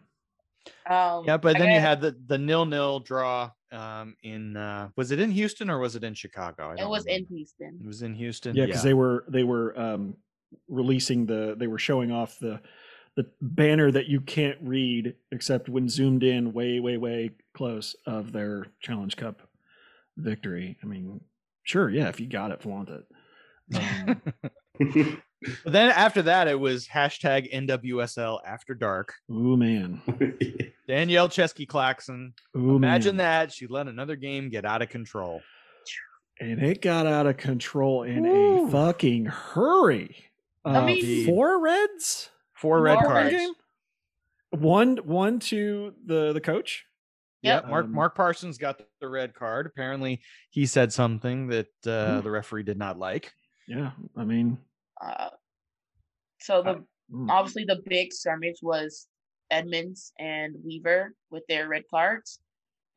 Um, 0.86 1.24
Yeah, 1.26 1.36
but 1.36 1.58
then 1.58 1.70
you 1.72 1.80
had 1.80 2.00
the 2.00 2.16
the 2.26 2.38
nil 2.38 2.64
nil 2.66 3.00
draw 3.00 3.50
um 3.72 4.16
in 4.22 4.56
uh 4.56 4.88
was 4.96 5.10
it 5.10 5.18
in 5.20 5.30
Houston 5.30 5.68
or 5.70 5.78
was 5.78 5.96
it 5.96 6.04
in 6.04 6.14
Chicago? 6.14 6.68
I 6.70 6.72
it 6.74 6.76
don't 6.78 6.90
was 6.90 7.06
in. 7.06 7.24
Houston. 7.26 7.78
It 7.82 7.86
was 7.86 8.02
in 8.02 8.14
Houston. 8.14 8.54
Yeah, 8.54 8.66
because 8.66 8.82
they 8.82 8.94
were 8.94 9.24
they 9.28 9.44
were 9.44 9.78
um, 9.78 10.16
releasing 10.68 11.26
the 11.26 11.54
they 11.58 11.66
were 11.66 11.78
showing 11.78 12.12
off 12.12 12.38
the 12.38 12.60
the 13.16 13.26
banner 13.40 13.90
that 13.92 14.06
you 14.06 14.20
can't 14.20 14.58
read 14.60 15.14
except 15.30 15.68
when 15.68 15.88
zoomed 15.88 16.22
in 16.22 16.52
way 16.52 16.80
way 16.80 16.96
way 16.96 17.30
close 17.54 17.94
of 18.06 18.32
their 18.32 18.66
Challenge 18.80 19.16
Cup 19.16 19.42
victory. 20.16 20.76
I 20.82 20.86
mean, 20.86 21.20
sure, 21.62 21.88
yeah, 21.90 22.08
if 22.08 22.20
you 22.20 22.26
got 22.26 22.50
it, 22.50 22.62
flaunt 22.62 22.88
it. 22.90 23.04
Um, 23.74 24.20
But 24.42 24.52
then 24.78 25.90
after 25.90 26.22
that, 26.22 26.48
it 26.48 26.58
was 26.58 26.86
hashtag 26.86 27.52
NWSL 27.52 28.40
after 28.46 28.74
dark. 28.74 29.14
ooh 29.30 29.56
man, 29.56 30.00
Danielle 30.88 31.28
Chesky 31.28 31.66
Claxon. 31.66 32.34
ooh 32.56 32.76
Imagine 32.76 33.16
man. 33.16 33.24
that. 33.46 33.52
She 33.52 33.66
let 33.66 33.88
another 33.88 34.16
game 34.16 34.48
get 34.50 34.64
out 34.64 34.82
of 34.82 34.88
control. 34.88 35.42
and 36.40 36.60
it 36.62 36.82
got 36.82 37.06
out 37.06 37.26
of 37.26 37.36
control 37.36 38.02
in 38.02 38.22
Woo. 38.24 38.66
a 38.66 38.70
fucking 38.70 39.26
hurry. 39.26 40.16
I 40.64 40.76
Uh, 40.78 40.86
mean- 40.86 41.26
four 41.26 41.60
reds, 41.62 42.30
Four 42.54 42.80
red 42.82 42.94
More 42.94 43.02
cards. 43.04 43.32
reds. 43.34 43.52
one 44.50 44.96
one 44.98 45.38
to 45.40 45.92
the 46.06 46.32
the 46.32 46.40
coach. 46.40 46.84
Yeah, 47.42 47.56
Yep. 47.56 47.68
Mark 47.68 47.84
Um, 47.84 47.92
Mark 47.92 48.14
Parsons 48.16 48.56
got 48.56 48.80
the 49.00 49.08
red 49.08 49.34
card. 49.34 49.66
Apparently, 49.66 50.22
he 50.48 50.64
said 50.64 50.90
something 50.94 51.48
that 51.48 51.66
uh, 51.86 52.16
Ooh. 52.18 52.22
the 52.22 52.30
referee 52.30 52.62
did 52.62 52.78
not 52.78 52.98
like. 52.98 53.32
Yeah, 53.66 53.92
I 54.16 54.24
mean, 54.24 54.58
Uh, 55.02 55.30
so 56.40 56.62
the 56.62 56.84
mm, 57.12 57.30
obviously 57.30 57.64
the 57.64 57.80
big 57.86 58.12
scrimmage 58.12 58.58
was 58.62 59.08
Edmonds 59.50 60.12
and 60.18 60.54
Weaver 60.64 61.14
with 61.30 61.42
their 61.48 61.68
red 61.68 61.84
cards, 61.90 62.40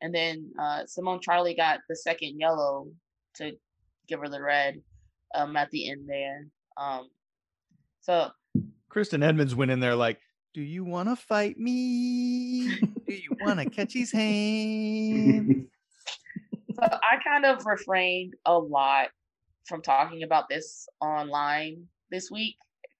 and 0.00 0.14
then 0.14 0.50
uh, 0.60 0.84
Simone 0.86 1.20
Charley 1.20 1.54
got 1.54 1.80
the 1.88 1.96
second 1.96 2.38
yellow 2.38 2.88
to 3.36 3.52
give 4.08 4.20
her 4.20 4.28
the 4.28 4.42
red 4.42 4.80
um, 5.34 5.56
at 5.56 5.70
the 5.70 5.90
end 5.90 6.08
there. 6.08 6.46
Um, 6.76 7.08
so 8.00 8.30
Kristen 8.88 9.22
Edmonds 9.22 9.54
went 9.54 9.70
in 9.70 9.80
there 9.80 9.96
like, 9.96 10.20
"Do 10.54 10.60
you 10.60 10.84
want 10.84 11.08
to 11.08 11.16
fight 11.16 11.58
me? 11.58 12.68
Do 13.08 13.14
you 13.14 13.30
want 13.40 13.60
to 13.60 13.70
catch 13.70 13.92
his 13.92 14.12
hand?" 14.12 15.66
So 16.80 16.84
I 16.84 17.16
kind 17.24 17.44
of 17.44 17.66
refrained 17.66 18.34
a 18.44 18.56
lot 18.56 19.08
from 19.68 19.82
talking 19.82 20.22
about 20.22 20.48
this 20.48 20.88
online 21.00 21.84
this 22.10 22.30
week. 22.30 22.56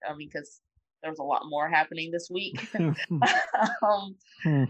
I 0.09 0.15
mean, 0.15 0.29
because 0.33 0.61
there 1.03 1.11
was 1.11 1.19
a 1.19 1.25
lot 1.25 1.43
more 1.49 1.69
happening 1.69 2.11
this 2.11 2.29
week. 2.31 2.69
um, 3.83 4.15
Hmm. 4.43 4.65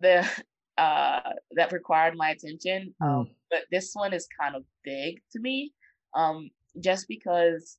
the 0.00 0.28
uh, 0.76 1.20
that 1.52 1.72
required 1.72 2.14
my 2.16 2.30
attention. 2.30 2.94
Um, 3.00 3.30
but 3.50 3.60
this 3.70 3.92
one 3.94 4.12
is 4.12 4.28
kind 4.38 4.54
of 4.54 4.64
big 4.84 5.22
to 5.32 5.40
me, 5.40 5.72
um, 6.14 6.50
just 6.80 7.08
because 7.08 7.78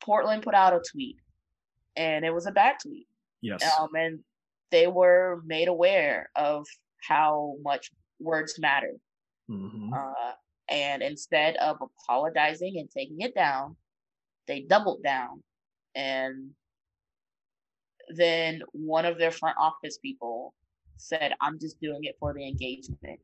Portland 0.00 0.42
put 0.42 0.54
out 0.54 0.72
a 0.72 0.80
tweet, 0.92 1.16
and 1.96 2.24
it 2.24 2.32
was 2.32 2.46
a 2.46 2.52
bad 2.52 2.76
tweet 2.80 3.08
yes. 3.42 3.62
um, 3.78 3.88
and 3.94 4.20
they 4.70 4.86
were 4.86 5.42
made 5.44 5.68
aware 5.68 6.30
of 6.36 6.66
how 7.06 7.54
much 7.62 7.90
words 8.18 8.58
matter. 8.58 8.92
Mhm. 9.50 9.90
Uh, 9.92 10.32
and 10.70 11.02
instead 11.02 11.56
of 11.56 11.78
apologizing 11.82 12.78
and 12.78 12.88
taking 12.90 13.20
it 13.20 13.34
down, 13.34 13.76
they 14.46 14.60
doubled 14.60 15.02
down. 15.02 15.42
And 15.94 16.50
then 18.16 18.62
one 18.72 19.04
of 19.04 19.18
their 19.18 19.30
front 19.30 19.56
office 19.58 19.98
people 19.98 20.54
said, 20.96 21.34
"I'm 21.40 21.58
just 21.58 21.80
doing 21.80 22.04
it 22.04 22.16
for 22.20 22.32
the 22.32 22.46
engagement." 22.46 23.20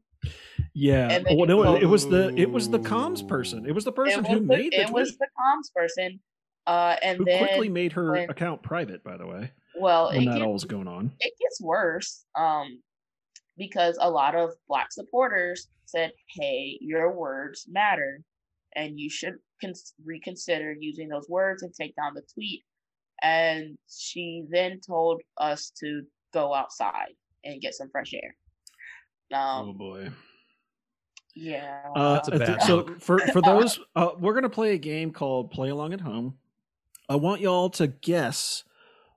Yeah. 0.74 1.22
Well, 1.30 1.46
no, 1.46 1.76
it 1.76 1.86
was 1.86 2.06
the 2.08 2.34
it 2.36 2.50
was 2.50 2.68
the 2.68 2.78
comms 2.78 3.26
person. 3.26 3.66
It 3.66 3.72
was 3.72 3.84
the 3.84 3.92
person 3.92 4.24
it 4.24 4.28
who 4.28 4.40
was, 4.40 4.48
made 4.48 4.72
the, 4.72 4.76
the 4.78 4.82
it 4.82 4.90
was 4.90 5.16
the 5.16 5.26
comms 5.38 5.72
person, 5.74 6.20
uh, 6.66 6.96
and 7.02 7.18
who 7.18 7.24
then 7.24 7.46
quickly 7.46 7.68
made 7.68 7.92
her 7.92 8.12
when- 8.12 8.30
account 8.30 8.62
private. 8.62 9.02
By 9.02 9.16
the 9.16 9.26
way, 9.26 9.52
well, 9.78 10.10
when 10.10 10.24
that 10.26 10.34
gets 10.34 10.44
all 10.44 10.52
was 10.52 10.64
going 10.64 10.88
on. 10.88 11.12
it 11.20 11.32
gets 11.40 11.60
worse 11.60 12.24
um 12.34 12.82
because 13.58 13.96
a 14.00 14.10
lot 14.10 14.34
of 14.34 14.50
black 14.68 14.92
supporters 14.92 15.68
said 15.86 16.12
hey 16.28 16.78
your 16.80 17.12
words 17.12 17.66
matter 17.68 18.20
and 18.74 18.98
you 18.98 19.08
should 19.08 19.34
cons- 19.60 19.94
reconsider 20.04 20.74
using 20.78 21.08
those 21.08 21.28
words 21.28 21.62
and 21.62 21.72
take 21.74 21.94
down 21.96 22.12
the 22.14 22.22
tweet 22.34 22.62
and 23.22 23.78
she 23.88 24.44
then 24.50 24.78
told 24.80 25.20
us 25.38 25.70
to 25.78 26.02
go 26.34 26.52
outside 26.54 27.14
and 27.44 27.60
get 27.60 27.74
some 27.74 27.88
fresh 27.90 28.12
air 28.14 28.34
oh 29.32 29.38
um 29.70 29.76
boy. 29.76 30.10
yeah 31.34 31.82
Uh, 31.94 32.14
That's 32.14 32.28
a 32.28 32.30
th- 32.32 32.40
bad 32.40 32.62
so 32.62 32.76
look. 32.76 33.00
for 33.00 33.18
for 33.18 33.40
those, 33.42 33.78
uh, 33.94 34.10
we're 34.18 34.34
gonna 34.34 34.48
play 34.50 34.72
a 34.74 34.78
game 34.78 35.12
called 35.12 35.50
Play 35.50 35.68
Along 35.70 35.92
at 35.92 36.00
Home. 36.00 36.36
I 37.08 37.14
want 37.16 37.40
y'all 37.40 37.70
to 37.70 37.86
guess 37.86 38.64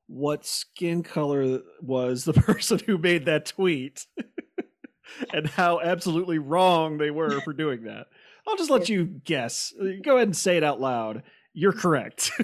what 0.09 0.43
skin 0.43 1.03
color 1.03 1.59
was 1.81 2.25
the 2.25 2.33
person 2.47 2.79
who 2.85 2.97
made 2.97 3.25
that 3.25 3.45
tweet, 3.45 4.07
and 5.33 5.47
how 5.47 5.79
absolutely 5.79 6.39
wrong 6.39 6.97
they 6.97 7.11
were 7.11 7.39
for 7.41 7.53
doing 7.53 7.83
that. 7.83 8.07
I'll 8.47 8.57
just 8.57 8.71
let 8.71 8.89
you 8.89 9.05
guess. 9.05 9.71
Go 10.03 10.15
ahead 10.15 10.27
and 10.27 10.35
say 10.35 10.57
it 10.57 10.63
out 10.63 10.81
loud. 10.81 11.23
You're 11.53 11.73
correct. 11.73 12.31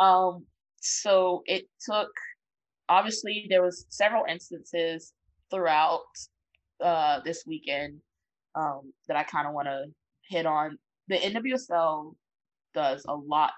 Um, 0.00 0.46
so 0.80 1.42
it 1.46 1.66
took 1.88 2.08
obviously 2.88 3.46
there 3.48 3.62
was 3.62 3.86
several 3.88 4.24
instances 4.28 5.12
throughout 5.48 6.00
uh 6.82 7.20
this 7.24 7.44
weekend 7.46 8.00
um 8.56 8.92
that 9.06 9.16
I 9.16 9.22
kind 9.22 9.46
of 9.46 9.54
want 9.54 9.68
to 9.68 9.84
hit 10.28 10.44
on. 10.44 10.76
The 11.06 11.18
NWSL 11.18 12.14
does 12.74 13.04
a 13.06 13.14
lot 13.14 13.52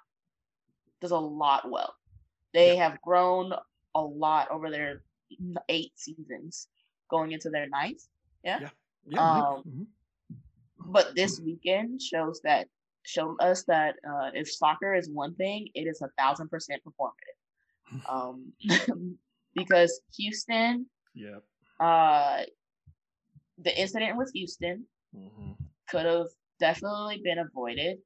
does 1.01 1.13
a 1.13 1.17
lot 1.17 1.71
well. 1.71 1.95
They 2.55 2.77
have 2.77 3.01
grown 3.03 3.53
a 3.95 4.01
lot 4.01 4.51
over 4.51 4.71
their 4.71 5.03
eight 5.69 5.93
seasons, 5.97 6.69
going 7.11 7.33
into 7.33 7.51
their 7.51 7.69
ninth. 7.69 8.07
yeah. 8.45 8.71
Um, 9.19 9.63
mhm. 9.69 9.87
But 10.87 11.15
this 11.15 11.41
weekend 11.41 12.01
shows 12.01 12.41
that 12.45 12.69
showed 13.03 13.37
us 13.41 13.65
that 13.65 13.97
uh, 14.09 14.31
if 14.35 14.51
soccer 14.51 14.95
is 14.95 15.11
one 15.11 15.35
thing, 15.35 15.69
it 15.75 15.87
is 15.87 16.01
a 16.01 16.09
thousand 16.19 16.49
percent 16.49 16.83
performative. 16.85 17.37
Um, 18.09 18.53
because 19.55 20.01
Houston, 20.17 20.87
Yep. 21.15 21.43
uh, 21.81 22.43
the 23.59 23.81
incident 23.81 24.17
with 24.17 24.31
Houston 24.35 24.87
Mhm. 25.15 25.57
could 25.89 26.07
have 26.07 26.29
definitely 26.59 27.21
been 27.23 27.39
avoided. 27.39 27.99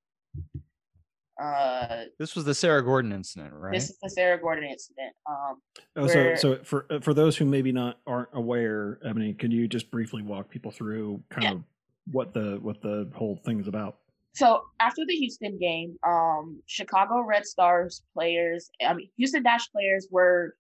Uh, 1.43 2.05
This 2.19 2.35
was 2.35 2.45
the 2.45 2.55
Sarah 2.55 2.83
Gorden 2.83 3.13
incident, 3.13 3.53
right? 3.55 3.73
This 3.73 3.91
is 3.91 3.99
the 4.03 4.11
Sarah 4.11 4.41
Gorden 4.41 4.69
incident. 4.69 5.15
Um, 5.29 5.61
Oh, 5.97 6.07
so 6.07 6.15
where- 6.25 6.37
so 6.37 6.57
for 6.65 6.87
uh, 6.91 7.01
for 7.01 7.15
those 7.15 7.37
who 7.37 7.45
maybe 7.45 7.71
not 7.73 8.01
aren't 8.07 8.31
aware, 8.33 8.99
Ebony, 9.05 9.35
could 9.35 9.53
you 9.53 9.69
just 9.69 9.91
briefly 9.91 10.23
walk 10.23 10.49
people 10.51 10.71
through 10.71 11.23
kind 11.31 11.45
Yeah. 11.45 11.53
of 11.53 11.65
what 12.11 12.33
the 12.35 12.59
what 12.63 12.81
the 12.83 13.11
whole 13.15 13.37
thing 13.45 13.61
is 13.61 13.69
about? 13.69 13.99
so 14.35 14.63
after 14.79 15.03
the 15.09 15.15
Houston 15.15 15.59
game, 15.59 15.99
um, 16.05 16.63
Chicago 16.67 17.23
Red 17.23 17.45
Stars 17.45 18.03
players, 18.15 18.71
I 18.85 18.95
mean 18.95 19.11
Houston 19.17 19.43
Dash 19.43 19.69
players 19.73 20.07
were 20.11 20.55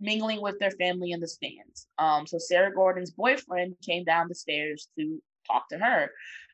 mingling 0.00 0.40
with 0.40 0.58
their 0.60 0.70
family 0.72 1.10
in 1.12 1.20
the 1.20 1.28
stands. 1.28 1.86
Um, 1.98 2.26
so 2.26 2.38
Sarah 2.38 2.72
Gorden's 2.74 3.10
boyfriend 3.12 3.76
came 3.84 4.04
down 4.04 4.28
the 4.28 4.34
stairs 4.34 4.88
to 4.98 5.20
talk 5.46 5.68
to 5.70 5.78
her. 5.78 6.10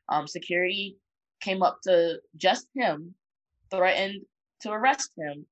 Um, 0.09 0.27
security 0.27 0.99
came 1.41 1.63
up 1.63 1.79
to 1.85 2.19
just 2.37 2.67
him, 2.75 3.15
threatened 3.71 4.23
to 4.61 4.71
arrest 4.71 5.11
him, 5.17 5.47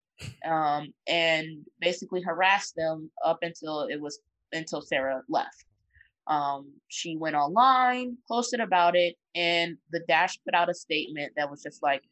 um, 0.50 0.92
and 1.06 1.64
basically 1.80 2.20
harassed 2.22 2.74
them 2.76 3.10
up 3.24 3.38
until 3.42 3.82
it 3.82 4.00
was 4.00 4.20
until 4.52 4.82
Sarah 4.82 5.22
left. 5.28 5.64
Um, 6.26 6.72
she 6.88 7.16
went 7.16 7.34
online, 7.34 8.16
posted 8.28 8.60
about 8.60 8.94
it, 8.94 9.16
and 9.34 9.76
the 9.90 10.00
Dash 10.06 10.38
put 10.44 10.54
out 10.54 10.70
a 10.70 10.74
statement 10.74 11.32
that 11.36 11.50
was 11.50 11.62
just 11.62 11.82
like 11.82 12.02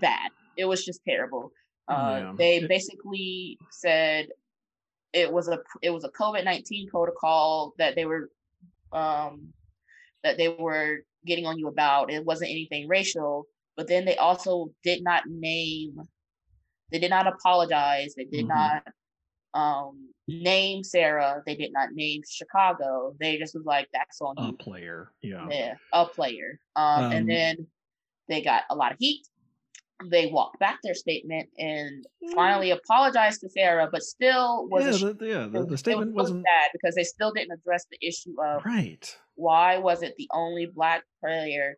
bad. 0.00 0.30
It 0.56 0.66
was 0.66 0.84
just 0.84 1.00
terrible. 1.04 1.52
Uh, 1.88 2.20
Yeah. 2.20 2.32
They 2.36 2.66
basically 2.66 3.58
said 3.70 4.28
it 5.12 5.32
was 5.32 5.48
a 5.48 5.60
it 5.82 5.90
was 5.90 6.04
a 6.04 6.10
COVID 6.10 6.44
nineteen 6.44 6.88
protocol 6.88 7.74
that 7.78 7.94
they 7.94 8.04
were 8.04 8.30
um, 8.92 9.52
that 10.24 10.38
they 10.38 10.48
were 10.48 11.00
getting 11.26 11.46
on 11.46 11.58
you 11.58 11.68
about. 11.68 12.10
It 12.10 12.24
wasn't 12.24 12.50
anything 12.50 12.88
racial, 12.88 13.46
but 13.76 13.88
then 13.88 14.04
they 14.04 14.16
also 14.16 14.68
did 14.82 15.02
not 15.02 15.24
name. 15.28 15.96
They 16.90 16.98
did 16.98 17.10
not 17.10 17.26
apologize. 17.26 18.14
They 18.16 18.24
did 18.24 18.46
Mhm. 18.46 18.48
not 18.48 18.84
um, 19.54 20.14
name 20.28 20.84
Sarah. 20.84 21.42
They 21.46 21.56
did 21.56 21.72
not 21.72 21.90
name 21.92 22.22
Chicago. 22.28 23.16
They 23.20 23.38
just 23.38 23.54
was 23.54 23.64
like, 23.66 23.88
"That's 23.92 24.20
on 24.22 24.38
A 24.38 24.42
you." 24.42 24.58
player. 24.58 25.12
Yeah. 25.20 25.50
Yeah, 25.50 25.74
a 25.92 26.06
player. 26.08 26.60
Um, 26.76 27.06
Um, 27.06 27.10
and 27.10 27.28
then 27.28 27.68
they 28.28 28.42
got 28.42 28.64
a 28.70 28.76
lot 28.76 28.92
of 28.92 28.98
heat. 29.00 29.26
They 30.04 30.26
walked 30.26 30.58
back 30.58 30.78
their 30.82 30.94
statement 30.94 31.48
and 31.58 32.04
finally 32.34 32.70
apologized 32.70 33.40
to 33.40 33.48
Sarah, 33.48 33.88
but 33.90 34.02
still 34.02 34.68
was 34.68 34.84
yeah, 34.84 34.92
sh- 35.10 35.14
the, 35.18 35.26
yeah, 35.26 35.46
the, 35.50 35.64
the 35.64 35.78
statement 35.78 36.12
was 36.12 36.24
wasn't 36.24 36.44
bad 36.44 36.70
because 36.72 36.94
they 36.94 37.04
still 37.04 37.32
didn't 37.32 37.52
address 37.52 37.86
the 37.90 38.06
issue 38.06 38.34
of 38.42 38.64
right. 38.64 39.16
why 39.36 39.78
was 39.78 40.02
it 40.02 40.14
the 40.18 40.28
only 40.32 40.66
black 40.66 41.02
player 41.20 41.76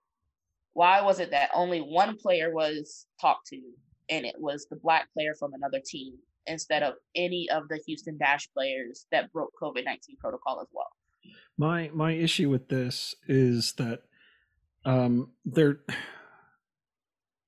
why 0.79 1.01
was 1.03 1.19
it 1.19 1.31
that 1.33 1.51
only 1.55 1.81
one 1.81 2.17
player 2.17 2.53
was 2.53 3.07
talked 3.21 3.49
to 3.49 3.61
and 4.09 4.25
it 4.25 4.37
was 4.39 4.67
the 4.71 4.77
black 4.77 5.13
player 5.13 5.35
from 5.39 5.53
another 5.55 5.81
team 5.85 6.15
instead 6.47 6.83
of 6.83 6.95
any 7.15 7.49
of 7.51 7.69
the 7.69 7.81
houston 7.87 8.17
dash 8.19 8.49
players 8.53 9.07
that 9.11 9.33
broke 9.33 9.51
covid-19 9.61 10.17
protocol 10.21 10.61
as 10.61 10.69
well 10.73 10.91
My 11.57 11.91
my 11.93 12.13
issue 12.13 12.49
with 12.49 12.69
this 12.69 13.15
is 13.27 13.73
that 13.73 14.03
um 14.85 15.33
they're 15.45 15.81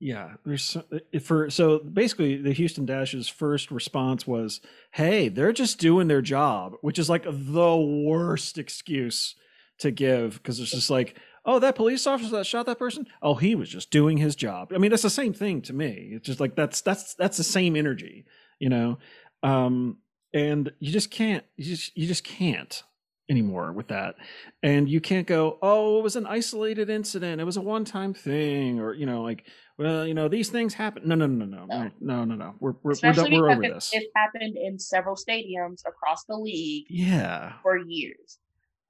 yeah, 0.00 0.34
there's 0.46 0.64
so- 0.64 0.84
for 1.22 1.50
so 1.50 1.78
basically 1.80 2.36
the 2.36 2.52
Houston 2.52 2.86
Dash's 2.86 3.28
first 3.28 3.70
response 3.70 4.26
was, 4.26 4.60
"Hey, 4.92 5.28
they're 5.28 5.52
just 5.52 5.78
doing 5.78 6.08
their 6.08 6.22
job," 6.22 6.74
which 6.80 6.98
is 6.98 7.10
like 7.10 7.24
the 7.24 7.76
worst 7.76 8.56
excuse 8.58 9.34
to 9.78 9.90
give 9.90 10.34
because 10.34 10.58
it's 10.58 10.70
just 10.70 10.90
like, 10.90 11.16
"Oh, 11.44 11.58
that 11.58 11.76
police 11.76 12.06
officer 12.06 12.30
that 12.36 12.46
shot 12.46 12.66
that 12.66 12.78
person, 12.78 13.06
oh, 13.22 13.34
he 13.34 13.54
was 13.54 13.68
just 13.68 13.90
doing 13.90 14.16
his 14.16 14.34
job." 14.34 14.72
I 14.74 14.78
mean, 14.78 14.90
that's 14.90 15.02
the 15.02 15.10
same 15.10 15.34
thing 15.34 15.60
to 15.62 15.74
me. 15.74 16.12
It's 16.14 16.26
just 16.26 16.40
like 16.40 16.56
that's 16.56 16.80
that's 16.80 17.14
that's 17.14 17.36
the 17.36 17.44
same 17.44 17.76
energy, 17.76 18.24
you 18.58 18.70
know. 18.70 18.98
Um 19.42 19.98
and 20.32 20.72
you 20.78 20.92
just 20.92 21.10
can't 21.10 21.44
you 21.56 21.64
just 21.64 21.96
you 21.96 22.06
just 22.06 22.24
can't 22.24 22.82
anymore 23.30 23.72
with 23.72 23.88
that. 23.88 24.16
And 24.62 24.88
you 24.88 25.00
can't 25.00 25.26
go, 25.26 25.58
oh, 25.62 26.00
it 26.00 26.02
was 26.02 26.16
an 26.16 26.26
isolated 26.26 26.90
incident. 26.90 27.40
It 27.40 27.44
was 27.44 27.56
a 27.56 27.60
one 27.60 27.84
time 27.84 28.12
thing. 28.12 28.80
Or, 28.80 28.92
you 28.92 29.06
know, 29.06 29.22
like, 29.22 29.46
well, 29.78 30.06
you 30.06 30.12
know, 30.12 30.28
these 30.28 30.50
things 30.50 30.74
happen. 30.74 31.04
No, 31.06 31.14
no, 31.14 31.26
no, 31.26 31.44
no, 31.46 31.64
no, 31.64 31.90
no, 32.00 32.24
no, 32.24 32.34
no. 32.34 32.54
We're, 32.60 32.74
we're, 32.82 32.90
Especially 32.90 33.32
we're, 33.32 33.42
we're 33.42 33.50
over 33.52 33.64
it, 33.64 33.74
this. 33.74 33.90
It 33.94 34.08
happened 34.16 34.56
in 34.58 34.78
several 34.78 35.14
stadiums 35.14 35.82
across 35.86 36.24
the 36.28 36.36
league 36.36 36.86
yeah. 36.90 37.54
for 37.62 37.78
years. 37.78 38.38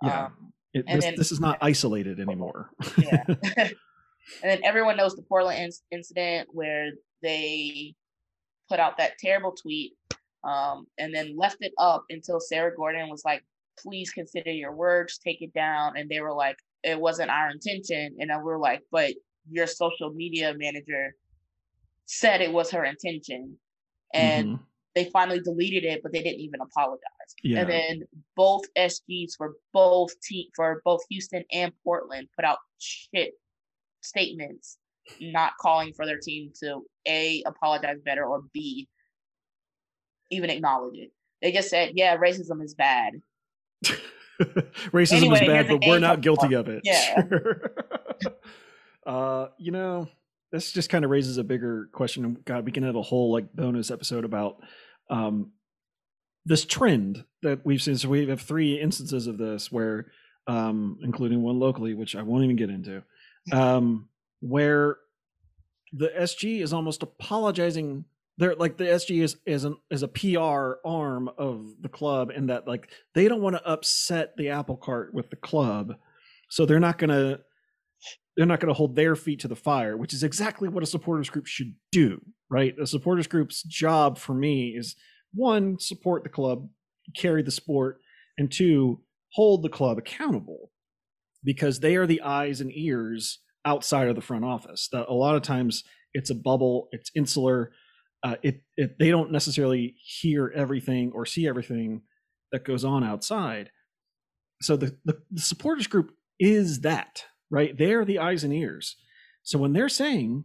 Yeah. 0.02 0.24
Um, 0.26 0.52
it, 0.72 0.86
this, 0.86 1.04
then, 1.04 1.14
this 1.16 1.30
is 1.30 1.40
not 1.40 1.58
isolated 1.60 2.18
anymore. 2.18 2.70
yeah. 2.96 3.24
and 3.56 3.74
then 4.42 4.60
everyone 4.64 4.96
knows 4.96 5.14
the 5.14 5.22
Portland 5.22 5.60
in- 5.60 5.98
incident 5.98 6.48
where 6.52 6.90
they 7.22 7.94
put 8.68 8.80
out 8.80 8.96
that 8.96 9.18
terrible 9.18 9.52
tweet 9.52 9.92
um, 10.44 10.86
and 10.98 11.14
then 11.14 11.36
left 11.36 11.58
it 11.60 11.72
up 11.78 12.04
until 12.08 12.40
Sarah 12.40 12.74
Gorden 12.74 13.10
was 13.10 13.22
like, 13.24 13.44
please 13.82 14.10
consider 14.10 14.50
your 14.50 14.72
words, 14.72 15.18
take 15.18 15.42
it 15.42 15.52
down. 15.52 15.96
And 15.96 16.08
they 16.08 16.20
were 16.20 16.32
like, 16.34 16.56
it 16.82 16.98
wasn't 17.00 17.30
our 17.30 17.50
intention. 17.50 18.16
And 18.18 18.30
then 18.30 18.38
we 18.38 18.44
were 18.44 18.58
like, 18.58 18.82
but 18.90 19.12
your 19.50 19.66
social 19.66 20.10
media 20.12 20.54
manager 20.56 21.14
said 22.06 22.40
it 22.40 22.52
was 22.52 22.70
her 22.70 22.84
intention. 22.84 23.58
And 24.12 24.48
Mhm. 24.58 24.66
they 24.94 25.04
finally 25.06 25.40
deleted 25.40 25.84
it, 25.84 26.02
but 26.02 26.12
they 26.12 26.22
didn't 26.22 26.40
even 26.40 26.60
apologize. 26.60 27.34
Yeah. 27.42 27.60
And 27.60 27.70
then 27.70 28.08
both 28.36 28.64
SGs 28.76 29.36
for 29.36 29.56
both 29.72 30.18
te- 30.20 30.50
for 30.56 30.82
both 30.84 31.02
Houston 31.10 31.44
and 31.52 31.72
Portland 31.84 32.28
put 32.34 32.44
out 32.44 32.58
shit 32.78 33.34
statements, 34.00 34.78
not 35.20 35.56
calling 35.58 35.92
for 35.92 36.06
their 36.06 36.18
team 36.18 36.52
to 36.62 36.84
a 37.06 37.42
apologize 37.44 38.00
better 38.04 38.24
or 38.24 38.42
b 38.52 38.88
even 40.30 40.50
acknowledge 40.50 40.96
it. 40.98 41.12
They 41.42 41.52
just 41.52 41.68
said, 41.70 41.92
"Yeah, 41.96 42.16
racism 42.16 42.62
is 42.62 42.74
bad." 42.74 43.20
racism 44.90 45.16
Anyway, 45.16 45.40
is 45.40 45.46
bad 45.46 45.68
but 45.68 45.86
we're 45.86 45.98
not 45.98 46.20
guilty 46.20 46.54
of 46.54 46.68
it 46.68 46.80
Yeah. 46.84 47.26
Sure. 47.28 47.72
uh 49.06 49.46
you 49.58 49.70
know 49.72 50.08
this 50.52 50.72
just 50.72 50.90
kind 50.90 51.04
of 51.04 51.10
raises 51.10 51.38
a 51.38 51.44
bigger 51.44 51.88
question 51.92 52.36
god 52.44 52.64
we 52.64 52.72
can 52.72 52.82
have 52.82 52.96
a 52.96 53.02
whole 53.02 53.32
like 53.32 53.52
bonus 53.52 53.90
episode 53.90 54.24
about 54.24 54.56
um 55.10 55.52
this 56.46 56.64
trend 56.64 57.24
that 57.42 57.64
we've 57.64 57.82
seen 57.82 57.96
so 57.96 58.08
we 58.08 58.26
have 58.28 58.40
three 58.40 58.80
instances 58.80 59.26
of 59.26 59.38
this 59.38 59.70
where 59.70 60.06
um 60.46 60.98
including 61.02 61.42
one 61.42 61.58
locally 61.58 61.94
which 61.94 62.16
i 62.16 62.22
won't 62.22 62.44
even 62.44 62.56
get 62.56 62.70
into 62.70 63.02
um 63.52 64.08
where 64.40 64.96
the 65.92 66.08
sg 66.20 66.62
is 66.62 66.72
almost 66.72 67.02
apologizing 67.02 68.04
they're 68.40 68.54
like 68.54 68.78
the 68.78 68.84
SG 68.84 69.22
is 69.22 69.36
is 69.44 69.64
an 69.64 69.76
is 69.90 70.02
a 70.02 70.08
PR 70.08 70.80
arm 70.84 71.28
of 71.36 71.66
the 71.82 71.90
club 71.90 72.30
and 72.30 72.48
that 72.48 72.66
like 72.66 72.88
they 73.14 73.28
don't 73.28 73.42
want 73.42 73.54
to 73.54 73.68
upset 73.68 74.34
the 74.38 74.48
apple 74.48 74.78
cart 74.78 75.12
with 75.12 75.28
the 75.28 75.36
club. 75.36 75.94
So 76.48 76.64
they're 76.64 76.80
not 76.80 76.98
to 76.98 77.40
they're 78.36 78.46
not 78.46 78.58
going 78.58 78.72
to 78.72 78.78
hold 78.78 78.96
their 78.96 79.14
feet 79.14 79.40
to 79.40 79.48
the 79.48 79.54
fire, 79.54 79.94
which 79.94 80.14
is 80.14 80.22
exactly 80.22 80.70
what 80.70 80.82
a 80.82 80.86
supporters 80.86 81.28
group 81.28 81.46
should 81.46 81.74
do, 81.92 82.18
right? 82.48 82.74
A 82.80 82.86
supporters 82.86 83.26
group's 83.26 83.62
job 83.62 84.16
for 84.16 84.32
me 84.32 84.70
is 84.70 84.96
one 85.34 85.78
support 85.78 86.22
the 86.22 86.30
club, 86.30 86.66
carry 87.14 87.42
the 87.42 87.50
sport, 87.50 88.00
and 88.38 88.50
two 88.50 89.02
hold 89.34 89.62
the 89.62 89.68
club 89.68 89.98
accountable 89.98 90.70
because 91.44 91.80
they 91.80 91.94
are 91.94 92.06
the 92.06 92.22
eyes 92.22 92.62
and 92.62 92.72
ears 92.74 93.40
outside 93.66 94.08
of 94.08 94.14
the 94.14 94.22
front 94.22 94.46
office. 94.46 94.88
That 94.92 95.08
a 95.10 95.12
lot 95.12 95.36
of 95.36 95.42
times 95.42 95.84
it's 96.14 96.30
a 96.30 96.34
bubble, 96.34 96.88
it's 96.90 97.10
insular 97.14 97.72
uh, 98.22 98.36
it, 98.42 98.62
it 98.76 98.98
they 98.98 99.10
don't 99.10 99.32
necessarily 99.32 99.94
hear 100.02 100.52
everything 100.54 101.12
or 101.14 101.24
see 101.24 101.48
everything 101.48 102.02
that 102.52 102.64
goes 102.64 102.84
on 102.84 103.02
outside. 103.04 103.70
So 104.62 104.76
the, 104.76 104.96
the, 105.04 105.22
the 105.30 105.40
supporters 105.40 105.86
group 105.86 106.12
is 106.38 106.80
that 106.80 107.24
right. 107.50 107.76
They're 107.76 108.04
the 108.04 108.18
eyes 108.18 108.44
and 108.44 108.52
ears. 108.52 108.96
So 109.42 109.58
when 109.58 109.72
they're 109.72 109.88
saying, 109.88 110.44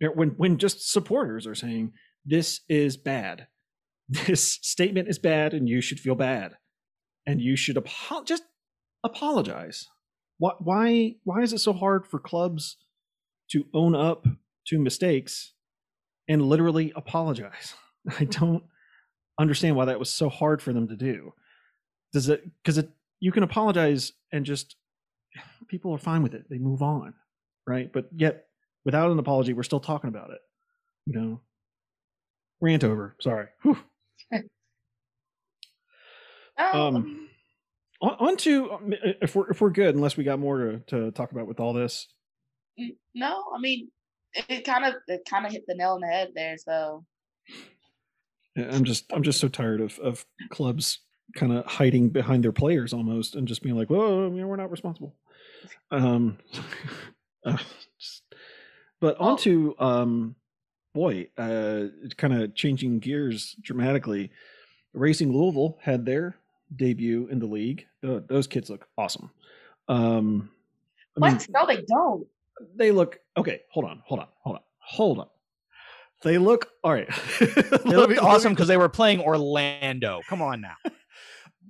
when 0.00 0.30
when 0.30 0.58
just 0.58 0.92
supporters 0.92 1.46
are 1.46 1.56
saying 1.56 1.92
this 2.24 2.60
is 2.68 2.96
bad, 2.96 3.48
this 4.08 4.58
statement 4.62 5.08
is 5.08 5.18
bad, 5.18 5.54
and 5.54 5.68
you 5.68 5.80
should 5.80 5.98
feel 5.98 6.14
bad, 6.14 6.56
and 7.26 7.40
you 7.40 7.56
should 7.56 7.76
apo- 7.76 8.24
just 8.24 8.44
apologize. 9.02 9.88
Why 10.38 10.52
why 10.60 11.14
why 11.24 11.42
is 11.42 11.52
it 11.52 11.58
so 11.58 11.72
hard 11.72 12.06
for 12.06 12.20
clubs 12.20 12.76
to 13.50 13.64
own 13.74 13.96
up 13.96 14.26
to 14.68 14.78
mistakes 14.78 15.54
and 16.28 16.42
literally 16.42 16.92
apologize. 16.94 17.74
I 18.18 18.24
don't 18.24 18.62
understand 19.38 19.76
why 19.76 19.86
that 19.86 19.98
was 19.98 20.12
so 20.12 20.28
hard 20.28 20.62
for 20.62 20.72
them 20.72 20.88
to 20.88 20.96
do. 20.96 21.32
Does 22.12 22.28
it 22.28 22.42
because 22.62 22.78
it 22.78 22.90
you 23.20 23.32
can 23.32 23.42
apologize 23.42 24.12
and 24.32 24.44
just 24.44 24.76
people 25.68 25.92
are 25.92 25.98
fine 25.98 26.22
with 26.22 26.34
it. 26.34 26.44
They 26.48 26.58
move 26.58 26.82
on, 26.82 27.14
right? 27.66 27.92
But 27.92 28.08
yet 28.14 28.46
without 28.84 29.10
an 29.10 29.18
apology, 29.18 29.52
we're 29.52 29.62
still 29.62 29.80
talking 29.80 30.08
about 30.08 30.30
it. 30.30 30.40
You 31.06 31.20
know. 31.20 31.40
Rant 32.60 32.84
over. 32.84 33.14
Sorry. 33.20 33.46
Whew. 33.62 33.78
Oh, 36.60 36.88
Um 36.88 37.28
on, 38.00 38.16
on 38.18 38.36
to 38.38 38.78
if 39.20 39.34
we're 39.34 39.50
if 39.50 39.60
we're 39.60 39.70
good, 39.70 39.94
unless 39.94 40.16
we 40.16 40.24
got 40.24 40.38
more 40.38 40.58
to, 40.58 40.78
to 40.88 41.10
talk 41.12 41.32
about 41.32 41.46
with 41.46 41.60
all 41.60 41.72
this. 41.72 42.06
no, 43.14 43.44
I 43.54 43.58
mean, 43.60 43.90
it, 44.34 44.64
kind 44.64 44.84
of 44.84 44.94
it 45.06 45.22
kind 45.28 45.46
of 45.46 45.52
hit 45.52 45.64
the 45.66 45.74
nail 45.74 45.92
on 45.92 46.00
the 46.00 46.06
head 46.06 46.30
there. 46.34 46.56
So 46.58 47.04
Yeah, 48.56 48.70
I'm 48.72 48.84
just 48.84 49.12
I'm 49.12 49.22
just 49.22 49.40
so 49.40 49.48
tired 49.48 49.80
of 49.80 49.98
of 50.00 50.24
clubs 50.50 51.00
kind 51.36 51.52
of 51.52 51.64
hiding 51.66 52.08
behind 52.08 52.42
their 52.42 52.52
players 52.52 52.92
almost 52.92 53.34
and 53.34 53.46
just 53.46 53.62
being 53.62 53.76
like, 53.76 53.90
"Whoa, 53.90 54.26
I 54.26 54.30
mean, 54.30 54.46
we're 54.48 54.56
not 54.56 54.70
responsible." 54.70 55.14
Um, 55.90 56.38
uh, 57.44 57.58
just- 57.98 58.22
but 59.00 59.16
onto 59.18 59.74
um, 59.78 60.34
boy, 60.94 61.28
uh, 61.38 61.86
it's 62.02 62.14
kind 62.14 62.34
of 62.34 62.54
changing 62.54 62.98
gears 62.98 63.54
dramatically. 63.62 64.30
Racing 64.92 65.32
Louisville 65.32 65.78
had 65.80 66.04
their 66.04 66.34
debut 66.74 67.28
in 67.30 67.38
the 67.38 67.46
league. 67.46 67.86
Tho- 68.02 68.24
those 68.26 68.46
kids 68.48 68.70
look 68.70 68.88
awesome. 68.98 69.30
Um, 69.86 70.50
I 71.16 71.28
mean, 71.28 71.36
what? 71.36 71.46
no, 71.50 71.66
they 71.66 71.82
don't. 71.86 72.26
They 72.76 72.90
look 72.90 73.18
okay. 73.36 73.62
Hold 73.72 73.86
on, 73.86 74.02
hold 74.04 74.20
on, 74.20 74.26
hold 74.42 74.56
on, 74.56 74.62
hold 74.80 75.18
on. 75.20 75.26
They 76.22 76.38
look 76.38 76.68
all 76.82 76.92
right. 76.92 77.08
They 77.40 77.96
look 77.96 78.10
awesome 78.22 78.52
because 78.52 78.68
they 78.68 78.76
were 78.76 78.88
playing 78.88 79.20
Orlando. 79.20 80.20
Come 80.28 80.42
on 80.42 80.60
now. 80.60 80.74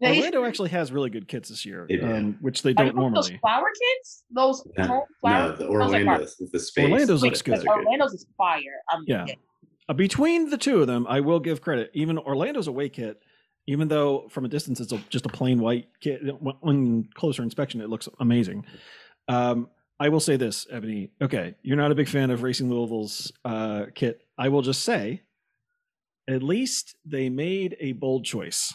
They, 0.01 0.19
Orlando 0.19 0.45
actually 0.45 0.69
has 0.69 0.93
really 0.93 1.11
good 1.11 1.27
kits 1.27 1.49
this 1.49 1.67
year, 1.67 1.85
um, 2.05 2.39
which 2.41 2.63
they 2.63 2.73
don't 2.73 2.95
talking 2.95 3.13
those 3.15 3.31
normally. 3.31 3.39
flower 3.41 3.67
kids? 3.67 4.23
Those 4.31 4.65
No, 4.79 5.05
flower 5.21 5.49
no, 5.49 5.57
the 5.57 5.65
those 5.65 5.71
are. 5.71 5.73
Orlando's, 5.73 6.37
the 6.53 6.61
space. 6.61 6.85
Orlando's 6.89 7.23
looks 7.25 7.43
good. 7.43 7.57
Those. 7.59 7.67
Orlando's 7.67 8.13
is 8.15 8.25
fire. 8.37 8.61
I 8.89 8.99
mean, 8.99 9.07
Yeah. 9.09 9.27
Uh, 9.89 9.95
between 9.95 10.51
the 10.51 10.57
two 10.57 10.81
of 10.81 10.87
them, 10.87 11.05
I 11.09 11.19
will 11.19 11.41
give 11.41 11.61
credit. 11.63 11.91
Even 11.95 12.17
Orlando's 12.17 12.69
away 12.69 12.89
kit, 12.91 13.21
even 13.67 13.89
though 13.89 14.29
from 14.29 14.45
a 14.45 14.49
distance 14.49 14.79
it's 14.79 14.93
a, 14.93 14.99
just 15.11 15.27
a 15.27 15.31
plain 15.31 15.59
white 15.59 15.89
kit, 16.01 16.21
when- 16.41 16.55
on 16.63 17.09
closer 17.15 17.43
inspection 17.43 17.81
it 17.81 17.91
looks 17.91 18.09
amazing. 18.21 18.67
Um, 19.27 19.69
I 20.01 20.09
will 20.11 20.21
say 20.21 20.37
this, 20.37 20.67
Ebony. 20.71 21.11
Okay, 21.21 21.55
you're 21.63 21.77
not 21.77 21.91
a 21.91 21.95
big 21.95 22.09
fan 22.09 22.31
of 22.31 22.43
Racing 22.43 22.71
Louisville's 22.71 23.33
uh, 23.45 23.87
kit. 23.95 24.21
I 24.37 24.49
will 24.49 24.63
just 24.63 24.83
say, 24.85 25.23
at 26.29 26.43
least 26.43 26.95
they 27.05 27.29
made 27.29 27.77
a 27.81 27.93
bold 27.93 28.25
choice. 28.25 28.75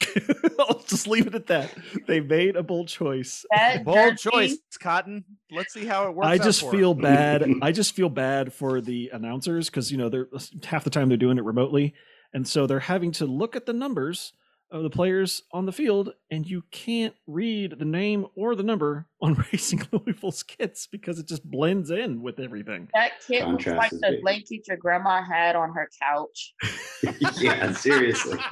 I'll 0.58 0.82
just 0.86 1.06
leave 1.06 1.26
it 1.26 1.34
at 1.34 1.46
that. 1.48 1.72
They 2.06 2.20
made 2.20 2.56
a 2.56 2.62
bold 2.62 2.88
choice. 2.88 3.44
That 3.54 3.84
Bold 3.84 4.16
jersey- 4.16 4.30
choice, 4.30 4.58
Cotton. 4.80 5.24
Let's 5.50 5.74
see 5.74 5.84
how 5.84 6.08
it 6.08 6.14
works. 6.14 6.26
I 6.26 6.34
out 6.36 6.42
just 6.42 6.62
for 6.62 6.70
feel 6.72 6.92
him. 6.92 7.02
bad. 7.02 7.46
I 7.62 7.72
just 7.72 7.94
feel 7.94 8.08
bad 8.08 8.52
for 8.52 8.80
the 8.80 9.10
announcers 9.12 9.68
because 9.68 9.92
you 9.92 9.98
know 9.98 10.08
they're 10.08 10.28
half 10.64 10.84
the 10.84 10.90
time 10.90 11.08
they're 11.08 11.18
doing 11.18 11.36
it 11.38 11.44
remotely, 11.44 11.94
and 12.32 12.48
so 12.48 12.66
they're 12.66 12.80
having 12.80 13.12
to 13.12 13.26
look 13.26 13.54
at 13.54 13.66
the 13.66 13.72
numbers 13.74 14.32
of 14.70 14.82
the 14.82 14.90
players 14.90 15.42
on 15.52 15.66
the 15.66 15.72
field, 15.72 16.12
and 16.30 16.46
you 16.46 16.64
can't 16.70 17.14
read 17.26 17.78
the 17.78 17.84
name 17.84 18.26
or 18.36 18.54
the 18.54 18.62
number 18.62 19.06
on 19.22 19.44
Racing 19.52 19.86
Louisville's 19.92 20.42
kits 20.42 20.86
because 20.86 21.18
it 21.18 21.26
just 21.26 21.48
blends 21.48 21.90
in 21.90 22.22
with 22.22 22.38
everything. 22.38 22.88
That 22.94 23.12
kit 23.26 23.46
looks 23.46 23.66
like 23.66 23.90
the 23.90 23.98
big. 24.00 24.22
blanket 24.22 24.68
your 24.68 24.76
grandma 24.76 25.22
had 25.22 25.56
on 25.56 25.72
her 25.72 25.88
couch. 26.02 26.54
yeah, 27.38 27.72
seriously. 27.72 28.38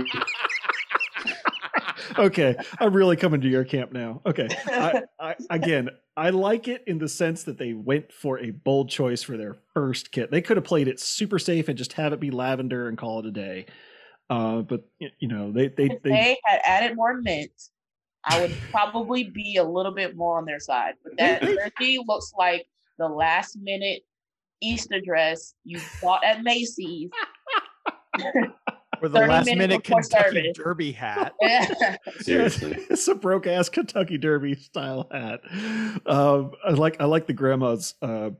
okay, 2.18 2.56
I'm 2.78 2.92
really 2.92 3.16
coming 3.16 3.40
to 3.40 3.48
your 3.48 3.64
camp 3.64 3.92
now. 3.92 4.20
Okay, 4.26 4.48
I, 4.66 5.02
I, 5.20 5.34
again, 5.50 5.90
I 6.16 6.30
like 6.30 6.68
it 6.68 6.84
in 6.86 6.98
the 6.98 7.08
sense 7.08 7.44
that 7.44 7.58
they 7.58 7.72
went 7.72 8.12
for 8.12 8.38
a 8.38 8.50
bold 8.50 8.90
choice 8.90 9.22
for 9.22 9.36
their 9.36 9.56
first 9.74 10.12
kit. 10.12 10.30
They 10.30 10.40
could 10.40 10.56
have 10.56 10.64
played 10.64 10.88
it 10.88 11.00
super 11.00 11.38
safe 11.38 11.68
and 11.68 11.78
just 11.78 11.94
have 11.94 12.12
it 12.12 12.20
be 12.20 12.30
lavender 12.30 12.88
and 12.88 12.98
call 12.98 13.20
it 13.20 13.26
a 13.26 13.30
day. 13.30 13.66
Uh, 14.30 14.60
but 14.62 14.84
you 14.98 15.28
know, 15.28 15.52
they 15.52 15.68
they 15.68 15.86
If 15.86 16.02
they, 16.02 16.10
they 16.10 16.40
had 16.44 16.60
added 16.64 16.96
more 16.96 17.16
mint, 17.16 17.50
I 18.24 18.40
would 18.40 18.54
probably 18.70 19.24
be 19.24 19.56
a 19.56 19.64
little 19.64 19.92
bit 19.92 20.16
more 20.16 20.38
on 20.38 20.44
their 20.44 20.60
side. 20.60 20.94
But 21.02 21.16
that 21.18 21.42
jersey 21.42 21.98
looks 22.06 22.32
like 22.36 22.66
the 22.98 23.08
last 23.08 23.56
minute 23.56 24.02
Easter 24.60 25.00
dress 25.00 25.54
you 25.64 25.80
bought 26.02 26.24
at 26.24 26.42
Macy's. 26.42 27.10
For 29.00 29.08
the 29.08 29.20
last 29.20 29.46
minute 29.46 29.84
Kentucky 29.84 30.24
service. 30.24 30.56
Derby 30.56 30.92
hat. 30.92 31.34
Seriously. 32.18 32.72
it's 32.90 33.06
a 33.06 33.14
broke 33.14 33.46
ass 33.46 33.68
Kentucky 33.68 34.18
Derby 34.18 34.56
style 34.56 35.08
hat. 35.12 35.40
Um, 36.04 36.52
I 36.66 36.70
like 36.70 37.00
I 37.00 37.04
like 37.04 37.28
the 37.28 37.32
grandma's 37.32 37.94
uh, 38.02 38.30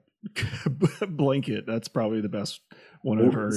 blanket. 1.09 1.65
That's 1.67 1.87
probably 1.87 2.21
the 2.21 2.29
best 2.29 2.61
one 3.03 3.25
I've 3.25 3.35
heard. 3.35 3.55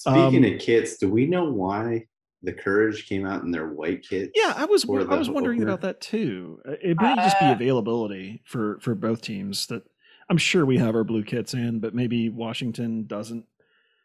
Speaking 0.00 0.44
Um, 0.44 0.52
of 0.54 0.60
kits, 0.60 0.98
do 0.98 1.08
we 1.08 1.24
know 1.26 1.50
why 1.50 2.06
the 2.42 2.52
Courage 2.52 3.08
came 3.08 3.24
out 3.26 3.42
in 3.44 3.50
their 3.50 3.68
white 3.68 4.06
kits? 4.06 4.30
Yeah, 4.34 4.52
I 4.54 4.66
was 4.66 4.84
I 4.84 5.16
was 5.16 5.30
wondering 5.30 5.60
opener? 5.62 5.72
about 5.72 5.80
that 5.80 6.02
too. 6.02 6.60
Uh, 6.68 6.72
It 6.82 7.00
may 7.00 7.14
just 7.16 7.40
be 7.40 7.46
Uh, 7.46 7.52
availability 7.54 8.42
for 8.44 8.78
for 8.80 8.94
both 8.94 9.22
teams. 9.22 9.66
That 9.68 9.84
I'm 10.28 10.36
sure 10.36 10.66
we 10.66 10.76
have 10.76 10.94
our 10.94 11.02
blue 11.04 11.24
kits 11.24 11.54
in, 11.54 11.80
but 11.80 11.94
maybe 11.94 12.28
Washington 12.28 13.06
doesn't. 13.06 13.46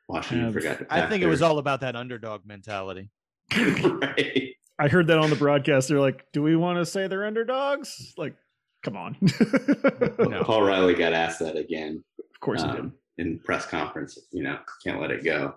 Washington 0.07 0.45
have- 0.45 0.53
forgot 0.53 0.79
to 0.79 0.85
I 0.93 1.01
pack 1.01 1.09
think 1.09 1.23
it 1.23 1.27
was 1.27 1.41
all 1.41 1.57
about 1.57 1.81
that 1.81 1.97
underdog 1.97 2.45
mentality. 2.45 3.09
right. 3.57 4.55
I 4.79 4.87
heard 4.87 5.07
that 5.07 5.17
on 5.19 5.29
the 5.29 5.35
broadcast. 5.35 5.89
They're 5.89 5.99
like, 5.99 6.25
"Do 6.31 6.41
we 6.41 6.55
want 6.55 6.79
to 6.79 6.85
say 6.85 7.07
they're 7.07 7.25
underdogs?" 7.25 8.13
Like, 8.17 8.35
come 8.81 8.95
on. 8.95 9.17
No. 10.19 10.43
Paul 10.45 10.63
Riley 10.63 10.93
got 10.95 11.11
asked 11.11 11.39
that 11.39 11.57
again 11.57 12.01
Of 12.33 12.39
course 12.39 12.61
he 12.63 12.67
did. 12.71 12.79
um, 12.79 12.93
in 13.17 13.39
press 13.39 13.65
conference. 13.65 14.17
You 14.31 14.43
know, 14.43 14.57
can't 14.85 15.01
let 15.01 15.11
it 15.11 15.23
go. 15.25 15.55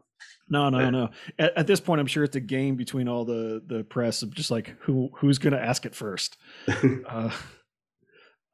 No, 0.48 0.68
no, 0.68 0.78
but- 0.78 0.90
no. 0.90 1.08
At, 1.38 1.58
at 1.58 1.66
this 1.66 1.80
point, 1.80 2.00
I'm 2.00 2.06
sure 2.06 2.24
it's 2.24 2.36
a 2.36 2.40
game 2.40 2.76
between 2.76 3.08
all 3.08 3.24
the 3.24 3.62
the 3.66 3.84
press 3.84 4.22
of 4.22 4.34
just 4.34 4.50
like 4.50 4.74
who 4.80 5.10
who's 5.16 5.38
going 5.38 5.52
to 5.54 5.60
ask 5.62 5.86
it 5.86 5.94
first. 5.94 6.36
Uh, 7.08 7.30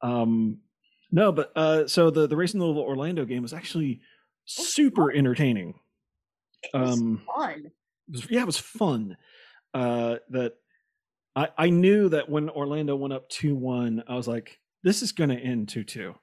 um, 0.01 0.59
no, 1.11 1.31
but 1.31 1.51
uh, 1.55 1.87
so 1.87 2.09
the 2.09 2.27
the 2.27 2.35
race 2.35 2.49
Racing 2.49 2.61
Louisville 2.61 2.83
Orlando 2.83 3.25
game 3.25 3.41
was 3.41 3.53
actually 3.53 4.01
super 4.45 5.11
entertaining. 5.11 5.75
It 6.63 6.77
was 6.77 6.99
Um, 6.99 7.21
fun. 7.35 7.59
it 7.65 7.71
was, 8.11 8.27
yeah, 8.29 8.41
it 8.41 8.45
was 8.45 8.57
fun. 8.57 9.17
Uh, 9.73 10.17
that 10.29 10.53
I 11.35 11.49
I 11.57 11.69
knew 11.69 12.09
that 12.09 12.29
when 12.29 12.49
Orlando 12.49 12.95
went 12.95 13.13
up 13.13 13.29
two 13.29 13.55
one, 13.55 14.03
I 14.07 14.15
was 14.15 14.27
like, 14.27 14.59
this 14.83 15.01
is 15.01 15.11
going 15.11 15.29
to 15.29 15.37
end 15.39 15.69
two 15.69 15.83
two. 15.83 16.15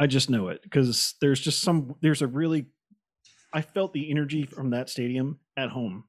I 0.00 0.06
just 0.06 0.28
know 0.30 0.48
it 0.48 0.60
because 0.62 1.14
there's 1.20 1.40
just 1.40 1.60
some 1.60 1.94
there's 2.02 2.22
a 2.22 2.26
really 2.26 2.66
I 3.54 3.62
felt 3.62 3.92
the 3.92 4.10
energy 4.10 4.44
from 4.44 4.70
that 4.70 4.90
stadium 4.90 5.38
at 5.56 5.70
home. 5.70 6.04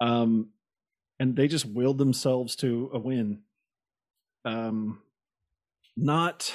Um, 0.00 0.50
and 1.18 1.36
they 1.36 1.48
just 1.48 1.66
willed 1.66 1.98
themselves 1.98 2.56
to 2.56 2.90
a 2.94 2.98
win. 2.98 3.42
Um, 4.44 5.00
not 5.96 6.52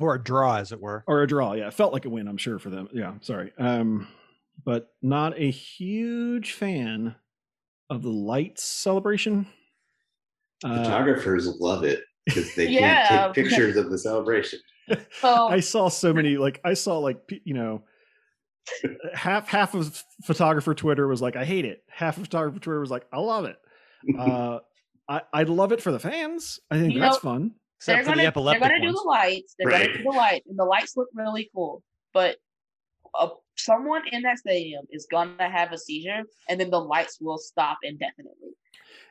Or 0.00 0.14
a 0.14 0.22
draw, 0.22 0.56
as 0.56 0.72
it 0.72 0.80
were. 0.80 1.04
or 1.06 1.22
a 1.22 1.26
draw. 1.26 1.52
Yeah, 1.52 1.66
it 1.68 1.74
felt 1.74 1.92
like 1.92 2.04
a 2.04 2.10
win. 2.10 2.26
I'm 2.28 2.36
sure 2.36 2.58
for 2.58 2.70
them. 2.70 2.88
Yeah, 2.92 3.14
sorry. 3.20 3.52
Um, 3.58 4.08
but 4.64 4.88
not 5.02 5.36
a 5.38 5.50
huge 5.50 6.52
fan 6.52 7.14
of 7.90 8.02
the 8.02 8.10
lights 8.10 8.62
celebration. 8.64 9.46
Uh, 10.64 10.82
Photographers 10.82 11.46
love 11.60 11.84
it 11.84 12.00
because 12.24 12.54
they 12.54 12.68
Yeah. 12.70 13.06
can't 13.06 13.34
take 13.34 13.44
pictures 13.44 13.76
of 13.76 13.90
the 13.90 13.98
celebration. 13.98 14.58
So 15.20 15.48
I 15.48 15.60
saw 15.60 15.88
so 15.88 16.12
many 16.14 16.36
like 16.36 16.60
I 16.64 16.74
saw 16.74 16.98
like 16.98 17.18
you 17.44 17.54
know 17.54 17.82
half 19.14 19.48
half 19.48 19.74
of 19.74 20.02
photographer 20.24 20.74
Twitter 20.74 21.06
was 21.06 21.20
like 21.22 21.36
I 21.36 21.44
hate 21.44 21.64
it. 21.64 21.82
Half 21.88 22.16
of 22.16 22.24
photographer 22.24 22.58
Twitter 22.58 22.80
was 22.80 22.90
like 22.90 23.06
I 23.12 23.18
love 23.18 23.44
it. 23.44 23.56
Uh, 24.18 24.58
I 25.08 25.22
I 25.32 25.42
love 25.44 25.72
it 25.72 25.80
for 25.80 25.90
the 25.90 25.98
fans. 25.98 26.60
I 26.70 26.78
think 26.78 26.92
You 26.94 27.00
that's 27.00 27.16
know, 27.16 27.30
fun. 27.30 27.52
Except 27.78 27.96
they're 27.96 28.04
for 28.04 28.10
gonna 28.10 28.30
the 28.32 28.50
they're 28.52 28.60
gonna 28.60 28.80
do 28.80 28.86
ones. 28.88 29.00
the 29.02 29.08
lights. 29.08 29.54
They're 29.58 29.68
Right. 29.68 29.86
gonna 29.86 29.96
do 29.98 30.02
the 30.04 30.10
lights, 30.10 30.46
and 30.48 30.58
the 30.58 30.64
lights 30.64 30.96
look 30.96 31.08
really 31.14 31.50
cool. 31.54 31.82
But 32.12 32.36
uh, 33.18 33.28
someone 33.56 34.02
in 34.12 34.22
that 34.22 34.38
stadium 34.38 34.84
is 34.90 35.06
gonna 35.10 35.48
have 35.50 35.72
a 35.72 35.78
seizure, 35.78 36.22
and 36.48 36.60
then 36.60 36.68
the 36.70 36.80
lights 36.80 37.18
will 37.20 37.38
stop 37.38 37.78
indefinitely. 37.82 38.50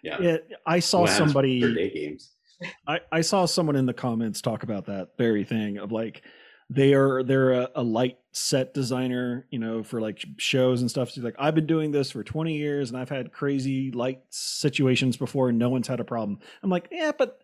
Yeah. 0.03 0.21
It, 0.21 0.47
I 0.65 0.79
saw 0.79 1.01
What 1.01 1.09
happens 1.09 1.31
for 1.31 1.33
somebody. 1.33 1.73
day 1.73 1.89
games. 1.89 2.31
I, 2.87 2.99
I 3.11 3.21
saw 3.21 3.45
someone 3.45 3.75
in 3.75 3.85
the 3.85 3.93
comments 3.93 4.41
talk 4.41 4.63
about 4.63 4.85
that 4.85 5.09
very 5.17 5.43
thing 5.43 5.77
of 5.79 5.91
like 5.91 6.23
they 6.73 6.93
are 6.93 7.23
they're 7.23 7.51
a, 7.51 7.69
a 7.75 7.83
light 7.83 8.17
set 8.31 8.73
designer 8.73 9.45
you 9.51 9.59
know 9.59 9.83
for 9.83 10.01
like 10.01 10.25
shows 10.37 10.81
and 10.81 10.89
stuff. 10.89 11.11
She's 11.11 11.23
like 11.23 11.35
i've 11.37 11.55
been 11.55 11.67
doing 11.67 11.91
this 11.91 12.11
for 12.11 12.23
20 12.23 12.55
years 12.55 12.89
and 12.89 12.99
i've 12.99 13.09
had 13.09 13.31
crazy 13.31 13.91
light 13.91 14.21
situations 14.29 15.17
before 15.17 15.49
and 15.49 15.59
no 15.59 15.69
one's 15.69 15.87
had 15.87 15.99
a 15.99 16.05
problem. 16.05 16.39
I'm 16.61 16.69
like 16.69 16.87
yeah 16.91 17.11
but 17.17 17.41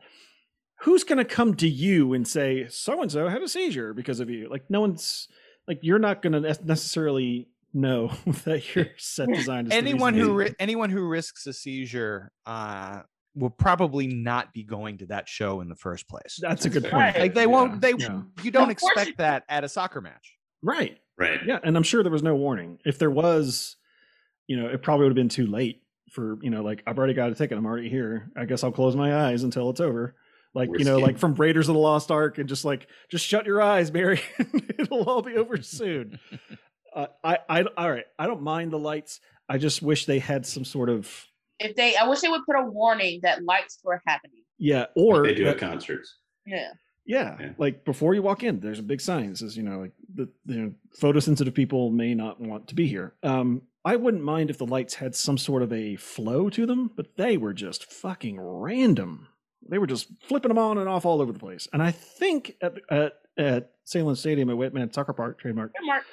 who's 0.81 1.03
going 1.03 1.17
to 1.17 1.25
come 1.25 1.55
to 1.55 1.67
you 1.67 2.13
and 2.13 2.27
say 2.27 2.67
so 2.69 3.01
and 3.01 3.11
so 3.11 3.27
had 3.27 3.41
a 3.41 3.47
seizure 3.47 3.93
because 3.93 4.19
of 4.19 4.29
you 4.29 4.49
like 4.49 4.63
no 4.69 4.81
one's 4.81 5.27
like 5.67 5.79
you're 5.81 5.99
not 5.99 6.21
going 6.21 6.33
to 6.33 6.57
necessarily 6.63 7.47
know 7.73 8.11
that 8.45 8.75
your 8.75 8.87
set 8.97 9.29
design 9.29 9.67
is 9.67 9.73
anyone 9.73 10.13
who 10.13 10.33
ri- 10.33 10.55
anyone 10.59 10.89
who 10.89 11.07
risks 11.07 11.45
a 11.45 11.53
seizure 11.53 12.31
uh, 12.45 13.01
will 13.35 13.49
probably 13.49 14.07
not 14.07 14.53
be 14.53 14.63
going 14.63 14.97
to 14.97 15.05
that 15.07 15.27
show 15.29 15.61
in 15.61 15.69
the 15.69 15.75
first 15.75 16.07
place. 16.09 16.39
that's 16.41 16.65
a 16.65 16.69
good 16.69 16.83
Right. 16.83 16.91
point 17.13 17.19
Like 17.19 17.33
they 17.33 17.41
Yeah, 17.41 17.45
won't. 17.47 17.81
They 17.81 17.93
yeah. 17.97 18.21
you 18.43 18.51
don't 18.51 18.69
Of 18.71 18.77
course 18.77 18.93
expect 18.93 19.17
that 19.19 19.43
at 19.49 19.63
a 19.63 19.69
soccer 19.69 20.01
match. 20.01 20.35
right 20.61 20.97
Right. 21.17 21.39
Yeah, 21.45 21.59
and 21.63 21.75
I'm 21.75 21.83
sure 21.83 22.01
there 22.01 22.11
was 22.13 22.23
no 22.23 22.35
warning. 22.35 22.79
If 22.85 22.97
there 22.97 23.11
was, 23.11 23.75
you 24.47 24.55
know, 24.55 24.67
it 24.69 24.81
probably 24.81 25.03
would 25.03 25.11
have 25.11 25.15
been 25.15 25.27
too 25.27 25.47
late 25.47 25.83
for, 26.11 26.37
you 26.41 26.49
know, 26.49 26.63
like 26.63 26.81
I've 26.87 26.97
already 26.97 27.13
got 27.13 27.29
a 27.29 27.35
ticket. 27.35 27.57
I'm 27.57 27.65
already 27.65 27.89
here. 27.89 28.31
I 28.37 28.45
guess 28.45 28.63
I'll 28.63 28.71
close 28.71 28.95
my 28.95 29.27
eyes 29.27 29.43
until 29.43 29.69
it's 29.69 29.81
over. 29.81 30.15
Like, 30.55 30.69
you 30.77 30.85
know, 30.85 30.93
Risky. 30.95 31.05
like 31.05 31.17
from 31.19 31.35
Raiders 31.35 31.67
of 31.67 31.75
the 31.75 31.79
Lost 31.81 32.09
Ark 32.09 32.37
and 32.39 32.47
just 32.49 32.63
like 32.65 32.87
just 33.09 33.25
shut 33.25 33.45
your 33.45 33.61
eyes, 33.61 33.91
Barry. 33.91 34.21
It'll 34.79 35.03
all 35.09 35.21
be 35.21 35.35
over 35.35 35.61
soon. 35.61 36.19
uh, 36.95 37.07
I 37.23 37.37
I 37.49 37.63
all 37.77 37.91
right. 37.91 38.05
I 38.17 38.25
don't 38.25 38.41
mind 38.41 38.71
the 38.71 38.79
lights. 38.79 39.19
I 39.49 39.57
just 39.57 39.81
wish 39.81 40.05
they 40.05 40.19
had 40.19 40.45
some 40.45 40.63
sort 40.63 40.89
of 40.89 41.13
If 41.59 41.75
they, 41.75 41.95
I 41.95 42.07
wish 42.07 42.21
they 42.21 42.29
would 42.29 42.45
put 42.45 42.55
a 42.55 42.63
warning 42.63 43.19
that 43.23 43.43
lights 43.43 43.79
were 43.83 44.01
happening. 44.05 44.43
yeah, 44.57 44.85
or 44.95 45.23
they 45.23 45.33
do 45.35 45.43
that- 45.45 45.55
at 45.55 45.59
concerts. 45.59 46.15
Yeah. 46.45 46.71
Yeah, 47.05 47.37
Yeah. 47.39 47.53
like 47.57 47.85
before 47.85 48.13
you 48.13 48.21
walk 48.21 48.43
in, 48.43 48.59
there's 48.59 48.77
a 48.79 48.83
big 48.83 49.01
sign 49.01 49.29
that 49.29 49.37
says, 49.39 49.57
you 49.57 49.63
know, 49.63 49.79
like 49.79 49.93
the 50.13 50.29
you 50.45 50.61
know, 50.61 50.73
photosensitive 50.99 51.55
people 51.55 51.89
may 51.89 52.13
not 52.13 52.39
want 52.39 52.67
to 52.67 52.75
be 52.75 52.85
here. 52.87 53.15
Um, 53.23 53.63
I 53.83 53.95
wouldn't 53.95 54.23
mind 54.23 54.49
if 54.51 54.57
the 54.59 54.67
lights 54.67 54.93
had 54.95 55.15
some 55.15 55.37
sort 55.37 55.63
of 55.63 55.73
a 55.73 55.95
flow 55.95 56.49
to 56.51 56.65
them, 56.67 56.91
but 56.95 57.15
they 57.17 57.35
were 57.37 57.53
just 57.53 57.91
fucking 57.91 58.39
random. 58.39 59.27
They 59.67 59.79
were 59.79 59.87
just 59.87 60.07
flipping 60.21 60.49
them 60.49 60.57
on 60.59 60.77
and 60.77 60.87
off 60.87 61.05
all 61.05 61.19
over 61.21 61.31
the 61.31 61.39
place. 61.39 61.67
And 61.73 61.81
I 61.81 61.89
think 61.91 62.55
at 62.61 62.77
at, 62.91 63.13
at 63.37 63.71
Sahlen's 63.85 64.19
Stadium 64.19 64.49
at 64.51 64.57
WakeMed 64.57 64.93
Soccer 64.93 65.13
Park 65.13 65.39
trademark 65.39 65.73
Good 65.73 65.85
mark. 65.87 66.03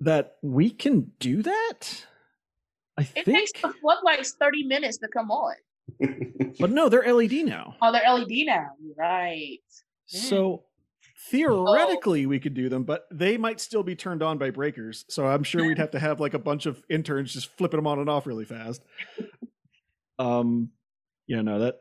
that 0.00 0.36
we 0.42 0.70
can 0.70 1.10
do 1.18 1.42
that. 1.42 2.06
I 2.98 3.02
It 3.02 3.24
think, 3.24 3.38
takes 3.38 3.52
the 3.60 3.72
floodlights 3.80 4.32
30 4.38 4.64
minutes 4.64 4.98
to 4.98 5.08
come 5.08 5.30
on. 5.30 5.54
but 6.60 6.70
no, 6.70 6.88
they're 6.88 7.12
LED 7.12 7.44
now. 7.44 7.76
Oh, 7.82 7.92
they're 7.92 8.02
LED 8.12 8.46
now. 8.46 8.66
Right. 8.96 9.58
Mm. 10.14 10.16
So 10.18 10.64
theoretically, 11.30 12.26
we 12.26 12.38
could 12.38 12.54
do 12.54 12.68
them, 12.68 12.84
but 12.84 13.06
they 13.10 13.36
might 13.36 13.60
still 13.60 13.82
be 13.82 13.96
turned 13.96 14.22
on 14.22 14.38
by 14.38 14.50
breakers. 14.50 15.04
So 15.08 15.26
I'm 15.26 15.42
sure 15.42 15.66
we'd 15.66 15.78
have 15.78 15.90
to 15.92 15.98
have 15.98 16.20
like 16.20 16.34
a 16.34 16.38
bunch 16.38 16.66
of 16.66 16.82
interns 16.88 17.32
just 17.32 17.56
flipping 17.56 17.78
them 17.78 17.86
on 17.86 17.98
and 17.98 18.08
off 18.08 18.26
really 18.26 18.44
fast. 18.44 18.82
Um, 20.18 20.70
yeah, 21.26 21.42
no, 21.42 21.58
that. 21.58 21.80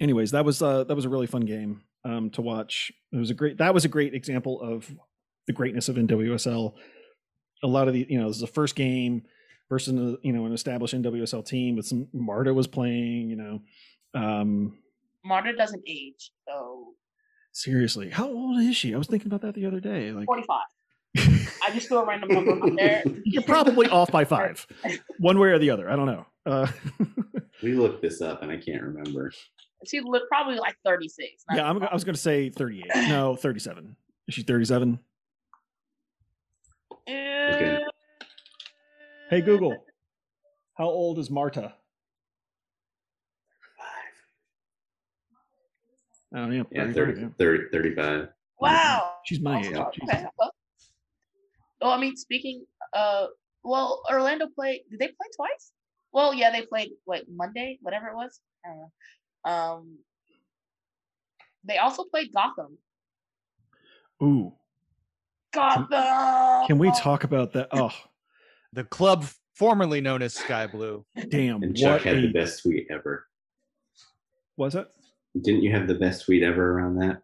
Anyways, 0.00 0.30
that 0.30 0.44
was 0.46 0.62
uh 0.62 0.84
that 0.84 0.94
was 0.94 1.04
a 1.04 1.08
really 1.10 1.26
fun 1.26 1.42
game 1.42 1.82
um 2.04 2.30
to 2.30 2.40
watch. 2.40 2.90
It 3.12 3.18
was 3.18 3.28
a 3.30 3.34
great 3.34 3.58
that 3.58 3.74
was 3.74 3.84
a 3.84 3.88
great 3.88 4.14
example 4.14 4.60
of 4.62 4.90
the 5.46 5.52
greatness 5.52 5.88
of 5.90 5.96
NWSL. 5.96 6.72
a 7.62 7.66
lot 7.66 7.86
of 7.88 7.94
the 7.94 8.06
you 8.08 8.18
know 8.18 8.28
this 8.28 8.36
is 8.36 8.40
the 8.40 8.46
first 8.46 8.76
game 8.76 9.24
versus 9.68 10.16
you 10.22 10.32
know 10.32 10.46
an 10.46 10.52
established 10.52 10.94
NWSL 10.94 11.44
team 11.46 11.76
with 11.76 11.86
some 11.86 12.08
Marta 12.12 12.52
was 12.54 12.66
playing. 12.66 13.30
You 13.30 13.36
know, 13.36 13.60
um, 14.14 14.78
Marta 15.24 15.54
doesn't 15.56 15.82
age, 15.86 16.30
so 16.46 16.94
seriously, 17.52 18.10
how 18.10 18.28
old 18.28 18.60
is 18.60 18.76
she? 18.76 18.94
I 18.94 18.98
was 18.98 19.06
thinking 19.06 19.28
about 19.28 19.42
that 19.42 19.54
the 19.54 19.66
other 19.66 19.80
day. 19.80 20.12
Like, 20.12 20.26
45. 20.26 20.60
I 21.66 21.70
just 21.72 21.88
threw 21.88 21.98
a 21.98 22.06
random 22.06 22.30
number 22.30 22.52
out 22.52 22.76
there. 22.76 23.02
you're 23.24 23.42
probably 23.42 23.88
off 23.88 24.10
by 24.10 24.24
five, 24.24 24.66
one 25.18 25.38
way 25.38 25.48
or 25.48 25.58
the 25.58 25.70
other. 25.70 25.90
I 25.90 25.96
don't 25.96 26.06
know. 26.06 26.26
Uh, 26.46 26.66
We 27.62 27.74
looked 27.74 28.02
this 28.02 28.20
up 28.20 28.42
and 28.42 28.52
I 28.52 28.56
can't 28.56 28.82
remember. 28.82 29.32
She 29.84 30.00
looked 30.00 30.28
probably 30.28 30.56
like 30.58 30.76
36. 30.84 31.44
yeah, 31.54 31.68
I'm, 31.68 31.82
I 31.82 31.92
was 31.92 32.04
going 32.04 32.14
to 32.14 32.20
say 32.20 32.50
38. 32.50 32.84
No, 33.08 33.34
37. 33.34 33.96
Is 34.28 34.34
she 34.34 34.42
37? 34.42 34.98
Eh, 37.08 37.78
Hey 39.30 39.42
Google, 39.42 39.84
how 40.74 40.86
old 40.86 41.18
is 41.18 41.30
Marta? 41.30 41.74
I 46.34 46.38
don't 46.38 46.50
know. 46.50 46.64
Yeah, 46.70 46.92
35, 46.92 46.94
30, 46.94 47.20
yeah. 47.20 47.28
30 47.38 47.64
35. 47.72 48.28
Wow. 48.60 49.12
She's 49.24 49.40
my 49.40 49.56
Oh, 49.56 49.58
age. 49.58 49.76
okay, 49.76 50.00
Jesus. 50.00 50.24
close. 50.38 50.50
Oh, 51.80 51.90
I 51.90 52.00
mean, 52.00 52.16
speaking. 52.16 52.64
Uh, 52.92 53.26
well, 53.64 54.02
Orlando 54.10 54.46
played. 54.54 54.80
Did 54.90 54.98
they 54.98 55.08
play 55.08 55.26
twice? 55.36 55.72
Well, 56.12 56.32
yeah, 56.34 56.50
they 56.50 56.62
played 56.66 56.90
like 57.06 57.24
Monday, 57.30 57.78
whatever 57.82 58.08
it 58.08 58.14
was. 58.14 58.40
I 58.64 58.68
don't 58.68 58.78
know. 58.78 59.52
Um, 59.52 59.98
they 61.64 61.76
also 61.78 62.04
played 62.04 62.32
Gotham. 62.34 62.78
Ooh, 64.22 64.52
Gotham. 65.52 66.66
can 66.66 66.78
we 66.78 66.90
talk 66.92 67.24
about 67.24 67.52
that? 67.52 67.68
Oh, 67.72 67.92
The 68.72 68.84
club 68.84 69.24
formerly 69.54 70.00
known 70.00 70.22
as 70.22 70.34
Sky 70.34 70.66
Blue. 70.66 71.04
damn! 71.28 71.62
And 71.62 71.76
Chuck 71.76 71.92
What 71.92 72.02
had 72.02 72.18
a, 72.18 72.20
the 72.22 72.32
best 72.32 72.62
tweet 72.62 72.86
ever. 72.90 73.26
was 74.56 74.74
it? 74.74 74.88
Didn't 75.40 75.62
you 75.62 75.72
have 75.72 75.86
the 75.86 75.94
best 75.94 76.24
tweet 76.26 76.42
ever 76.42 76.72
around 76.72 76.96
that? 76.96 77.22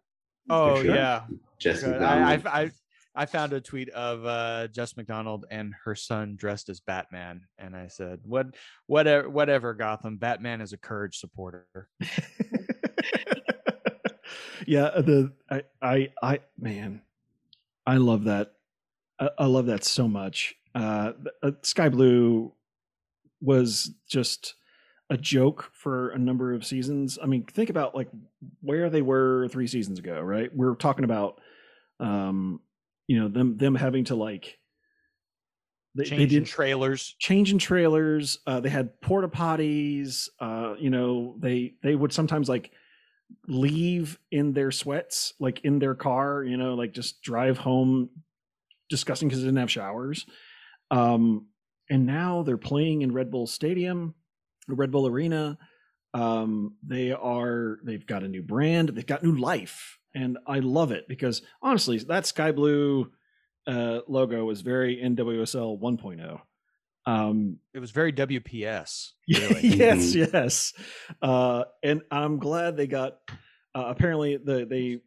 Oh 0.49 0.81
sure. 0.81 0.95
yeah, 0.95 1.23
Jesse 1.59 1.85
Good. 1.85 2.01
I, 2.01 2.37
McDonald. 2.37 2.47
I, 2.47 2.61
I 2.61 2.71
I 3.17 3.25
found 3.25 3.53
a 3.53 3.61
tweet 3.61 3.89
of 3.91 4.25
uh, 4.25 4.67
Jess 4.67 4.97
McDonald 4.97 5.45
and 5.49 5.73
her 5.85 5.95
son 5.95 6.35
dressed 6.35 6.67
as 6.67 6.81
Batman, 6.81 7.47
and 7.57 7.75
I 7.75 7.87
said, 7.87 8.19
"What, 8.23 8.47
whatever, 8.87 9.29
whatever, 9.29 9.73
Gotham. 9.73 10.17
Batman 10.17 10.59
is 10.59 10.73
a 10.73 10.77
courage 10.77 11.17
supporter." 11.17 11.65
yeah, 14.67 14.89
the 14.99 15.31
I 15.49 15.63
I 15.81 16.09
I 16.21 16.39
man, 16.59 17.01
I 17.87 17.97
love 17.97 18.25
that. 18.25 18.51
I, 19.17 19.29
I 19.39 19.45
love 19.45 19.67
that 19.67 19.85
so 19.85 20.09
much. 20.09 20.55
Uh, 20.75 21.13
uh, 21.41 21.51
Sky 21.63 21.89
Blue 21.89 22.53
was 23.41 23.91
just 24.07 24.55
a 25.09 25.17
joke 25.17 25.71
for 25.73 26.09
a 26.09 26.17
number 26.17 26.53
of 26.53 26.65
seasons. 26.65 27.17
I 27.21 27.27
mean, 27.27 27.45
think 27.45 27.69
about 27.69 27.95
like 27.95 28.09
where 28.61 28.89
they 28.89 29.01
were 29.01 29.47
three 29.47 29.67
seasons 29.67 29.99
ago, 29.99 30.19
right? 30.19 30.49
We're 30.53 30.75
talking 30.75 31.05
about, 31.05 31.39
um, 31.99 32.59
you 33.07 33.19
know, 33.19 33.29
them 33.29 33.57
them 33.57 33.75
having 33.75 34.03
to 34.05 34.15
like 34.15 34.57
they, 35.95 36.03
they 36.15 36.27
Changing 36.27 36.27
did 36.27 36.45
trailers. 36.45 37.15
changing 37.19 37.57
trailers. 37.59 38.39
Uh, 38.45 38.59
they 38.59 38.69
had 38.69 38.99
porta 38.99 39.29
potties. 39.29 40.27
Uh, 40.39 40.75
you 40.77 40.89
know, 40.89 41.35
they 41.39 41.75
they 41.83 41.95
would 41.95 42.11
sometimes 42.11 42.49
like 42.49 42.71
leave 43.47 44.19
in 44.31 44.51
their 44.53 44.71
sweats, 44.71 45.33
like 45.39 45.61
in 45.63 45.79
their 45.79 45.95
car. 45.95 46.43
You 46.43 46.57
know, 46.57 46.73
like 46.73 46.91
just 46.91 47.21
drive 47.21 47.57
home 47.57 48.09
disgusting 48.89 49.29
because 49.29 49.41
they 49.41 49.47
didn't 49.47 49.59
have 49.59 49.71
showers. 49.71 50.25
Um, 50.91 51.47
and 51.89 52.05
now 52.05 52.43
they're 52.43 52.57
playing 52.57 53.01
in 53.01 53.11
Red 53.13 53.31
Bull 53.31 53.47
Stadium, 53.47 54.15
Red 54.67 54.91
Bull 54.91 55.07
Arena. 55.07 55.57
Um, 56.13 56.75
they 56.85 57.11
are 57.11 57.79
they've 57.83 58.05
got 58.05 58.23
a 58.23 58.27
new 58.27 58.41
brand. 58.41 58.89
They've 58.89 59.05
got 59.05 59.23
new 59.23 59.35
life, 59.37 59.99
and 60.13 60.37
I 60.47 60.59
love 60.59 60.91
it 60.91 61.07
because 61.07 61.41
honestly, 61.61 61.97
that 61.99 62.25
sky 62.25 62.51
blue 62.51 63.11
uh, 63.67 63.99
logo 64.07 64.45
was 64.45 64.61
very 64.61 64.97
NWSL 64.97 65.79
1.0. 65.79 66.41
Um, 67.07 67.57
It 67.73 67.79
was 67.79 67.91
very 67.91 68.13
WPS. 68.13 69.11
Really. 69.27 69.67
yes, 69.67 70.15
yes. 70.15 70.73
Uh, 71.21 71.65
and 71.83 72.01
I'm 72.11 72.37
glad 72.39 72.77
they 72.77 72.87
got. 72.87 73.17
Uh, 73.73 73.85
apparently, 73.87 74.37
the, 74.37 74.65
they 74.65 75.01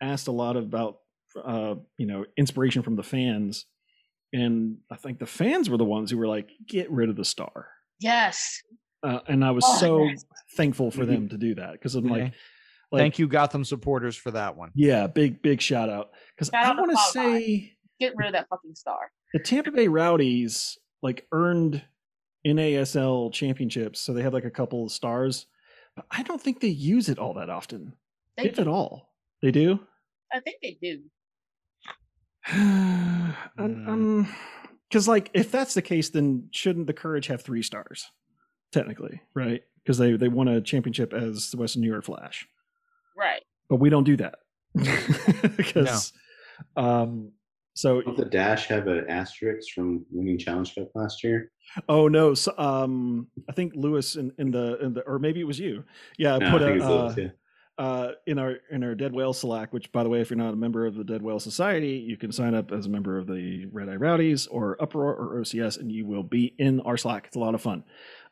asked 0.00 0.28
a 0.28 0.32
lot 0.32 0.56
about, 0.56 0.98
uh, 1.44 1.74
you 1.98 2.06
know, 2.06 2.24
inspiration 2.38 2.82
from 2.82 2.96
the 2.96 3.02
fans, 3.02 3.66
and 4.34 4.76
I 4.90 4.96
think 4.96 5.18
the 5.18 5.26
fans 5.26 5.70
were 5.70 5.76
the 5.78 5.84
ones 5.84 6.10
who 6.10 6.18
were 6.18 6.26
like, 6.28 6.50
"Get 6.66 6.90
rid 6.90 7.08
of 7.08 7.16
the 7.16 7.24
star." 7.24 7.68
Yes. 8.00 8.60
Uh, 9.02 9.20
and 9.28 9.44
I 9.44 9.50
was 9.52 9.64
Oh, 9.66 9.76
so 9.78 10.04
yes. 10.04 10.24
thankful 10.56 10.90
for 10.90 11.04
them 11.06 11.28
to 11.28 11.36
do 11.38 11.54
that 11.56 11.72
because 11.72 11.94
I'm 11.94 12.06
like, 12.06 12.22
Okay. 12.22 12.32
like, 12.90 13.00
Thank 13.00 13.18
you, 13.18 13.28
Gotham 13.28 13.64
supporters, 13.64 14.16
for 14.16 14.30
that 14.32 14.56
one. 14.56 14.70
yeah, 14.74 15.06
big 15.06 15.40
big 15.42 15.60
shout 15.60 15.88
out 15.90 16.10
because 16.34 16.50
I 16.52 16.68
want 16.74 16.90
to 16.90 16.96
Cloud 16.96 17.14
Nine. 17.14 17.40
say 17.40 17.72
Get 18.00 18.14
rid 18.16 18.26
of 18.28 18.32
that 18.32 18.48
fucking 18.48 18.74
star. 18.74 19.10
the 19.32 19.38
Tampa 19.40 19.70
Bay 19.70 19.88
Rowdies 19.88 20.76
like 21.02 21.26
earned 21.32 21.82
NASL 22.46 23.32
championships, 23.32 24.00
so 24.00 24.12
they 24.12 24.22
have 24.22 24.32
like 24.34 24.44
a 24.44 24.50
couple 24.50 24.84
of 24.84 24.92
stars, 24.92 25.46
but 25.96 26.04
I 26.10 26.22
don't 26.22 26.40
think 26.40 26.60
they 26.60 26.68
use 26.68 27.08
it 27.08 27.18
all 27.18 27.34
that 27.34 27.48
often, 27.50 27.94
They 28.36 28.44
if 28.46 28.58
at 28.58 28.68
all. 28.68 29.14
They 29.42 29.50
do. 29.50 29.80
I 30.32 30.40
think 30.40 30.56
they 30.62 30.76
do. 30.80 31.02
um, 33.58 34.28
because 34.88 35.08
like 35.08 35.30
if 35.34 35.50
that's 35.50 35.74
the 35.74 35.82
case, 35.82 36.10
then 36.10 36.48
shouldn't 36.52 36.86
the 36.86 36.92
Courage 36.92 37.26
have 37.28 37.42
three 37.42 37.62
stars, 37.62 38.06
technically, 38.72 39.20
right? 39.34 39.62
Because 39.82 39.98
they 39.98 40.12
they 40.16 40.28
won 40.28 40.48
a 40.48 40.60
championship 40.60 41.12
as 41.12 41.50
the 41.50 41.56
Western 41.56 41.82
New 41.82 41.88
York 41.90 42.04
Flash, 42.04 42.46
Right. 43.16 43.42
but 43.68 43.76
we 43.76 43.90
don't 43.90 44.04
do 44.04 44.16
that 44.18 44.36
because, 45.56 46.12
um, 46.76 47.32
so 47.74 48.02
Don't 48.02 48.16
the 48.16 48.24
Dash 48.24 48.66
have 48.66 48.86
an 48.86 49.06
asterisk 49.08 49.72
from 49.74 50.04
winning 50.10 50.38
Challenge 50.38 50.74
Cup 50.74 50.88
last 50.94 51.24
year? 51.24 51.50
Oh 51.88 52.06
no! 52.08 52.34
So, 52.34 52.56
um, 52.58 53.26
I 53.48 53.52
think 53.52 53.72
Lewis 53.74 54.16
in, 54.16 54.32
in 54.38 54.50
the 54.50 54.78
in 54.80 54.94
the 54.94 55.00
or 55.02 55.18
maybe 55.18 55.40
it 55.40 55.46
was 55.46 55.58
you. 55.58 55.84
Yeah, 56.18 56.38
No, 56.38 56.50
put 56.50 56.62
I 56.62 56.66
think 56.66 56.80
a 56.80 56.84
it's 56.84 56.86
Lewis, 56.90 57.12
uh, 57.12 57.20
yeah. 57.22 57.28
Uh, 57.78 58.12
in 58.26 58.38
our 58.38 58.56
in 58.70 58.84
our 58.84 58.94
Dead 58.94 59.12
Whale 59.12 59.32
Slack. 59.32 59.72
Which, 59.72 59.90
by 59.92 60.02
the 60.02 60.08
way, 60.08 60.20
if 60.20 60.30
you're 60.30 60.38
not 60.38 60.54
a 60.54 60.56
member 60.56 60.86
of 60.86 60.94
the 60.94 61.04
Dead 61.04 61.22
Whale 61.22 61.40
Society, 61.40 62.04
you 62.06 62.16
can 62.16 62.32
sign 62.32 62.54
up 62.54 62.72
as 62.72 62.86
a 62.86 62.90
member 62.90 63.18
of 63.18 63.26
the 63.26 63.66
Red 63.72 63.88
Eye 63.88 63.96
Rowdies 63.96 64.46
or 64.46 64.80
Uproar 64.80 65.14
or 65.14 65.40
OCS, 65.40 65.78
and 65.78 65.90
you 65.90 66.06
will 66.06 66.22
be 66.22 66.54
in 66.58 66.80
our 66.80 66.96
Slack. 66.96 67.26
It's 67.26 67.36
a 67.36 67.40
lot 67.40 67.54
of 67.54 67.62
fun. 67.62 67.84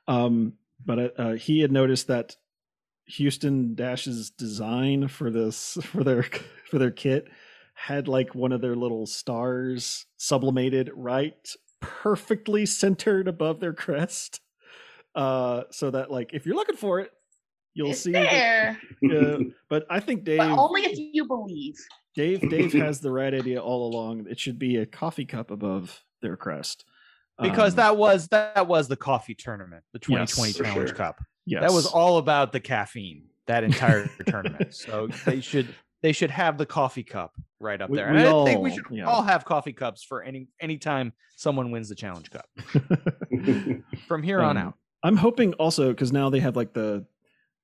Um, 0.09 0.55
but 0.85 0.99
uh, 0.99 1.09
uh, 1.17 1.33
he 1.35 1.61
had 1.61 1.73
noticed 1.73 2.09
that 2.09 2.37
Houston 3.07 3.75
Dash's 3.75 4.31
design 4.31 5.09
for 5.09 5.31
this 5.31 5.79
for 5.83 6.05
their 6.05 6.23
for 6.71 6.79
their 6.79 6.91
kit 6.91 7.29
had 7.75 8.07
like 8.09 8.35
one 8.35 8.53
of 8.53 8.61
their 8.61 8.77
little 8.77 9.07
stars 9.07 10.07
sublimated 10.17 10.91
right 10.95 11.55
perfectly 11.81 12.65
centered 12.65 13.27
above 13.27 13.59
their 13.59 13.73
crest 13.73 14.41
uh 15.17 15.63
so 15.71 15.91
that 15.91 16.11
like 16.11 16.33
if 16.33 16.47
you're 16.47 16.55
looking 16.55 16.77
for 16.77 17.01
it 17.01 17.11
you'll 17.75 17.91
it's 17.91 18.01
see 18.01 18.13
that- 18.13 18.79
there, 19.01 19.13
uh, 19.33 19.39
but 19.69 19.85
i 19.91 19.99
think 20.01 20.25
dave 20.25 20.39
but 20.39 20.51
only 20.51 20.83
if 20.83 20.99
you 20.99 21.25
believe. 21.27 21.75
dave 22.15 22.41
dave 22.51 22.73
has 22.73 23.01
the 23.01 23.11
right 23.11 23.35
idea 23.35 23.61
all 23.61 23.93
along 23.93 24.27
it 24.29 24.39
should 24.39 24.59
be 24.59 24.77
a 24.77 24.87
coffee 24.87 25.25
cup 25.25 25.51
above 25.51 26.03
their 26.21 26.37
crest 26.37 26.85
Because 27.41 27.73
Um, 27.73 27.77
that 27.77 27.97
was 27.97 28.29
that 28.29 28.67
was 28.69 28.89
the 28.89 28.97
coffee 28.97 29.35
tournament, 29.35 29.83
the 29.93 29.99
2020 29.99 30.53
for 30.53 30.65
Challenge 30.65 30.89
sure. 30.91 30.97
Cup. 30.97 31.17
yes. 31.47 31.63
That 31.63 31.73
was 31.73 31.87
all 31.87 32.19
about 32.19 32.53
the 32.53 32.61
caffeine. 32.61 33.25
That 33.47 33.65
entire 33.65 34.09
tournament. 34.29 34.75
So 34.75 35.09
they 35.25 35.41
should 35.41 35.75
they 36.03 36.13
should 36.13 36.31
have 36.31 36.59
the 36.59 36.67
coffee 36.67 37.03
cup 37.03 37.33
right 37.59 37.81
up 37.81 37.89
We- 37.91 37.97
there. 37.97 38.07
And 38.09 38.17
we 38.17 38.23
I 38.29 38.45
think 38.45 38.61
we 38.61 38.71
should 38.75 38.85
yeah. 38.91 39.07
all 39.09 39.23
have 39.23 39.45
coffee 39.45 39.73
cups 39.73 40.05
for 40.05 40.23
any 40.23 40.47
anytime 40.61 41.13
someone 41.35 41.71
wins 41.73 41.89
the 41.89 41.97
Challenge 41.97 42.31
Cup 42.31 42.47
from 44.07 44.23
here 44.23 44.41
on 44.41 44.57
Um, 44.57 44.67
out. 44.69 44.75
I'm 45.03 45.17
hoping 45.17 45.55
also 45.55 45.89
because 45.91 46.13
now 46.13 46.31
they 46.31 46.41
have 46.41 46.55
like 46.55 46.73
the 46.73 47.05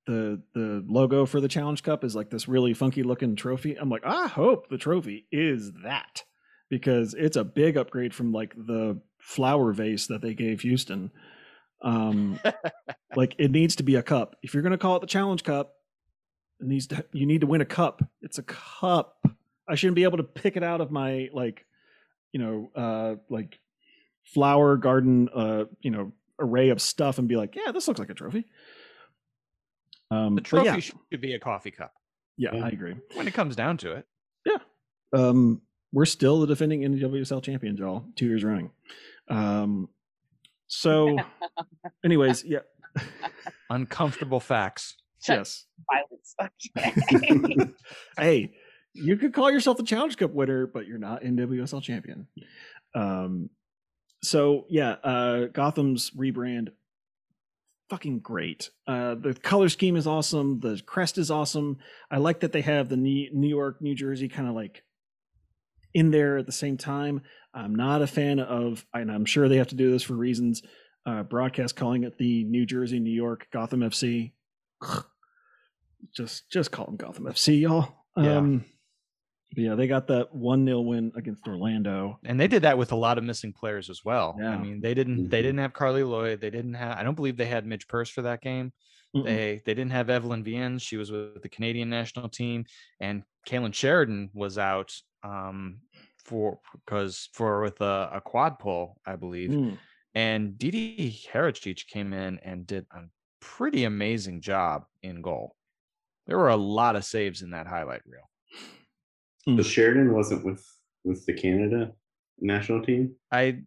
the 0.08 0.40
the 0.54 0.82
logo 0.88 1.26
for 1.26 1.38
the 1.38 1.48
challenge 1.48 1.82
cup 1.82 2.02
is 2.02 2.16
like 2.16 2.30
this 2.30 2.48
really 2.48 2.72
funky 2.72 3.02
looking 3.02 3.36
trophy. 3.36 3.76
I'm 3.76 3.90
like, 3.90 4.06
I 4.06 4.26
hope 4.26 4.68
the 4.68 4.78
trophy 4.78 5.26
is 5.30 5.70
that 5.84 6.24
because 6.70 7.14
it's 7.14 7.36
a 7.36 7.44
big 7.44 7.76
upgrade 7.76 8.14
from 8.14 8.32
like 8.32 8.54
the 8.56 9.00
flower 9.18 9.72
vase 9.72 10.06
that 10.06 10.22
they 10.22 10.32
gave 10.32 10.62
Houston. 10.62 11.10
Um, 11.82 12.40
like 13.16 13.34
it 13.38 13.50
needs 13.50 13.76
to 13.76 13.82
be 13.82 13.96
a 13.96 14.02
cup. 14.02 14.36
If 14.42 14.54
you're 14.54 14.62
gonna 14.62 14.78
call 14.78 14.96
it 14.96 15.00
the 15.00 15.06
challenge 15.06 15.44
cup, 15.44 15.74
it 16.58 16.66
needs 16.66 16.86
to. 16.88 17.04
You 17.12 17.26
need 17.26 17.42
to 17.42 17.46
win 17.46 17.60
a 17.60 17.66
cup. 17.66 18.02
It's 18.22 18.38
a 18.38 18.44
cup. 18.44 19.22
I 19.68 19.74
shouldn't 19.74 19.96
be 19.96 20.04
able 20.04 20.16
to 20.16 20.24
pick 20.24 20.56
it 20.56 20.62
out 20.62 20.80
of 20.80 20.90
my 20.90 21.28
like, 21.34 21.66
you 22.32 22.40
know, 22.40 22.70
uh, 22.74 23.16
like 23.28 23.58
flower 24.24 24.78
garden, 24.78 25.28
uh, 25.34 25.64
you 25.82 25.90
know, 25.90 26.12
array 26.40 26.70
of 26.70 26.80
stuff 26.80 27.18
and 27.18 27.28
be 27.28 27.36
like, 27.36 27.54
yeah, 27.54 27.72
this 27.72 27.86
looks 27.86 28.00
like 28.00 28.08
a 28.08 28.14
trophy. 28.14 28.46
Um, 30.10 30.34
The 30.36 30.40
trophy 30.40 30.66
yeah, 30.66 30.78
should 30.78 31.20
be 31.20 31.34
a 31.34 31.38
coffee 31.38 31.70
cup 31.70 31.92
yeah, 32.36 32.54
Yeah. 32.54 32.64
I 32.64 32.68
agree. 32.68 32.96
when 33.14 33.28
it 33.28 33.34
comes 33.34 33.56
down 33.56 33.76
to 33.78 33.92
it. 33.92 34.06
Yeah. 34.46 34.58
Um, 35.12 35.62
we're 35.92 36.04
still 36.06 36.40
the 36.40 36.46
defending 36.46 36.82
NWSL 36.82 37.42
champions, 37.42 37.78
y'all, 37.80 38.04
two 38.14 38.26
years 38.26 38.44
running. 38.44 38.70
Um, 39.28 39.88
so, 40.66 41.16
anyways, 42.04 42.44
yeah, 42.44 42.60
Uncomfortable 43.70 44.40
facts. 44.40 44.94
Yes. 45.28 45.66
violence. 45.90 46.36
Okay. 46.70 47.72
hey, 48.16 48.52
you 48.94 49.16
could 49.16 49.34
call 49.34 49.50
yourself 49.50 49.76
the 49.76 49.82
Challenge 49.82 50.16
Cup 50.16 50.30
winner, 50.30 50.66
but 50.68 50.86
you're 50.86 50.96
not 50.98 51.22
NWSL 51.24 51.82
champion. 51.82 52.28
Um, 52.94 53.50
so 54.22 54.64
yeah, 54.70 54.92
uh, 55.02 55.46
Gotham's 55.46 56.10
rebrand, 56.12 56.68
fucking 57.88 58.20
great. 58.20 58.70
Uh, 58.86 59.14
the 59.14 59.34
color 59.34 59.68
scheme 59.68 59.96
is 59.96 60.06
awesome. 60.06 60.60
The 60.60 60.80
crest 60.84 61.18
is 61.18 61.30
awesome. 61.30 61.78
I 62.10 62.18
like 62.18 62.40
that 62.40 62.52
they 62.52 62.60
have 62.60 62.88
the 62.88 62.96
New 62.96 63.48
York, 63.48 63.80
New 63.80 63.94
Jersey 63.94 64.28
kind 64.28 64.48
of 64.48 64.54
like 64.54 64.84
in 65.94 66.10
there 66.10 66.38
at 66.38 66.46
the 66.46 66.52
same 66.52 66.76
time. 66.76 67.22
I'm 67.54 67.74
not 67.74 68.02
a 68.02 68.06
fan 68.06 68.40
of, 68.40 68.84
and 68.94 69.10
I'm 69.10 69.24
sure 69.24 69.48
they 69.48 69.56
have 69.56 69.68
to 69.68 69.74
do 69.74 69.90
this 69.90 70.02
for 70.02 70.14
reasons. 70.14 70.62
Uh, 71.06 71.22
broadcast 71.22 71.76
calling 71.76 72.04
it 72.04 72.18
the 72.18 72.44
New 72.44 72.66
Jersey, 72.66 73.00
New 73.00 73.10
York, 73.10 73.48
Gotham 73.50 73.80
FC. 73.80 74.32
just, 76.14 76.50
just 76.50 76.70
call 76.70 76.86
them 76.86 76.96
Gotham 76.96 77.24
FC, 77.24 77.60
y'all. 77.60 78.04
Yeah. 78.16 78.36
Um, 78.36 78.58
but 78.58 78.77
yeah, 79.56 79.74
they 79.74 79.86
got 79.86 80.06
that 80.08 80.34
one 80.34 80.64
0 80.66 80.80
win 80.82 81.12
against 81.16 81.46
Orlando. 81.48 82.18
And 82.24 82.38
they 82.38 82.48
did 82.48 82.62
that 82.62 82.78
with 82.78 82.92
a 82.92 82.96
lot 82.96 83.18
of 83.18 83.24
missing 83.24 83.52
players 83.52 83.88
as 83.90 84.04
well. 84.04 84.36
Yeah. 84.38 84.50
I 84.50 84.58
mean, 84.58 84.80
they 84.80 84.94
didn't 84.94 85.28
they 85.30 85.40
Mhm. 85.40 85.42
didn't 85.42 85.58
have 85.58 85.72
Carli 85.72 86.04
Lloyd. 86.08 86.40
They 86.40 86.50
didn't 86.50 86.74
have 86.74 86.98
I 86.98 87.02
don't 87.02 87.14
believe 87.14 87.36
they 87.36 87.46
had 87.46 87.66
Midge 87.66 87.88
Purce 87.88 88.10
for 88.10 88.22
that 88.22 88.42
game. 88.42 88.72
Mm-mm. 89.16 89.24
They 89.24 89.62
they 89.64 89.74
didn't 89.74 89.92
have 89.92 90.10
Evelyn 90.10 90.44
Viens. 90.44 90.82
She 90.82 90.96
was 90.98 91.10
with 91.10 91.42
the 91.42 91.48
Canadian 91.48 91.88
national 91.88 92.28
team, 92.28 92.66
and 93.00 93.24
Kailen 93.46 93.72
Sheridan 93.74 94.30
was 94.34 94.58
out 94.58 94.94
um, 95.22 95.80
for 96.24 96.60
because 96.84 97.30
for 97.32 97.62
with 97.62 97.80
a, 97.80 98.10
a 98.12 98.20
quad 98.20 98.58
pull, 98.58 99.00
I 99.06 99.16
believe. 99.16 99.50
Mm. 99.50 99.78
And 100.14 100.54
DiDi 100.58 101.26
Haračić 101.28 101.86
came 101.86 102.12
in 102.12 102.38
and 102.40 102.66
did 102.66 102.86
a 102.90 103.04
pretty 103.40 103.84
amazing 103.84 104.40
job 104.42 104.84
in 105.02 105.22
goal. 105.22 105.56
There 106.26 106.36
were 106.38 106.48
a 106.48 106.56
lot 106.56 106.96
of 106.96 107.04
saves 107.04 107.40
in 107.40 107.50
that 107.50 107.66
highlight 107.66 108.02
reel. 108.04 108.27
So 109.56 109.62
Sheridan 109.62 110.12
wasn't 110.12 110.44
with 110.44 110.64
with 111.04 111.24
the 111.24 111.32
Canada 111.32 111.92
national 112.40 112.82
team. 112.84 113.14
I 113.32 113.60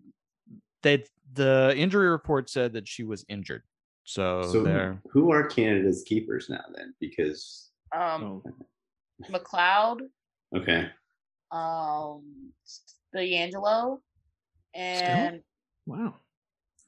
they 0.84 1.03
the 1.34 1.73
injury 1.75 2.09
report 2.09 2.49
said 2.49 2.73
that 2.73 2.88
she 2.88 3.03
was 3.03 3.25
injured. 3.27 3.63
So, 4.03 4.43
So 4.43 4.63
there 4.63 5.01
who, 5.11 5.21
who 5.21 5.32
are 5.32 5.43
Canada's 5.43 6.03
keepers 6.05 6.49
now 6.49 6.63
then? 6.75 6.93
Because 6.99 7.69
um, 7.95 8.23
Oh, 8.23 8.43
McLeod, 9.29 10.01
okay, 10.55 10.89
um, 11.51 12.51
D'Angelo, 13.13 14.01
and 14.73 15.41
wow. 15.86 16.15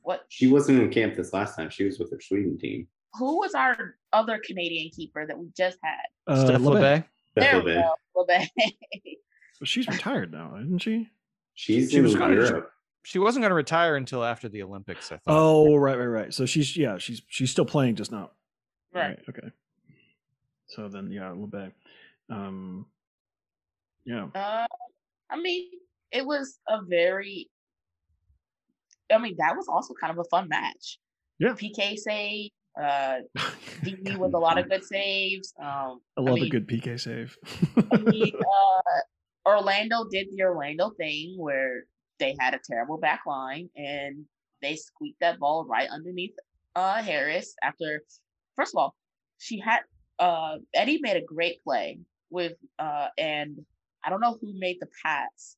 what? 0.01 0.25
she 0.29 0.47
wasn't 0.47 0.81
in 0.81 0.89
camp 0.89 1.15
this 1.15 1.33
last 1.33 1.55
time. 1.55 1.69
She 1.69 1.83
was 1.83 1.99
with 1.99 2.11
her 2.11 2.19
Sweden 2.19 2.57
team. 2.57 2.87
Who 3.13 3.37
was 3.37 3.53
our 3.53 3.95
other 4.11 4.39
Canadian 4.43 4.89
keeper 4.89 5.27
that 5.27 5.37
we 5.37 5.49
just 5.55 5.77
had? 5.83 6.33
Uh, 6.33 6.45
Steph 6.45 6.61
Labbé. 6.61 6.81
Labbé. 6.81 7.05
There 7.35 7.61
we 7.61 7.71
Labbé. 7.71 7.91
Go. 8.15 8.23
Labbé. 8.25 8.47
But 9.59 9.67
she's 9.67 9.87
retired 9.87 10.31
now, 10.31 10.57
isn't 10.61 10.79
she? 10.79 11.09
She's 11.53 11.91
She 11.91 11.97
in 11.97 12.03
was 12.03 12.15
gonna- 12.15 12.35
Europe. 12.35 12.69
She 13.05 13.19
wasn't 13.19 13.43
going 13.43 13.49
to 13.51 13.55
retire 13.55 13.95
until 13.97 14.23
after 14.23 14.47
the 14.47 14.63
Olympics. 14.63 15.11
I 15.11 15.17
thought. 15.17 15.23
Oh, 15.27 15.75
right, 15.75 15.97
right, 15.97 16.05
right. 16.05 16.33
So 16.33 16.45
she's 16.45 16.75
yeah, 16.77 16.97
she's 16.97 17.21
she's 17.27 17.51
still 17.51 17.65
playing, 17.65 17.95
just 17.95 18.11
not 18.13 18.33
right. 18.93 19.19
Okay. 19.29 19.49
So 20.67 20.87
then, 20.87 21.11
yeah, 21.11 21.33
Labbé. 21.35 21.73
Um, 22.29 22.85
yeah. 24.05 24.27
Uh, 24.33 24.65
I 25.29 25.35
mean, 25.39 25.69
it 26.11 26.25
was 26.25 26.59
a 26.69 26.79
very. 26.87 27.49
I 29.11 29.17
mean, 29.17 29.35
that 29.37 29.55
was 29.55 29.67
also 29.67 29.93
kind 29.99 30.11
of 30.11 30.19
a 30.19 30.23
fun 30.29 30.47
match. 30.47 30.97
Yeah. 31.39 31.49
PK 31.53 31.97
save. 31.97 32.51
Uh, 32.79 33.19
DB 33.83 34.17
with 34.17 34.33
a 34.33 34.39
lot 34.39 34.57
of 34.57 34.69
good 34.69 34.83
saves. 34.83 35.53
Um, 35.61 36.01
I 36.17 36.21
love 36.21 36.35
mean, 36.35 36.45
a 36.45 36.49
good 36.49 36.67
PK 36.67 36.99
save. 36.99 37.37
I 37.91 37.97
mean, 37.97 38.33
uh, 38.39 39.49
Orlando 39.49 40.05
did 40.11 40.27
the 40.31 40.43
Orlando 40.43 40.91
thing 40.97 41.35
where 41.37 41.83
they 42.19 42.35
had 42.39 42.53
a 42.53 42.59
terrible 42.65 42.97
back 42.97 43.21
line 43.27 43.69
and 43.75 44.25
they 44.61 44.75
squeaked 44.75 45.19
that 45.19 45.39
ball 45.39 45.65
right 45.69 45.89
underneath 45.89 46.33
uh, 46.75 47.01
Harris 47.01 47.53
after. 47.61 48.01
First 48.55 48.73
of 48.75 48.79
all, 48.79 48.95
she 49.37 49.59
had 49.59 49.81
uh, 50.19 50.57
Eddy 50.73 50.99
made 51.01 51.17
a 51.17 51.25
great 51.25 51.63
play 51.63 51.99
with 52.29 52.53
uh, 52.79 53.07
and 53.17 53.57
I 54.03 54.09
don't 54.09 54.21
know 54.21 54.37
who 54.41 54.53
made 54.57 54.77
the 54.79 54.87
pass, 55.05 55.55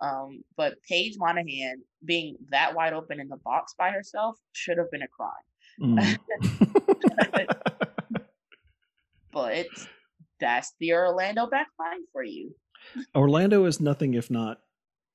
um, 0.00 0.42
but 0.56 0.74
Paige 0.88 1.14
Monaghan 1.18 1.82
being 2.04 2.36
that 2.50 2.74
wide 2.74 2.92
open 2.92 3.20
in 3.20 3.28
the 3.28 3.38
box 3.38 3.74
by 3.76 3.90
herself 3.90 4.36
should 4.52 4.78
have 4.78 4.90
been 4.90 5.02
a 5.02 5.08
crime. 5.08 5.30
Mm. 5.80 6.18
But 9.32 9.66
that's 10.40 10.72
the 10.80 10.94
Orlando 10.94 11.46
back 11.46 11.68
line 11.78 12.00
for 12.12 12.22
you, 12.24 12.54
Orlando 13.14 13.64
is 13.66 13.80
nothing 13.80 14.14
if 14.14 14.30
not 14.30 14.58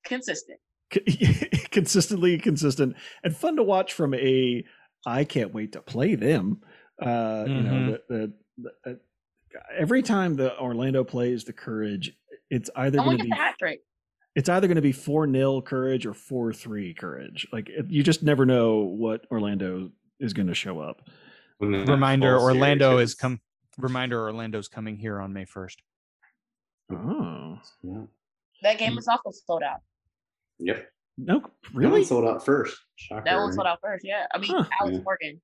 consistent. 0.04 0.60
consistently 1.70 2.38
consistent 2.38 2.94
and 3.24 3.36
fun 3.36 3.56
to 3.56 3.62
watch 3.62 3.92
from 3.92 4.14
a 4.14 4.64
I 5.06 5.24
can't 5.24 5.52
wait 5.52 5.72
to 5.72 5.80
play 5.82 6.14
them. 6.14 6.60
Uh, 7.02 7.44
You 7.48 7.62
know, 7.62 7.70
Mhm. 7.72 7.98
the, 8.08 8.32
the, 8.58 8.70
the, 8.84 8.90
uh, 8.90 8.94
every 9.76 10.02
time 10.02 10.34
the 10.36 10.56
Orlando 10.58 11.02
plays 11.04 11.44
the 11.44 11.52
Courage, 11.52 12.12
it's 12.50 12.70
either 12.76 12.98
going 12.98 13.18
to 13.18 13.24
be 13.24 13.30
hat 13.30 13.56
trick. 13.58 13.80
it's 14.36 14.48
either 14.48 14.68
going 14.68 14.76
to 14.76 14.82
be 14.82 14.92
4 14.92 15.30
0 15.30 15.60
Courage 15.62 16.06
or 16.06 16.14
4 16.14 16.52
3 16.52 16.94
Courage. 16.94 17.46
Like 17.52 17.68
it, 17.68 17.90
you 17.90 18.02
just 18.04 18.22
never 18.22 18.46
know 18.46 18.78
what 18.82 19.26
Orlando 19.30 19.90
is 20.24 20.32
going 20.32 20.48
to 20.48 20.54
show 20.54 20.80
up. 20.80 21.02
Reminder: 21.60 22.36
fall 22.38 22.46
series 22.48 22.56
Orlando 22.56 22.98
is 22.98 23.14
come. 23.14 23.40
Reminder: 23.78 24.20
Orlando's 24.20 24.68
coming 24.68 24.96
here 24.96 25.20
on 25.20 25.32
May 25.32 25.44
first. 25.44 25.80
Oh, 26.92 27.58
Yeah. 27.82 28.02
That 28.62 28.78
game 28.78 28.94
was 28.96 29.08
also 29.08 29.30
sold 29.46 29.62
out. 29.62 29.80
Yep. 30.58 30.88
no, 31.18 31.40
That 31.40 31.50
really? 31.74 31.90
one 31.92 32.04
sold 32.04 32.24
out 32.26 32.44
first. 32.44 32.78
Shocker. 32.96 33.22
That 33.24 33.36
one 33.36 33.46
right? 33.48 33.54
sold 33.54 33.66
out 33.66 33.78
first. 33.82 34.04
Yeah, 34.04 34.26
I 34.34 34.38
mean 34.38 34.50
Huh. 34.50 34.64
Alex 34.80 34.96
Yeah. 34.96 35.02
Morgan. 35.02 35.40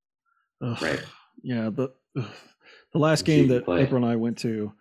Ugh. 0.63 0.83
Right. 0.83 1.03
Yeah, 1.43 1.71
the 1.71 1.89
ugh. 2.19 2.31
the 2.93 2.99
last 2.99 3.25
game 3.25 3.49
that 3.49 3.65
play. 3.65 3.83
April 3.83 4.03
and 4.05 4.11
I 4.13 4.17
went 4.17 4.39
to 4.39 4.73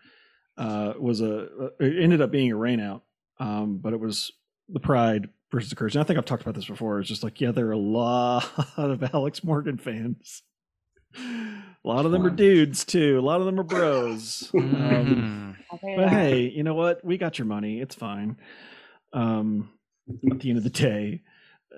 uh, 0.58 0.93
was 1.00 1.22
a 1.22 1.70
it 1.80 2.04
ended 2.04 2.22
up 2.22 2.32
being 2.32 2.52
a 2.52 2.56
rainout, 2.56 3.02
um, 3.39 3.78
but 3.78 3.93
it 3.93 4.00
was 4.00 4.32
the 4.68 4.80
Pride 4.80 5.30
versus 5.52 5.70
the 5.70 5.76
Courage. 5.76 5.95
And 5.95 6.02
I 6.02 6.06
think 6.06 6.18
I've 6.20 6.26
talked 6.26 6.41
about 6.43 6.56
this 6.56 6.68
before. 6.68 7.00
It's 7.00 7.10
just 7.10 7.24
like 7.24 7.41
yeah, 7.41 7.52
there 7.52 7.68
are 7.68 7.72
a 7.72 7.78
lot 7.78 8.50
of 8.78 9.04
Alex 9.14 9.43
Morgan 9.43 9.78
fans. 9.78 10.43
A 11.18 11.88
lot 11.88 12.06
of 12.06 12.12
them 12.12 12.26
are 12.26 12.30
dudes 12.30 12.86
too. 12.86 13.18
A 13.18 13.22
lot 13.22 13.39
of 13.39 13.45
them 13.45 13.60
are 13.60 13.64
bros. 13.64 14.52
um. 14.58 15.58
I'll 15.72 15.78
tell 15.78 15.89
you 15.89 15.95
but 15.97 16.10
hey, 16.10 16.41
you 16.50 16.64
know 16.64 16.74
what? 16.74 17.04
We 17.04 17.18
got 17.18 17.39
your 17.39 17.45
money. 17.45 17.80
It's 17.80 17.95
fine. 17.95 18.38
Um, 19.14 19.70
at 20.32 20.39
the 20.39 20.50
end 20.50 20.58
of 20.58 20.64
the 20.64 20.70
day, 20.70 21.22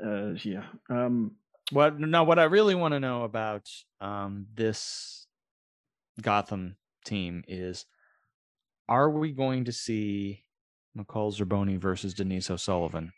uh, 0.03 0.32
yeah. 0.43 0.63
Um, 0.89 1.36
What 1.72 1.99
no? 1.99 2.24
What 2.24 2.39
I 2.39 2.43
really 2.43 2.76
want 2.76 2.93
to 2.93 2.99
know 2.99 3.24
about 3.24 3.69
um, 3.99 4.47
this 4.53 5.28
Gotham 6.22 6.76
team 7.05 7.43
is: 7.47 7.86
Are 8.89 9.09
we 9.09 9.32
going 9.32 9.65
to 9.65 9.72
see 9.72 10.43
McCall 10.97 11.34
Zerboni 11.38 11.78
versus 11.78 12.13
Denise 12.13 12.49
O'Sullivan? 12.49 13.13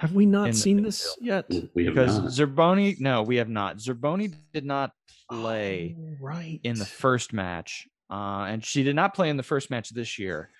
Have 0.00 0.14
we 0.14 0.26
not 0.26 0.54
seen 0.54 0.82
this 0.82 1.16
yet? 1.20 1.46
We 1.74 1.84
have 1.84 1.94
Because 1.94 2.18
not. 2.18 2.24
Zerboni, 2.24 2.98
no, 3.00 3.22
we 3.22 3.36
have 3.36 3.48
not. 3.48 3.76
Zerboni 3.76 4.34
did 4.52 4.64
not 4.64 4.92
play 5.28 5.96
Oh, 5.98 6.16
right 6.18 6.60
in 6.64 6.78
the 6.78 6.86
first 6.86 7.32
match, 7.32 7.86
uh, 8.10 8.44
and 8.48 8.64
she 8.64 8.82
did 8.82 8.96
not 8.96 9.14
play 9.14 9.28
in 9.28 9.36
the 9.36 9.42
first 9.42 9.70
match 9.70 9.90
this 9.90 10.18
year. 10.18 10.50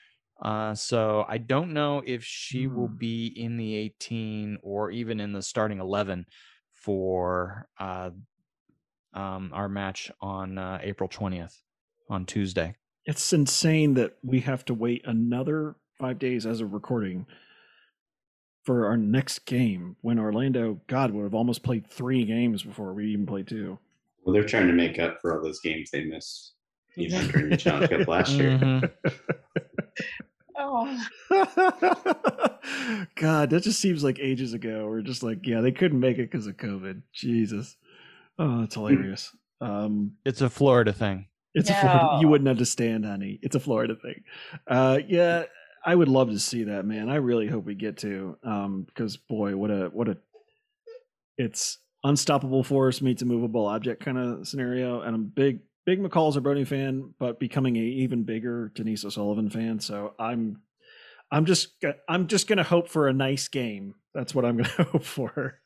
Uh, 0.42 0.74
so 0.74 1.24
I 1.28 1.38
don't 1.38 1.72
know 1.72 2.02
if 2.06 2.24
she 2.24 2.66
will 2.66 2.88
Hmm. 2.88 2.96
be 2.96 3.26
in 3.26 3.56
the 3.56 3.74
18 3.74 4.58
or 4.62 4.90
even 4.90 5.20
in 5.20 5.32
the 5.32 5.42
starting 5.42 5.80
11 5.80 6.26
for 6.72 7.68
uh, 7.78 8.10
um, 9.12 9.50
our 9.52 9.68
match 9.68 10.10
on 10.20 10.58
uh, 10.58 10.78
April 10.82 11.08
20th 11.08 11.56
on 12.08 12.26
Tuesday. 12.26 12.76
It's 13.06 13.32
insane 13.32 13.94
that 13.94 14.18
we 14.22 14.40
have 14.40 14.64
to 14.66 14.74
wait 14.74 15.02
another 15.06 15.76
five 15.98 16.18
days 16.18 16.46
as 16.46 16.60
of 16.60 16.72
recording 16.72 17.26
for 18.62 18.86
our 18.86 18.96
next 18.96 19.40
game 19.46 19.96
when 20.02 20.18
Orlando, 20.18 20.80
God, 20.86 21.12
would 21.12 21.22
have 21.24 21.34
almost 21.34 21.62
played 21.62 21.86
three 21.90 22.24
games 22.24 22.62
before 22.62 22.92
we 22.92 23.06
even 23.12 23.26
played 23.26 23.48
two. 23.48 23.78
Well, 24.24 24.34
they're 24.34 24.44
trying 24.44 24.66
to 24.66 24.72
make 24.74 24.98
up 24.98 25.18
for 25.20 25.34
all 25.36 25.42
those 25.42 25.60
games 25.60 25.90
they 25.90 26.04
missed, 26.04 26.52
even 26.96 27.26
during 27.28 27.48
the 27.50 27.56
Challenge 27.56 27.90
Cup 27.90 28.08
last 28.08 28.32
year. 28.32 28.50
Mhm. 28.58 28.90
Oh, 30.62 31.06
God, 33.16 33.50
that 33.50 33.62
just 33.62 33.80
seems 33.80 34.04
like 34.04 34.18
ages 34.20 34.52
ago. 34.52 34.86
We're 34.86 35.00
just 35.02 35.22
like, 35.22 35.46
yeah, 35.46 35.60
they 35.62 35.72
couldn't 35.72 36.00
make 36.00 36.18
it 36.18 36.30
because 36.30 36.46
of 36.46 36.56
COVID. 36.58 37.02
Jesus. 37.12 37.76
Oh, 38.38 38.62
it's 38.64 38.74
hilarious. 38.74 39.34
Um, 39.62 40.12
It's 40.24 40.40
a 40.42 40.50
Florida 40.50 40.92
thing. 40.92 41.26
It's 41.54 41.68
a 41.70 41.74
Florida. 41.74 42.18
You 42.20 42.28
wouldn't 42.28 42.48
understand, 42.48 43.04
honey. 43.06 43.38
It's 43.42 43.56
a 43.56 43.60
Florida 43.60 43.96
thing. 43.96 44.22
Uh, 44.66 44.98
yeah, 45.08 45.44
I 45.84 45.94
would 45.94 46.08
love 46.08 46.30
to 46.30 46.38
see 46.38 46.64
that, 46.64 46.84
man. 46.84 47.08
I 47.08 47.16
really 47.16 47.46
hope 47.46 47.64
we 47.64 47.74
get 47.74 47.98
to, 47.98 48.36
um, 48.44 48.84
because 48.86 49.16
boy, 49.16 49.56
what 49.56 49.70
a 49.70 49.88
what 49.92 50.08
a, 50.08 50.18
it's 51.38 51.78
unstoppable 52.04 52.62
force 52.62 53.00
meets 53.00 53.22
a 53.22 53.24
movable 53.24 53.66
object 53.66 54.04
kind 54.04 54.18
of 54.18 54.46
scenario, 54.46 55.00
and 55.00 55.14
I'm 55.14 55.24
big 55.24 55.60
big 55.86 56.02
McCall 56.02 56.34
Zerboni 56.34 56.66
fan, 56.66 57.14
but 57.18 57.40
becoming 57.40 57.76
a 57.76 57.80
even 57.80 58.24
bigger 58.24 58.70
Denise 58.74 59.04
O'Sullivan 59.04 59.50
fan. 59.50 59.80
So 59.80 60.14
I'm 60.18 60.60
I'm 61.32 61.46
just 61.46 61.68
I'm 62.08 62.26
just 62.26 62.46
gonna 62.46 62.62
hope 62.62 62.88
for 62.88 63.08
a 63.08 63.12
nice 63.12 63.48
game. 63.48 63.94
That's 64.14 64.34
what 64.34 64.44
I'm 64.44 64.56
gonna 64.62 64.90
hope 64.90 65.04
for. 65.04 65.60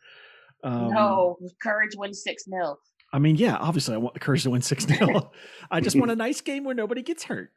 Um, 0.63 0.95
no, 0.95 1.37
Courage 1.63 1.93
wins 1.97 2.23
6 2.23 2.45
0. 2.45 2.79
I 3.13 3.21
mean, 3.21 3.37
yeah, 3.37 3.57
obviously 3.57 3.95
I 3.95 3.99
want 3.99 4.15
the 4.15 4.21
Courage 4.21 4.43
to 4.43 4.51
win 4.51 4.61
six 4.61 4.85
0 4.85 5.31
I 5.71 5.81
just 5.81 5.95
want 5.95 6.11
a 6.11 6.17
nice 6.17 6.41
game 6.41 6.65
where 6.65 6.75
nobody 6.75 7.01
gets 7.01 7.23
hurt. 7.23 7.53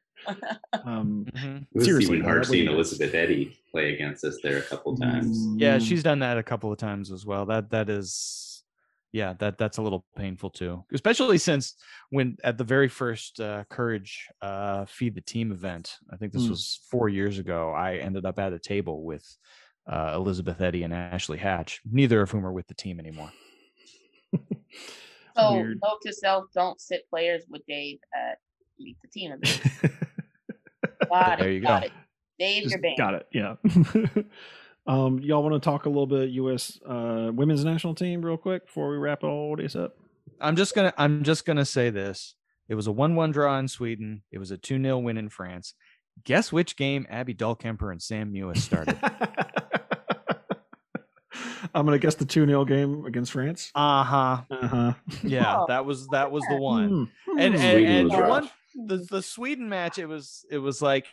Um, 0.86 1.26
Mhm. 1.34 1.62
It 1.62 1.68
was 1.74 1.86
Seriously, 1.86 2.16
even 2.18 2.26
though, 2.26 2.30
hard 2.32 2.44
that 2.44 2.50
would 2.50 2.52
be 2.54 2.58
seeing 2.58 2.66
nice. 2.66 2.74
Elizabeth 2.76 3.14
Eddy 3.16 3.58
play 3.72 3.94
against 3.94 4.24
us 4.24 4.38
there 4.44 4.58
a 4.58 4.62
couple 4.64 4.96
times. 4.98 5.48
Yeah, 5.58 5.78
mm, 5.78 5.88
she's 5.88 6.04
done 6.04 6.20
that 6.20 6.38
a 6.38 6.44
couple 6.44 6.72
of 6.72 6.78
times 6.78 7.12
as 7.12 7.26
well. 7.26 7.46
That 7.46 7.70
that 7.72 7.90
is, 7.90 8.64
yeah, 9.12 9.34
that 9.40 9.58
that's 9.58 9.78
a 9.78 9.82
little 9.82 10.06
painful 10.16 10.50
too, 10.50 10.84
especially 10.94 11.38
since 11.38 11.76
when 12.10 12.38
at 12.44 12.58
the 12.58 12.64
very 12.64 12.88
first 12.90 13.40
uh, 13.40 13.64
Courage 13.70 14.28
uh, 14.42 14.86
Feed 14.86 15.16
the 15.16 15.22
Team 15.22 15.52
event, 15.52 15.98
I 16.12 16.18
think 16.18 16.34
this 16.34 16.44
Mm. 16.46 16.50
was 16.50 16.80
four 16.90 17.10
years 17.10 17.40
ago. 17.40 17.72
I 17.72 17.98
ended 17.98 18.26
up 18.26 18.38
at 18.40 18.54
a 18.54 18.60
table 18.60 19.04
with 19.04 19.26
uh, 19.90 20.12
Elizabeth 20.16 20.60
Eddy 20.60 20.84
and 20.84 20.94
Ashley 20.94 21.38
Hatch, 21.38 21.80
neither 21.90 22.22
of 22.22 22.30
whom 22.32 22.46
are 22.46 22.52
with 22.52 22.68
the 22.68 22.74
team 22.74 23.00
anymore. 23.00 23.32
So, 25.36 25.52
Weird. 25.54 25.80
note 25.82 26.00
to 26.04 26.12
self 26.14 26.46
don't 26.54 26.80
sit 26.82 27.10
players 27.10 27.44
with 27.50 27.62
Dave 27.68 28.00
at 28.14 28.40
Meet 28.80 28.98
the 29.02 29.08
Team 29.08 29.32
event. 29.32 29.62
Got 31.10 31.40
There 31.40 31.50
it. 31.50 31.54
you 31.54 31.62
got 31.62 31.82
go. 31.82 31.88
it. 31.88 31.92
Dave, 32.40 32.64
Just 32.64 32.76
you're 32.84 32.96
got 32.98 33.14
it. 33.16 33.28
Yeah. 33.32 33.56
um, 34.88 35.20
y'all 35.20 35.42
want 35.44 35.54
to 35.56 35.60
talk 35.60 35.86
a 35.86 35.90
little 35.90 36.06
bit 36.08 36.30
U.S. 36.30 36.80
Uh, 36.88 37.32
women's 37.34 37.66
national 37.66 37.96
team 37.96 38.22
real 38.24 38.38
quick 38.38 38.66
before 38.68 38.90
we 38.92 38.98
wrap 38.98 39.24
all 39.24 39.56
this 39.56 39.76
up? 39.76 39.96
I'm 40.40 40.56
just 40.56 40.76
gonna 40.76 40.94
I'm 40.98 41.24
just 41.24 41.46
gonna 41.46 41.66
say 41.66 41.90
this. 41.90 42.36
It 42.70 42.76
was 42.76 42.86
a 42.88 42.92
one-one 42.92 43.32
draw 43.32 43.58
in 43.60 43.68
Sweden. 43.68 44.22
It 44.32 44.38
was 44.40 44.52
a 44.52 44.58
2-0 44.58 45.02
win 45.02 45.18
in 45.18 45.30
France. 45.30 45.74
Guess 46.26 46.52
which 46.52 46.76
game 46.76 47.08
Abby 47.10 47.34
Dahlkemper 47.34 47.92
and 47.92 48.02
Sam 48.02 48.32
Mewis 48.34 48.58
started? 48.58 48.98
I'm 51.74 51.86
gonna 51.86 52.00
guess 52.00 52.16
the 52.16 52.26
two 52.26 52.46
0 52.46 52.66
game 52.66 53.06
against 53.06 53.32
France. 53.32 53.72
uh-huh. 53.76 54.42
Uh 54.50 54.68
huh. 54.68 54.94
Yeah, 55.24 55.58
Oh, 55.60 55.66
that 55.68 55.86
was 55.86 56.08
that 56.10 56.32
was 56.32 56.44
the 56.50 56.56
one. 56.58 57.10
Hmm. 57.26 57.40
and 57.40 57.56
and, 57.56 57.60
Sweden 57.62 57.86
and 57.96 58.12
the 58.12 58.18
one 58.28 58.50
the, 58.86 58.98
the 59.10 59.22
Sweden 59.22 59.68
match 59.70 59.98
it 59.98 60.06
was 60.06 60.46
it 60.52 60.60
was 60.60 60.82
like 60.82 61.08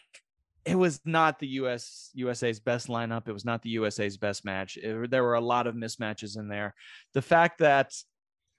it 0.67 0.77
was 0.77 1.01
not 1.05 1.39
the 1.39 1.47
US 1.61 2.11
USA's 2.15 2.61
best 2.61 2.89
lineup 2.89 3.27
it 3.29 3.33
was 3.33 3.45
not 3.45 3.63
the 3.63 3.71
USA's 3.71 4.17
best 4.17 4.45
match 4.45 4.77
It- 4.77 5.11
there 5.11 5.23
were 5.23 5.35
a 5.35 5.41
lot 5.41 5.67
of 5.67 5.75
mismatches 5.75 6.39
in 6.39 6.49
there 6.49 6.75
the 7.15 7.23
fact 7.23 7.59
that 7.59 7.93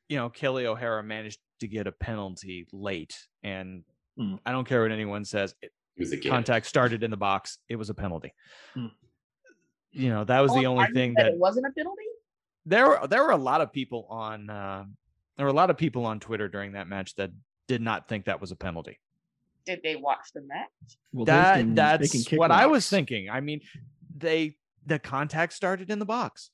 you 0.10 0.18
know 0.18 0.30
Kelly 0.30 0.66
O'Hara 0.66 1.04
managed 1.04 1.40
to 1.60 1.68
get 1.68 1.88
a 1.88 1.92
penalty 1.92 2.68
late 2.72 3.16
and 3.44 3.84
Hmm. 4.18 4.36
I 4.46 4.54
don't 4.54 4.66
care 4.66 4.82
what 4.82 4.92
anyone 4.94 5.26
says 5.26 5.54
it, 5.62 5.72
It 5.98 6.00
was 6.00 6.14
a 6.14 6.18
contact 6.18 6.68
started 6.68 7.04
in 7.04 7.12
the 7.12 7.18
box 7.18 7.58
it 7.70 7.76
was 7.76 7.90
a 7.90 7.94
penalty 7.94 8.34
Hmm. 8.74 8.88
you 9.92 10.10
know 10.10 10.24
that 10.24 10.40
was 10.42 10.52
the 10.54 10.66
Oh, 10.66 10.72
only 10.72 10.84
argument 10.84 10.96
thing 10.96 11.14
that 11.16 11.24
that 11.24 11.34
it 11.34 11.38
wasn't 11.40 11.66
a 11.68 11.72
penalty. 11.72 12.04
there 12.66 12.88
were 12.88 13.08
there 13.08 13.24
were 13.24 13.32
a 13.32 13.38
lot 13.38 13.62
of 13.62 13.72
people 13.74 14.08
on 14.10 14.50
uh, 14.50 14.86
there 15.38 15.46
were 15.46 15.52
a 15.52 15.56
lot 15.56 15.70
of 15.70 15.78
people 15.78 16.06
on 16.06 16.20
Twitter 16.22 16.48
during 16.48 16.74
that 16.74 16.88
match 16.88 17.16
that 17.16 17.30
did 17.68 17.82
not 17.82 18.08
think 18.08 18.26
that 18.26 18.40
was 18.42 18.52
a 18.52 18.56
penalty 18.56 19.00
Did 19.66 19.82
they 19.84 19.96
watch 19.96 20.28
the 20.34 20.42
match? 20.42 20.70
Well, 21.12 21.26
that 21.26 21.58
can, 21.58 21.76
that's 21.76 22.12
kick 22.28 22.40
what 22.40 22.52
I 22.52 22.66
was 22.68 22.88
thinking. 22.90 23.30
I 23.30 23.42
mean, 23.42 23.62
they 24.18 24.58
the 24.86 25.00
contact 25.00 25.54
started 25.54 25.90
in 25.90 26.00
the 26.00 26.06
box. 26.06 26.52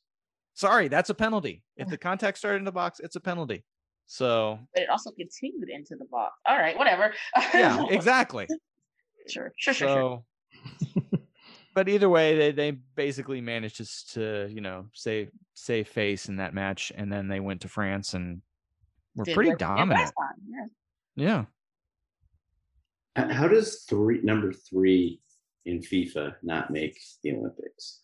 Sorry, 0.54 0.88
that's 0.88 1.10
a 1.10 1.14
penalty. 1.14 1.64
If 1.78 1.90
the 1.90 1.98
contact 1.98 2.38
started 2.38 2.58
in 2.60 2.66
the 2.66 2.72
box, 2.72 3.00
it's 3.00 3.16
a 3.16 3.20
penalty. 3.20 3.64
So 4.08 4.60
But 4.74 4.84
it 4.84 4.90
also 4.90 5.12
continued 5.12 5.70
into 5.70 5.96
the 5.96 6.06
box. 6.06 6.34
All 6.46 6.58
right, 6.58 6.78
whatever. 6.78 7.14
yeah, 7.54 7.86
exactly. 7.90 8.48
sure, 9.28 9.52
sure, 9.58 9.74
sure, 9.74 9.88
sure. 9.88 10.24
But 11.74 11.88
either 11.88 12.10
way, 12.10 12.36
they 12.38 12.52
they 12.52 12.72
basically 12.96 13.40
managed 13.40 13.78
to 13.78 13.84
s- 13.84 14.04
to 14.14 14.50
you 14.52 14.60
know 14.60 14.88
save 14.94 15.32
save 15.54 15.88
face 15.88 16.28
in 16.28 16.36
that 16.38 16.54
match, 16.54 16.92
and 16.96 17.12
then 17.12 17.30
they 17.30 17.40
went 17.40 17.62
to 17.62 17.70
France 17.70 18.14
and 18.14 18.42
were 19.16 19.24
Did 19.24 19.36
pretty 19.36 19.52
what 19.52 19.60
they 19.60 19.66
did 19.66 19.76
dominant. 19.76 20.12
Yeah. 20.50 20.66
Yeah. 21.16 21.46
How 23.16 23.48
does 23.48 23.84
three 23.90 24.22
number 24.24 24.54
three 24.54 25.22
in 25.66 25.80
FIFA 25.80 26.36
not 26.44 26.72
make 26.72 27.00
the 27.24 27.34
Olympics? 27.34 28.02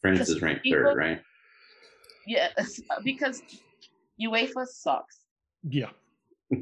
France 0.00 0.28
is 0.28 0.40
ranked 0.42 0.64
FIFA 0.64 0.70
third, 0.70 0.96
right? 0.96 1.20
Yes, 2.26 2.80
because 3.04 3.42
UEFA 4.20 4.66
sucks. 4.66 5.20
Yeah. 5.68 5.90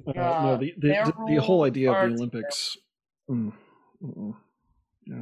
Uh, 0.06 0.12
no, 0.14 0.56
the 0.56 0.72
the, 0.78 0.88
the, 0.88 1.34
the 1.34 1.36
whole 1.36 1.64
idea 1.64 1.92
of 1.92 2.08
the. 2.08 2.14
Olympics. 2.14 2.78
Mm, 3.28 3.52
yeah. 5.04 5.16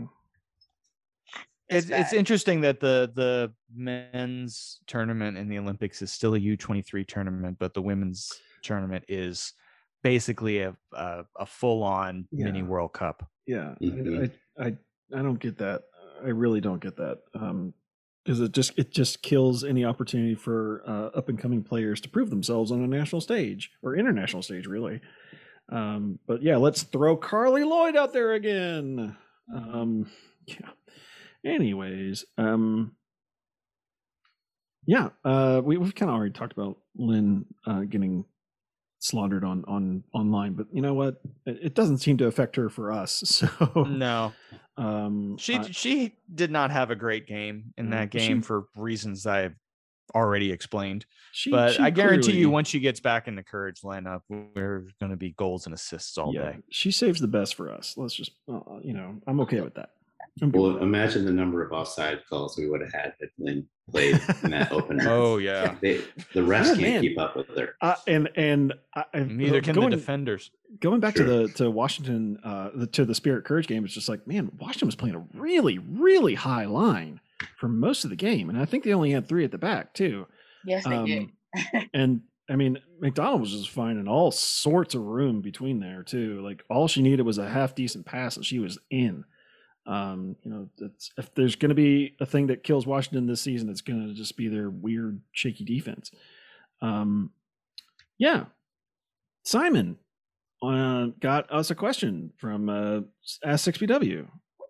It's, 1.69 1.87
it's 1.87 2.11
bad. 2.11 2.13
interesting 2.13 2.61
that 2.61 2.79
the 2.79 3.11
the 3.15 3.53
men's 3.75 4.81
tournament 4.87 5.39
in 5.39 5.49
the 5.49 5.59
Olympics 5.59 6.03
is 6.03 6.13
still 6.13 6.35
a 6.35 6.39
U23 6.39 7.09
tournament, 7.09 7.57
but 7.59 7.75
the 7.75 7.83
women's 7.83 8.33
tournament 8.63 9.05
is 9.09 9.55
basically 10.03 10.61
a 10.61 10.77
a, 10.93 11.25
a 11.39 11.47
full 11.47 11.83
on 11.83 12.27
mini 12.33 12.63
World 12.63 12.93
Cup. 12.93 13.29
Yeah, 13.47 13.75
Mhm. 13.81 14.31
I, 14.59 14.63
I 14.63 14.67
I 14.67 14.77
I 15.19 15.23
don't 15.23 15.39
get 15.41 15.59
that. 15.59 15.83
I 16.23 16.29
really 16.29 16.61
don't 16.61 16.83
get 16.83 16.97
that. 16.97 17.19
Um, 17.35 17.75
because 18.25 18.41
it 18.41 18.53
just 18.53 18.79
it 18.79 18.93
just 18.93 19.23
kills 19.23 19.65
any 19.65 19.85
opportunity 19.85 20.35
for 20.35 20.83
uh, 20.87 21.07
up 21.17 21.29
and 21.31 21.39
coming 21.39 21.63
players 21.65 22.01
to 22.03 22.09
prove 22.11 22.29
themselves 22.31 22.71
on 22.71 22.83
a 22.83 22.87
national 22.87 23.21
stage 23.23 23.71
or 23.83 23.97
international 23.97 24.43
stage, 24.43 24.67
really. 24.67 25.01
Um, 25.71 26.19
but 26.27 26.43
yeah, 26.43 26.57
let's 26.59 26.83
throw 26.83 27.17
Carli 27.17 27.65
Lloyd 27.65 27.97
out 27.97 28.13
there 28.13 28.33
again. 28.33 29.17
Um, 29.55 30.11
yeah. 30.47 30.69
Anyways, 31.45 32.27
um, 32.37 32.93
yeah, 34.87 35.11
uh, 35.25 35.61
we 35.65 35.77
we've 35.79 35.95
kind 35.95 36.11
of 36.11 36.17
already 36.17 36.33
talked 36.33 36.53
about 36.53 36.79
Lynn 36.97 37.47
uh, 37.67 37.81
getting 37.81 38.25
slaughtered 39.01 39.45
on 39.45 39.65
on 39.67 40.05
online, 40.15 40.53
but 40.53 40.67
you 40.73 40.81
know 40.83 40.95
what? 40.95 41.21
It, 41.47 41.59
it 41.63 41.75
doesn't 41.75 41.99
seem 41.99 42.17
to 42.19 42.27
affect 42.27 42.55
her 42.57 42.69
for 42.69 42.93
us. 42.93 43.23
So 43.51 43.83
No, 43.85 44.33
um, 44.77 45.37
she 45.39 45.57
I- 45.57 45.63
she 45.71 46.15
did 46.33 46.51
not 46.51 46.71
have 46.71 46.91
a 46.91 46.97
great 46.97 47.27
game 47.27 47.73
in 47.77 47.87
Mm, 47.89 47.91
that 47.91 48.11
but 48.13 48.21
she- 48.21 48.29
game 48.29 48.43
for 48.43 48.67
reasons 48.77 49.27
I've 49.27 49.57
already 50.15 50.51
explained. 50.51 51.07
she, 51.33 51.51
But 51.51 51.75
she 51.75 51.83
I 51.83 51.91
guarantee 51.91 52.29
clearly- 52.33 52.41
you, 52.41 52.51
once 52.51 52.69
she 52.69 52.81
gets 52.81 52.99
back 53.01 53.29
in 53.29 53.37
the 53.37 53.43
Courage 53.45 53.83
lineup, 53.83 54.23
we're 54.29 54.89
going 55.01 55.11
to 55.11 55.17
be 55.17 55.31
goals 55.33 55.67
and 55.67 55.75
assists 55.75 56.19
all 56.19 56.35
yeah, 56.35 56.53
day. 56.53 56.57
she 56.71 56.91
saves 56.91 57.21
the 57.21 57.29
best 57.29 57.55
for 57.55 57.71
us. 57.73 57.95
Let's 57.97 58.15
just, 58.15 58.33
uh, 58.49 58.59
you 58.83 58.93
know, 58.93 59.21
I'm 59.29 59.39
okay 59.41 59.61
with 59.61 59.75
that. 59.75 59.91
I'm 60.43 60.51
good 60.51 60.61
Well, 60.61 60.77
imagine 60.79 61.25
the 61.25 61.33
number 61.33 61.63
of 61.65 61.73
offside 61.73 62.21
calls 62.29 62.57
we 62.59 62.69
would 62.69 62.81
have 62.81 62.93
had 62.93 63.15
if 63.21 63.31
Lynn 63.39 63.67
played 63.91 64.21
in 64.45 64.51
that 64.51 64.71
opener. 64.73 65.05
Oh 65.09 65.39
yeah, 65.39 65.75
They, 65.81 65.99
the 66.35 66.41
refs 66.41 66.63
Oh, 66.71 66.77
can't 66.77 66.81
man. 66.81 67.01
keep 67.03 67.19
up 67.19 67.37
with 67.37 67.49
her. 67.57 67.75
Uh, 67.81 67.95
and 68.07 68.29
and 68.37 68.73
I, 68.95 69.05
I- 69.15 69.21
neither 69.21 69.61
can 69.61 69.75
going, 69.75 69.91
the 69.91 69.97
defenders. 69.97 70.51
going 70.81 71.01
back 71.01 71.17
Sure. 71.17 71.27
to 71.27 71.33
the 71.33 71.49
to 71.55 71.71
Washington 71.71 72.39
uh, 72.45 72.71
the, 72.75 72.87
to 72.89 73.05
the 73.05 73.15
Spirit 73.15 73.45
Courage 73.45 73.67
game. 73.67 73.85
It's 73.85 73.95
just 73.95 74.09
like, 74.09 74.27
man, 74.27 74.51
Washington 74.59 74.87
was 74.87 74.97
playing 74.97 75.17
a 75.17 75.25
really 75.39 75.79
really 75.79 76.35
high 76.35 76.67
line 76.67 77.21
for 77.59 77.69
most 77.69 78.05
of 78.05 78.11
the 78.11 78.17
game, 78.17 78.49
and 78.51 78.59
I 78.59 78.65
think 78.65 78.85
they 78.85 78.93
only 78.95 79.11
had 79.11 79.29
three 79.29 79.45
at 79.45 79.51
the 79.51 79.59
back 79.59 79.95
too. 79.95 80.27
Yes, 80.65 80.85
they 80.85 81.05
did. 81.05 81.31
Um, 81.75 81.89
and 81.95 82.21
I 82.49 82.57
mean, 82.57 82.79
McDonald 83.01 83.41
was 83.41 83.53
just 83.53 83.71
finding 83.71 84.09
all 84.09 84.31
sorts 84.31 84.95
of 84.95 85.03
room 85.03 85.41
between 85.41 85.81
there 85.81 86.03
too. 86.03 86.41
Like 86.43 86.63
all 86.69 86.87
she 86.89 87.01
needed 87.03 87.23
was 87.23 87.39
a 87.39 87.49
half 87.49 87.75
decent 87.75 88.07
pass, 88.07 88.37
and 88.37 88.45
she 88.45 88.59
was 88.59 88.79
in. 88.91 89.25
Um, 89.87 90.37
you 90.43 90.51
know, 90.51 90.69
it's, 90.79 91.11
if 91.19 91.35
there's 91.35 91.57
going 91.57 91.71
to 91.71 91.75
be 91.75 92.15
a 92.21 92.27
thing 92.27 92.47
that 92.49 92.63
kills 92.63 92.87
Washington 92.87 93.27
this 93.27 93.41
season, 93.41 93.69
it's 93.71 93.81
going 93.81 94.07
to 94.09 94.15
just 94.15 94.37
be 94.37 94.49
their 94.49 94.71
weird, 94.71 95.21
shaky 95.33 95.65
defense. 95.65 96.11
Um, 96.83 97.31
yeah, 98.19 98.45
Simon 99.45 99.97
uh, 100.63 101.07
got 101.21 101.51
us 101.51 101.71
a 101.71 101.75
question 101.75 102.33
from 102.37 102.69
uh, 102.69 103.01
Ask 103.45 103.65
Six 103.65 103.79
BW. 103.79 104.27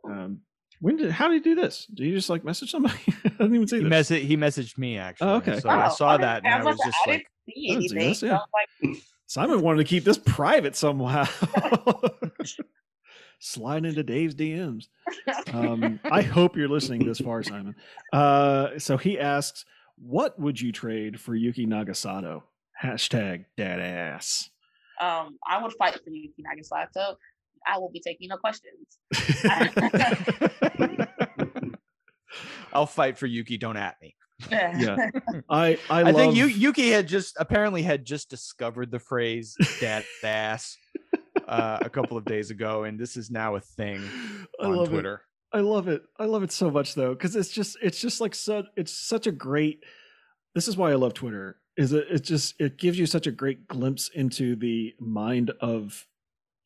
Um, 0.09 0.41
when 0.81 0.97
did? 0.97 1.11
How 1.11 1.29
did 1.29 1.45
you 1.45 1.55
do 1.55 1.61
this? 1.61 1.87
Do 1.93 2.05
you 2.05 2.15
just 2.15 2.31
like 2.31 2.45
message 2.45 2.71
somebody? 2.71 2.95
I 3.25 3.29
didn't 3.29 3.55
even 3.57 3.67
see 3.69 3.77
He, 3.79 3.83
this. 3.83 3.91
mess- 3.91 4.09
he 4.09 4.37
messaged 4.37 4.79
me 4.79 4.97
actually. 4.97 5.29
okay. 5.33 5.61
So 5.61 5.69
I 5.69 5.89
Oh, 5.89 5.91
saw 5.95 6.15
okay. 6.15 6.23
that 6.23 6.45
and 6.45 6.55
I 6.55 6.59
was 6.65 6.77
was 6.79 6.87
just 6.87 6.99
I 7.07 7.11
like, 7.11 7.27
didn't 7.47 7.55
see 7.57 7.71
I 7.71 7.75
didn't 7.75 7.89
see 7.89 7.97
anything. 7.97 8.09
this, 8.09 8.23
yeah. 8.23 8.39
I 8.39 8.89
like, 8.89 8.97
Simon 9.27 9.61
wanted 9.61 9.79
to 9.79 9.85
keep 9.85 10.05
this 10.05 10.19
private 10.19 10.75
somehow. 10.77 11.27
Slide 13.43 13.87
into 13.87 14.03
Dave's 14.03 14.35
DMs. 14.35 14.89
Um, 15.53 15.99
I 16.11 16.21
hope 16.21 16.57
you're 16.57 16.69
listening 16.69 17.07
this 17.07 17.21
far, 17.21 17.43
Simon. 17.43 17.75
Uh, 18.13 18.79
so 18.79 18.99
he 18.99 19.19
asks, 19.19 19.65
"What 19.97 20.39
would 20.39 20.61
you 20.61 20.73
trade 20.73 21.19
for 21.19 21.35
Yuki 21.35 21.67
Nagasato?" 21.67 22.43
Hashtag 22.83 23.47
dad 23.57 23.81
ass. 23.81 24.51
um, 25.01 25.39
I 25.49 25.63
would 25.63 25.73
fight 25.73 25.95
for 26.05 26.11
Yuki 26.11 26.43
Nagasato. 26.43 27.17
I 27.67 27.79
will 27.79 27.91
be 27.91 28.01
taking 28.01 28.29
no 28.29 28.37
questions. 28.37 28.99
I'll 32.73 32.87
fight 32.87 33.19
for 33.19 33.27
Yuki. 33.27 33.57
Don't 33.57 33.77
at 33.79 33.97
me. 34.03 34.15
Yeah. 34.51 34.97
I 35.51 35.79
I, 35.89 36.01
I, 36.01 36.03
love, 36.03 36.35
think 36.35 36.57
Yuki 36.57 36.91
had 36.91 37.09
just 37.09 37.37
apparently 37.39 37.83
had 37.83 38.05
just 38.05 38.31
discovered 38.31 38.91
the 38.91 38.99
phrase 38.99 39.57
"dad 39.81 40.05
ass" 40.23 40.77
uh, 41.51 41.79
a 41.83 41.91
couple 41.91 42.17
of 42.17 42.25
days 42.25 42.51
ago, 42.51 42.85
and 42.85 42.99
this 42.99 43.17
is 43.17 43.31
now 43.31 43.57
a 43.57 43.61
thing 43.61 44.01
on 44.61 44.77
love 44.77 44.87
it. 44.87 44.91
Twitter. 44.91 45.23
I 45.53 45.61
love 45.61 45.89
it. 45.89 46.03
I 46.17 46.27
love 46.27 46.45
it 46.45 46.53
so 46.53 46.71
much 46.71 46.95
though, 46.95 47.13
because 47.13 47.35
it's 47.35 47.51
just 47.51 47.77
it's 47.83 48.01
just 48.01 48.21
like 48.21 48.35
so 48.35 48.63
it's 48.77 48.93
such 48.93 49.27
a 49.27 49.33
great. 49.33 49.85
This 50.55 50.69
is 50.69 50.77
why 50.77 50.93
I 50.93 50.95
love 50.95 51.13
Twitter. 51.13 51.57
Is 51.77 51.93
it? 51.93 52.07
It 52.09 52.23
just 52.23 52.55
it 52.61 52.79
gives 52.79 52.99
you 52.99 53.07
such 53.07 53.27
a 53.27 53.33
great 53.33 53.67
glimpse 53.67 54.09
into 54.15 54.55
the 54.55 54.95
mind 55.01 55.51
of 55.61 56.07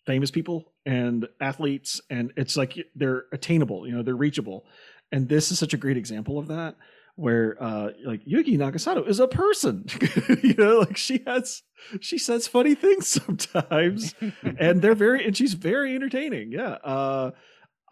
famous 0.07 0.31
people 0.31 0.75
and 0.85 1.27
athletes, 1.41 2.03
and 2.11 2.33
it's 2.37 2.57
like 2.57 2.77
they're 2.95 3.25
attainable. 3.33 3.87
You 3.89 3.97
know, 3.97 4.03
they're 4.03 4.15
reachable, 4.15 4.67
and 5.11 5.31
this 5.31 5.51
is 5.51 5.59
such 5.59 5.73
a 5.73 5.79
great 5.79 5.97
example 5.97 6.39
of 6.39 6.49
that. 6.49 6.77
Where 7.17 7.57
uh 7.63 7.91
like 8.05 8.23
Yuki 8.25 8.59
Nagasato 8.59 9.07
is 9.09 9.21
a 9.21 9.29
person, 9.29 9.87
you 10.43 10.55
know, 10.55 10.81
like 10.81 10.97
she 10.97 11.23
has 11.27 11.63
she 12.01 12.19
says 12.19 12.49
funny 12.49 12.75
things 12.75 13.07
sometimes, 13.25 14.15
and 14.59 14.83
they're 14.83 14.97
very 14.97 15.25
and 15.25 15.37
she's 15.37 15.55
very 15.55 15.95
entertaining. 15.95 16.51
Yeah. 16.51 16.73
Uh 16.83 17.31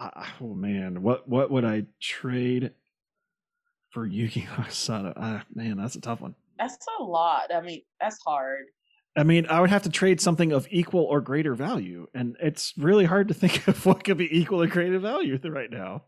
I- 0.01 0.29
oh 0.41 0.55
man, 0.55 1.03
what 1.03 1.29
what 1.29 1.53
would 1.53 1.64
I 1.64 1.85
trade 2.01 2.73
for 3.91 4.05
Yuki 4.07 4.43
Nagasato? 4.43 5.12
Ah, 5.16 5.45
man, 5.55 5.77
that's 5.77 5.95
a 5.95 6.01
tough 6.01 6.20
one. 6.20 6.35
That's 6.59 6.79
a 6.99 7.03
lot. 7.05 7.55
I 7.55 7.61
mean, 7.61 7.83
that's 8.01 8.18
hard. 8.27 8.64
I 9.16 9.23
mean, 9.25 9.47
I 9.47 9.61
would 9.61 9.70
have 9.70 9.83
to 9.83 9.91
trade 9.91 10.20
something 10.20 10.53
of 10.53 10.66
equal 10.70 11.05
or 11.05 11.20
greater 11.20 11.55
value, 11.55 12.07
and 12.14 12.35
it's 12.41 12.73
really 12.79 13.05
hard 13.05 13.29
to 13.29 13.35
think 13.35 13.68
of 13.68 13.85
what 13.87 14.03
could 14.05 14.16
be 14.16 14.37
equal 14.37 14.62
or 14.62 14.66
greater 14.66 14.99
value 14.99 15.39
right 15.45 15.70
now. 15.70 16.05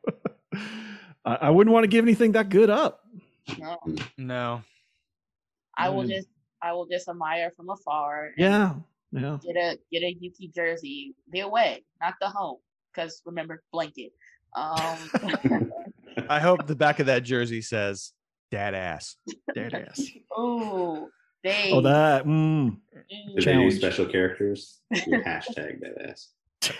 I, 1.24 1.34
I 1.42 1.50
wouldn't 1.50 1.72
want 1.72 1.84
to 1.84 1.88
give 1.88 2.04
anything 2.04 2.32
that 2.32 2.48
good 2.48 2.70
up. 2.70 3.00
No, 3.58 3.76
No, 4.18 4.62
I 5.76 5.88
will 5.90 6.04
Mm. 6.04 6.08
just 6.10 6.28
I 6.62 6.72
will 6.72 6.86
just 6.86 7.08
admire 7.08 7.50
from 7.56 7.68
afar. 7.70 8.30
Yeah, 8.38 8.74
yeah. 9.12 9.38
Get 9.44 9.56
a 9.56 9.78
get 9.92 10.02
a 10.02 10.16
Yuki 10.18 10.48
jersey. 10.48 11.14
The 11.30 11.40
away, 11.40 11.84
not 12.00 12.14
the 12.20 12.28
home. 12.28 12.58
Because 12.92 13.20
remember 13.26 13.62
blanket. 13.72 14.12
Um 14.56 14.98
I 16.28 16.40
hope 16.40 16.66
the 16.66 16.76
back 16.76 17.00
of 17.00 17.06
that 17.06 17.22
jersey 17.24 17.60
says 17.60 18.12
"dad 18.50 18.74
ass." 18.74 19.16
Dead 19.54 19.74
ass. 19.74 20.08
Ooh, 20.38 21.10
they 21.42 21.70
Oh, 21.72 21.80
that. 21.82 22.24
Mm. 22.24 22.70
mm, 22.70 22.78
If 23.34 23.44
they 23.44 23.52
do 23.52 23.70
special 23.72 24.06
characters, 24.06 24.80
hashtag 24.92 25.80
that 25.80 26.08
ass. 26.08 26.30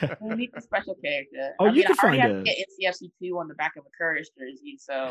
we 0.21 0.35
need 0.35 0.51
a 0.55 0.61
special 0.61 0.97
character. 1.03 1.55
Oh, 1.61 1.67
I 1.67 1.69
you 1.69 1.75
mean, 1.77 1.87
can 1.87 1.97
I 1.99 2.03
already 2.03 2.19
find 2.21 2.35
have 2.35 2.45
to 2.45 2.51
it. 2.51 2.69
get 2.81 2.95
NCFC 2.95 3.11
two 3.23 3.39
on 3.39 3.49
the 3.49 3.55
back 3.55 3.73
of 3.77 3.85
a 3.85 3.91
Courage 3.97 4.29
jersey, 4.39 4.77
so 4.79 5.09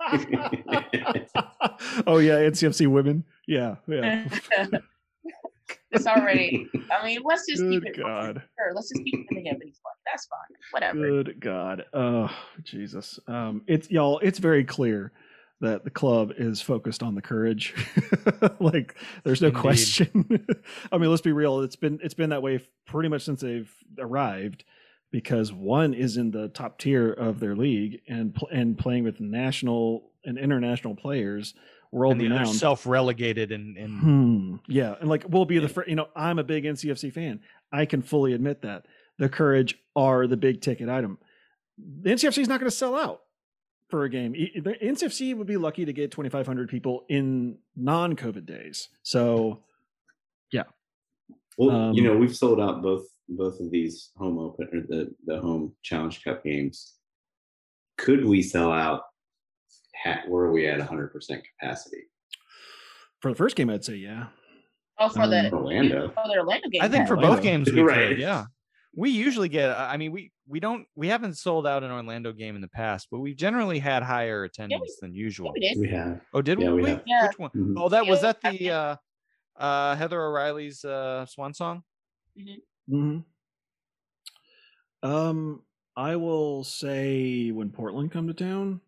oh 2.06 2.18
yeah, 2.18 2.36
NCFC 2.38 2.86
women. 2.86 3.24
Yeah, 3.46 3.76
yeah. 3.86 4.24
it's 5.90 6.06
already. 6.06 6.68
I 6.92 7.04
mean, 7.04 7.20
let's 7.24 7.46
just 7.46 7.62
keep 7.62 7.82
Good 7.82 7.96
it. 7.96 8.02
God. 8.02 8.42
Sure, 8.56 8.72
let's 8.74 8.88
just 8.90 9.02
keep 9.04 9.14
it 9.14 9.26
in 9.30 9.36
the 9.36 9.50
Japanese 9.50 9.80
one. 9.82 9.94
That's 10.06 10.26
fine. 10.26 10.56
Whatever. 10.70 10.98
Good 10.98 11.40
God. 11.40 11.84
Oh, 11.92 12.30
Jesus. 12.62 13.18
Um, 13.26 13.62
it's 13.66 13.90
y'all, 13.90 14.18
it's 14.20 14.38
very 14.38 14.64
clear 14.64 15.12
that 15.60 15.82
the 15.84 15.90
club 15.90 16.32
is 16.38 16.60
focused 16.60 17.02
on 17.02 17.14
the 17.14 17.22
courage. 17.22 17.74
like 18.60 18.94
there's 19.24 19.42
no 19.42 19.48
Indeed. 19.48 19.60
question. 19.60 20.46
I 20.92 20.98
mean, 20.98 21.10
let's 21.10 21.22
be 21.22 21.32
real. 21.32 21.60
It's 21.60 21.76
been 21.76 21.98
it's 22.02 22.14
been 22.14 22.30
that 22.30 22.42
way 22.42 22.60
pretty 22.86 23.08
much 23.08 23.22
since 23.22 23.40
they've 23.40 23.70
arrived 23.98 24.64
because 25.10 25.52
one 25.52 25.94
is 25.94 26.16
in 26.16 26.30
the 26.30 26.48
top 26.48 26.78
tier 26.78 27.10
of 27.12 27.40
their 27.40 27.56
league 27.56 28.00
and 28.08 28.36
and 28.52 28.78
playing 28.78 29.04
with 29.04 29.20
national 29.20 30.10
and 30.24 30.38
international 30.38 30.94
players, 30.94 31.54
world 31.90 32.12
and 32.12 32.20
the 32.20 32.26
other 32.26 32.34
renowned. 32.40 32.56
self-relegated 32.56 33.50
and, 33.50 33.76
and 33.76 34.00
Hmm. 34.00 34.56
Yeah, 34.68 34.94
and 35.00 35.08
like 35.08 35.24
we'll 35.28 35.44
be 35.44 35.58
the 35.58 35.68
first. 35.68 35.88
You 35.88 35.96
know, 35.96 36.08
I'm 36.14 36.38
a 36.38 36.44
big 36.44 36.64
NCFC 36.64 37.12
fan. 37.12 37.40
I 37.72 37.84
can 37.86 38.02
fully 38.02 38.32
admit 38.32 38.62
that 38.62 38.86
the 39.18 39.28
Courage 39.28 39.76
are 39.96 40.26
the 40.26 40.36
big 40.36 40.60
ticket 40.60 40.88
item. 40.88 41.18
The 41.78 42.10
NCFC 42.10 42.38
is 42.38 42.48
not 42.48 42.60
going 42.60 42.70
to 42.70 42.76
sell 42.76 42.94
out 42.96 43.22
for 43.88 44.04
a 44.04 44.10
game. 44.10 44.32
The 44.32 44.74
NCFC 44.82 45.34
would 45.36 45.46
be 45.46 45.56
lucky 45.56 45.84
to 45.84 45.92
get 45.92 46.10
2,500 46.10 46.68
people 46.68 47.04
in 47.08 47.58
non-COVID 47.76 48.44
days. 48.46 48.88
So 49.02 49.62
yeah. 50.52 50.64
Well, 51.56 51.94
you 51.94 52.02
Um, 52.02 52.14
know, 52.14 52.16
we've 52.16 52.36
sold 52.36 52.60
out 52.60 52.82
both 52.82 53.06
both 53.30 53.60
of 53.60 53.70
these 53.70 54.10
home 54.16 54.38
open 54.38 54.68
or 54.72 54.80
the 54.88 55.14
the 55.26 55.40
home 55.40 55.74
Challenge 55.82 56.22
Cup 56.22 56.44
games. 56.44 56.94
Could 57.96 58.24
we 58.24 58.42
sell 58.42 58.72
out? 58.72 59.02
Ha- 60.04 60.22
were 60.28 60.52
we 60.52 60.66
at 60.66 60.78
100 60.78 61.08
percent 61.12 61.42
capacity? 61.58 62.04
for 63.20 63.32
the 63.32 63.36
first 63.36 63.56
game, 63.56 63.68
I'd 63.68 63.84
say 63.84 63.96
yeah. 63.96 64.26
Oh, 65.00 65.08
for 65.08 65.22
Um, 65.22 65.30
the 65.30 65.52
Orlando. 65.52 66.08
for 66.10 66.22
the 66.26 66.38
Orlando 66.38 66.68
game. 66.68 66.82
I 66.82 66.88
think 66.88 67.08
for 67.08 67.16
Orlando. 67.16 67.34
both 67.36 67.42
games 67.42 67.72
we 67.72 67.80
Right. 67.82 68.08
could, 68.10 68.18
yeah. 68.18 68.44
We 68.94 69.10
usually 69.10 69.48
get. 69.48 69.70
I 69.76 69.96
mean, 69.96 70.12
we 70.12 70.30
we 70.48 70.60
don't 70.60 70.86
we 70.96 71.08
haven't 71.08 71.34
sold 71.34 71.66
out 71.66 71.82
an 71.84 71.90
Orlando 71.90 72.32
game 72.32 72.54
in 72.56 72.60
the 72.62 72.68
past, 72.68 73.08
but 73.10 73.20
we've 73.20 73.36
generally 73.36 73.78
had 73.78 74.02
higher 74.02 74.44
attendance 74.44 74.96
than 75.00 75.12
Yeah, 75.14 75.20
usual. 75.20 75.52
we 75.52 75.60
did. 75.60 75.78
We 75.78 75.88
have. 75.90 76.20
Oh, 76.32 76.42
did 76.42 76.58
Yeah, 76.58 76.72
we? 76.72 76.82
we 76.82 76.88
have. 76.88 77.02
Yeah. 77.06 77.26
Which 77.28 77.38
one? 77.38 77.50
Mhm. 77.50 77.74
Oh, 77.76 77.88
that 77.88 78.06
was 78.06 78.22
that 78.22 78.40
the 78.40 78.70
uh, 78.70 78.96
uh, 79.56 79.96
Heather 79.96 80.20
O'Reilly's 80.22 80.84
uh, 80.84 81.26
swan 81.26 81.52
song. 81.54 81.82
hmm 82.88 83.18
Um, 85.02 85.62
I 85.96 86.16
will 86.16 86.64
say 86.64 87.50
when 87.50 87.70
Portland 87.70 88.10
come 88.12 88.26
to 88.28 88.34
town, 88.34 88.80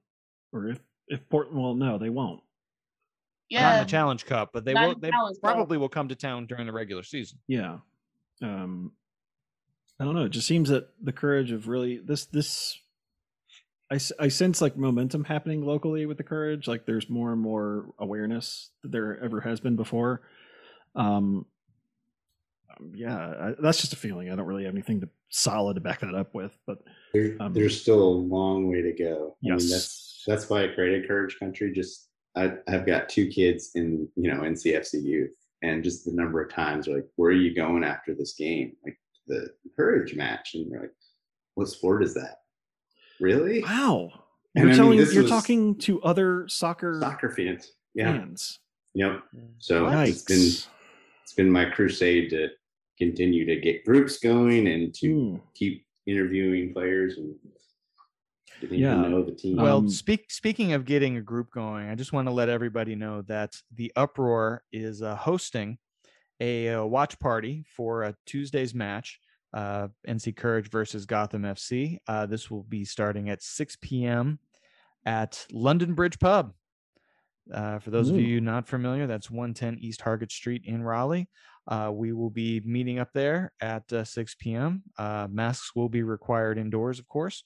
or 0.53 0.69
if 0.69 0.81
if 1.09 1.29
Portland, 1.29 1.61
well, 1.61 1.75
no, 1.75 1.99
they 1.99 2.11
won't. 2.11 2.41
Not 3.53 3.59
in 3.59 3.79
Yeah. 3.79 3.85
the 3.85 3.91
Challenge 3.91 4.25
Cup, 4.27 4.51
but 4.53 4.65
they 4.65 4.75
not 4.75 4.87
will. 4.89 4.95
in 4.95 5.01
They 5.01 5.11
Challenge 5.11 5.37
Cup. 5.37 5.43
probably 5.55 5.77
will 5.79 5.89
come 5.89 6.09
to 6.09 6.15
town 6.15 6.47
during 6.47 6.67
the 6.67 6.73
regular 6.73 7.03
season. 7.03 7.39
yeah 7.49 7.79
um 8.43 8.93
i 10.01 10.05
don't 10.05 10.15
know 10.15 10.25
it 10.25 10.31
just 10.31 10.47
seems 10.47 10.69
that 10.69 10.89
the 11.03 11.13
courage 11.13 11.53
of 11.53 11.69
really 11.69 11.99
this 11.99 12.25
this 12.27 12.79
I, 13.93 13.99
I 14.21 14.29
sense 14.29 14.61
like 14.61 14.77
momentum 14.77 15.25
happening 15.25 15.65
locally 15.65 16.07
with 16.07 16.17
the 16.17 16.25
courage 16.25 16.67
like 16.67 16.87
there's 16.87 17.11
more 17.11 17.33
and 17.33 17.41
more 17.41 17.93
awareness 17.99 18.71
that 18.83 18.93
there 18.93 19.23
ever 19.23 19.41
has 19.41 19.61
been 19.61 19.77
before 19.77 20.23
um 20.95 21.47
um, 22.71 22.93
yeah 22.95 23.17
I, 23.17 23.55
that's 23.61 23.81
just 23.81 23.93
a 23.93 23.97
feeling 23.97 24.31
i 24.31 24.37
don't 24.37 24.47
really 24.47 24.65
have 24.65 24.75
anything 24.75 25.01
to 25.03 25.09
solid 25.29 25.75
to 25.75 25.81
back 25.81 26.01
that 26.01 26.15
up 26.15 26.35
with 26.35 26.57
but 26.67 26.79
There, 27.13 27.37
Um, 27.41 27.53
there's 27.53 27.81
still 27.81 28.03
a 28.03 28.19
long 28.37 28.69
way 28.71 28.83
to 28.83 28.93
go. 28.93 29.37
I 29.45 29.49
mean, 29.49 29.59
yes 29.59 29.71
that's 29.71 30.11
that's 30.27 30.51
why 30.51 30.65
I 30.65 30.69
created 30.69 31.09
Courage 31.09 31.39
Country. 31.39 31.73
Just 31.73 32.09
I, 32.37 32.53
I've 32.69 32.87
got 32.87 33.09
two 33.09 33.29
kids 33.29 33.71
in 33.75 34.09
you 34.17 34.31
know 34.33 34.41
NCFC 34.41 35.03
youth, 35.03 35.31
and 35.63 35.83
just 35.83 36.05
the 36.05 36.13
number 36.13 36.43
of 36.43 36.53
times 36.53 36.87
like, 36.87 37.07
"Where 37.17 37.31
are 37.31 37.35
you 37.35 37.55
going 37.55 37.85
after 37.85 38.15
this 38.15 38.35
game?" 38.35 38.77
Like 38.85 38.99
the 39.31 39.49
Courage 39.77 40.15
match, 40.15 40.51
and 40.55 40.69
you're 40.71 40.81
like, 40.83 40.95
"What 41.55 41.69
sport 41.69 42.03
is 42.03 42.13
that?" 42.15 42.39
Really? 43.21 43.63
wow 43.63 44.11
And 44.55 44.65
you're 44.65 44.73
I 44.73 44.77
telling 44.77 44.99
this 44.99 45.15
you're 45.15 45.29
talking 45.29 45.77
to 45.79 46.01
other 46.03 46.49
soccer 46.49 46.99
Soccer 47.01 47.31
fans. 47.31 47.73
Yeah. 47.95 48.13
fans 48.13 48.59
Yep. 48.95 49.23
So 49.59 49.85
Yikes. 49.87 50.09
it's 50.09 50.23
been 50.23 50.73
it's 51.23 51.35
been 51.35 51.51
my 51.51 51.67
crusade 51.71 52.31
to 52.31 52.49
continue 52.99 53.45
to 53.47 53.61
get 53.61 53.85
groups 53.85 54.19
going 54.19 54.67
and 54.69 54.93
to 54.95 55.09
Hmm. 55.15 55.37
keep 55.55 55.87
interviewing 56.07 56.73
players 56.73 57.19
and 57.19 57.35
getting 58.61 58.81
Yeah. 58.81 59.07
know 59.09 59.23
the 59.23 59.33
team. 59.33 59.57
Well, 59.57 59.79
Um, 59.79 59.89
speak 59.89 60.31
speaking 60.31 60.73
of 60.73 60.85
getting 60.85 61.17
a 61.19 61.23
group 61.23 61.51
going, 61.53 61.89
I 61.89 61.95
just 61.95 62.13
want 62.13 62.27
to 62.27 62.33
let 62.33 62.49
everybody 62.49 62.95
know 62.97 63.23
that 63.23 63.55
the 63.75 63.93
Uproar 63.97 64.65
is 64.73 65.03
uh, 65.03 65.15
hosting 65.15 65.79
a, 66.41 66.69
uh 66.71 66.85
watch 66.85 67.19
party 67.19 67.65
for 67.77 68.05
a 68.05 68.15
Tuesday's 68.27 68.75
match, 68.75 69.21
uh, 69.53 69.89
NC 70.09 70.37
Courage 70.37 70.71
versus 70.71 71.07
Gotham 71.07 71.43
FC. 71.43 71.99
Uh, 72.07 72.27
this 72.27 72.51
will 72.51 72.63
be 72.65 72.85
starting 72.85 73.31
at 73.31 73.43
6 73.43 73.77
p.m. 73.81 74.39
at 75.05 75.47
London 75.53 75.95
Bridge 75.95 76.19
Pub. 76.19 76.53
Uh, 77.53 77.79
for 77.81 77.91
those 77.91 78.11
of 78.11 78.21
you 78.21 78.41
not 78.41 78.69
familiar, 78.69 79.07
that's 79.09 79.31
110 79.31 79.79
East 79.81 80.01
Hargett 80.01 80.31
Street 80.31 80.63
in 80.67 80.85
Raleigh. 80.85 81.29
Uh, 81.67 81.91
we 81.93 82.13
will 82.13 82.31
be 82.31 82.61
meeting 82.65 83.01
up 83.01 83.13
there 83.13 83.53
at 83.61 83.93
uh, 83.93 84.05
6 84.05 84.37
p.m. 84.37 84.83
Uh, 84.97 85.27
masks 85.31 85.75
will 85.75 85.89
be 85.89 86.03
required 86.03 86.59
indoors, 86.59 86.99
of 86.99 87.09
course 87.09 87.43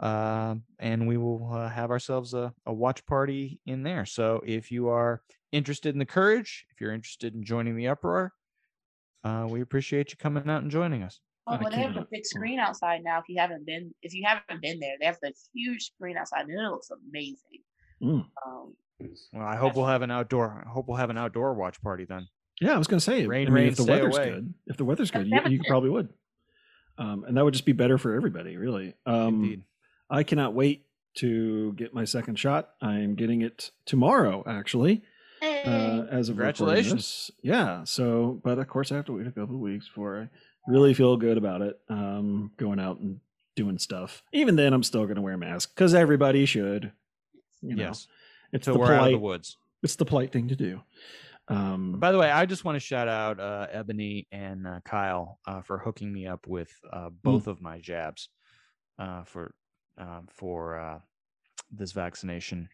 uh, 0.00 0.54
and 0.78 1.06
we 1.08 1.16
will 1.16 1.50
uh, 1.52 1.68
have 1.68 1.90
ourselves 1.90 2.34
a, 2.34 2.52
a 2.66 2.72
watch 2.72 3.04
party 3.06 3.60
in 3.66 3.82
there. 3.82 4.04
So 4.06 4.42
if 4.46 4.70
you 4.70 4.88
are 4.88 5.22
interested 5.52 5.94
in 5.94 5.98
the 5.98 6.04
courage, 6.06 6.66
if 6.70 6.80
you're 6.80 6.92
interested 6.92 7.34
in 7.34 7.44
joining 7.44 7.76
the 7.76 7.88
uproar, 7.88 8.32
uh, 9.24 9.46
we 9.48 9.60
appreciate 9.60 10.10
you 10.10 10.16
coming 10.16 10.48
out 10.48 10.62
and 10.62 10.70
joining 10.70 11.02
us. 11.02 11.20
Oh, 11.46 11.54
I 11.54 11.58
but 11.58 11.70
they 11.72 11.78
have 11.78 11.94
the 11.94 12.00
can't. 12.00 12.10
big 12.10 12.26
screen 12.26 12.58
outside 12.58 13.02
now. 13.04 13.18
If 13.18 13.24
you 13.28 13.40
haven't 13.40 13.64
been, 13.64 13.94
if 14.02 14.12
you 14.12 14.24
haven't 14.26 14.60
been 14.60 14.80
there, 14.80 14.94
they 15.00 15.06
have 15.06 15.18
the 15.22 15.32
huge 15.54 15.84
screen 15.84 16.16
outside, 16.16 16.46
and 16.46 16.50
it 16.50 16.70
looks 16.70 16.90
amazing. 16.90 17.62
Mm. 18.02 18.26
Um, 18.44 18.74
Well, 19.32 19.46
I 19.46 19.56
hope 19.56 19.76
we'll 19.76 19.86
have 19.86 20.02
an 20.02 20.10
outdoor. 20.10 20.64
I 20.66 20.68
hope 20.68 20.88
we'll 20.88 20.96
have 20.96 21.10
an 21.10 21.18
outdoor 21.18 21.54
watch 21.54 21.80
party 21.82 22.04
then. 22.04 22.26
Yeah, 22.60 22.74
I 22.74 22.78
was 22.78 22.86
going 22.86 22.98
to 22.98 23.04
say, 23.04 23.26
Rain, 23.26 23.46
I 23.46 23.50
mean, 23.50 23.54
rain, 23.54 23.68
if 23.68 23.76
the 23.76 23.84
weather's 23.84 24.16
away. 24.16 24.30
good, 24.30 24.54
if 24.66 24.76
the 24.76 24.84
weather's 24.84 25.10
good, 25.10 25.26
you, 25.28 25.40
you 25.48 25.60
probably 25.68 25.90
would. 25.90 26.08
um, 26.98 27.24
and 27.28 27.36
that 27.36 27.44
would 27.44 27.52
just 27.54 27.66
be 27.66 27.72
better 27.72 27.98
for 27.98 28.14
everybody, 28.14 28.56
really. 28.56 28.94
Um, 29.04 29.42
Indeed. 29.44 29.62
I 30.10 30.22
cannot 30.22 30.54
wait 30.54 30.86
to 31.16 31.72
get 31.74 31.94
my 31.94 32.04
second 32.04 32.38
shot. 32.38 32.70
I'm 32.80 33.14
getting 33.14 33.42
it 33.42 33.70
tomorrow, 33.86 34.44
actually. 34.46 35.02
Uh, 35.42 36.06
as 36.10 36.28
of 36.28 36.38
recording 36.38 36.54
Congratulations. 36.54 37.30
Yeah. 37.42 37.84
So, 37.84 38.40
but 38.42 38.58
of 38.58 38.68
course, 38.68 38.92
I 38.92 38.96
have 38.96 39.04
to 39.06 39.12
wait 39.12 39.26
a 39.26 39.32
couple 39.32 39.54
of 39.56 39.60
weeks 39.60 39.86
before 39.88 40.20
I 40.22 40.28
really 40.70 40.94
feel 40.94 41.16
good 41.16 41.38
about 41.38 41.60
it. 41.62 41.78
Um, 41.88 42.52
going 42.56 42.80
out 42.80 43.00
and 43.00 43.20
doing 43.54 43.78
stuff. 43.78 44.22
Even 44.32 44.56
then, 44.56 44.72
I'm 44.72 44.82
still 44.82 45.04
going 45.04 45.16
to 45.16 45.22
wear 45.22 45.34
a 45.34 45.38
mask 45.38 45.74
because 45.74 45.94
everybody 45.94 46.46
should. 46.46 46.92
You 47.62 47.74
know, 47.74 47.84
yes. 47.84 48.06
it's 48.52 48.66
So 48.66 48.74
the 48.74 48.78
we're 48.78 48.86
out 48.86 48.92
of 48.92 48.98
polite. 48.98 49.12
the 49.12 49.18
woods. 49.18 49.56
It's 49.82 49.96
the 49.96 50.04
polite 50.04 50.32
thing 50.32 50.48
to 50.48 50.56
do. 50.56 50.80
Um, 51.48 51.98
By 51.98 52.12
the 52.12 52.18
way, 52.18 52.30
I 52.30 52.44
just 52.46 52.64
want 52.64 52.76
to 52.76 52.80
shout 52.80 53.08
out 53.08 53.38
uh, 53.38 53.66
Ebony 53.70 54.26
and 54.32 54.66
uh, 54.66 54.80
Kyle 54.84 55.38
uh, 55.46 55.62
for 55.62 55.78
hooking 55.78 56.12
me 56.12 56.26
up 56.26 56.46
with 56.46 56.70
uh, 56.92 57.10
both 57.22 57.46
of 57.46 57.60
my 57.60 57.78
jabs 57.78 58.28
uh, 58.98 59.22
for 59.24 59.54
uh, 59.98 60.20
for 60.28 60.78
uh, 60.78 60.98
this 61.70 61.92
vaccination. 61.92 62.68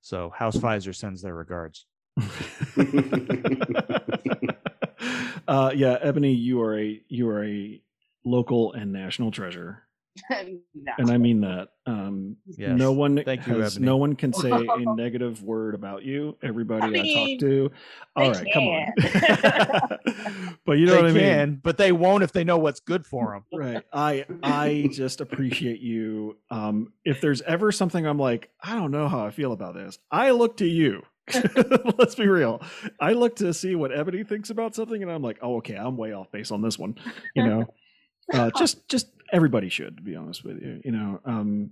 So 0.00 0.30
House 0.30 0.56
Pfizer 0.56 0.94
sends 0.94 1.22
their 1.22 1.34
regards. 1.34 1.86
uh, 5.48 5.72
yeah, 5.74 5.98
Ebony, 6.00 6.32
you 6.32 6.60
are 6.60 6.78
a 6.78 7.00
you 7.08 7.28
are 7.28 7.44
a 7.44 7.82
local 8.24 8.72
and 8.72 8.92
national 8.92 9.30
treasure, 9.30 9.84
no. 10.74 10.92
and 10.98 11.10
I 11.10 11.18
mean 11.18 11.40
that. 11.42 11.68
Um, 11.86 12.36
Yes. 12.46 12.78
No 12.78 12.92
one 12.92 13.22
Thank 13.22 13.46
you, 13.46 13.58
has, 13.60 13.76
Ebony. 13.76 13.86
no 13.86 13.96
one 13.96 14.16
can 14.16 14.32
say 14.32 14.50
a 14.50 14.78
negative 14.96 15.42
word 15.42 15.74
about 15.74 16.04
you. 16.04 16.36
Everybody 16.42 16.82
I, 16.82 16.88
mean, 16.88 17.38
talk 17.38 17.48
to, 17.48 17.70
All 18.16 18.30
right, 18.30 18.44
they 18.44 18.50
come 18.52 18.64
on. 18.64 20.58
but 20.66 20.72
you 20.72 20.86
know 20.86 20.96
they 20.96 21.02
what 21.02 21.10
I 21.10 21.12
mean, 21.46 21.60
but 21.62 21.78
they 21.78 21.92
won't 21.92 22.22
if 22.24 22.32
they 22.32 22.44
know 22.44 22.58
what's 22.58 22.80
good 22.80 23.06
for 23.06 23.32
them. 23.32 23.58
right? 23.60 23.84
I 23.92 24.26
I 24.42 24.88
just 24.92 25.20
appreciate 25.20 25.80
you. 25.80 26.36
Um, 26.50 26.92
if 27.04 27.20
there's 27.20 27.42
ever 27.42 27.72
something 27.72 28.06
I'm 28.06 28.18
like, 28.18 28.50
I 28.62 28.74
don't 28.74 28.90
know 28.90 29.08
how 29.08 29.24
I 29.24 29.30
feel 29.30 29.52
about 29.52 29.74
this, 29.74 29.98
I 30.10 30.30
look 30.30 30.56
to 30.58 30.66
you. 30.66 31.02
Let's 31.98 32.14
be 32.14 32.26
real. 32.26 32.62
I 33.00 33.12
look 33.12 33.36
to 33.36 33.52
see 33.52 33.74
what 33.74 33.96
Ebony 33.96 34.24
thinks 34.24 34.50
about 34.50 34.74
something, 34.74 35.02
and 35.02 35.12
I'm 35.12 35.22
like, 35.22 35.38
oh, 35.42 35.56
okay, 35.56 35.76
I'm 35.76 35.96
way 35.96 36.12
off 36.12 36.30
base 36.32 36.50
on 36.50 36.62
this 36.62 36.78
one. 36.78 36.96
You 37.34 37.44
know, 37.44 37.74
uh, 38.32 38.50
just 38.58 38.88
just 38.88 39.08
everybody 39.32 39.68
should, 39.68 39.96
to 39.96 40.02
be 40.02 40.16
honest 40.16 40.44
with 40.44 40.60
you. 40.60 40.80
You 40.84 40.92
know, 40.92 41.20
um, 41.24 41.70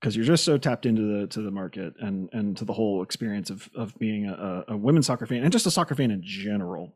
because 0.00 0.16
you're 0.16 0.26
just 0.26 0.44
so 0.44 0.58
tapped 0.58 0.84
into 0.84 1.20
the 1.20 1.26
to 1.28 1.40
the 1.40 1.50
market 1.50 1.94
and 1.98 2.28
and 2.32 2.56
to 2.58 2.64
the 2.64 2.72
whole 2.72 3.02
experience 3.02 3.50
of 3.50 3.68
of 3.74 3.98
being 3.98 4.26
a, 4.26 4.64
a 4.68 4.76
women's 4.76 5.06
soccer 5.06 5.26
fan 5.26 5.42
and 5.42 5.52
just 5.52 5.66
a 5.66 5.70
soccer 5.70 5.94
fan 5.94 6.10
in 6.10 6.22
general. 6.22 6.94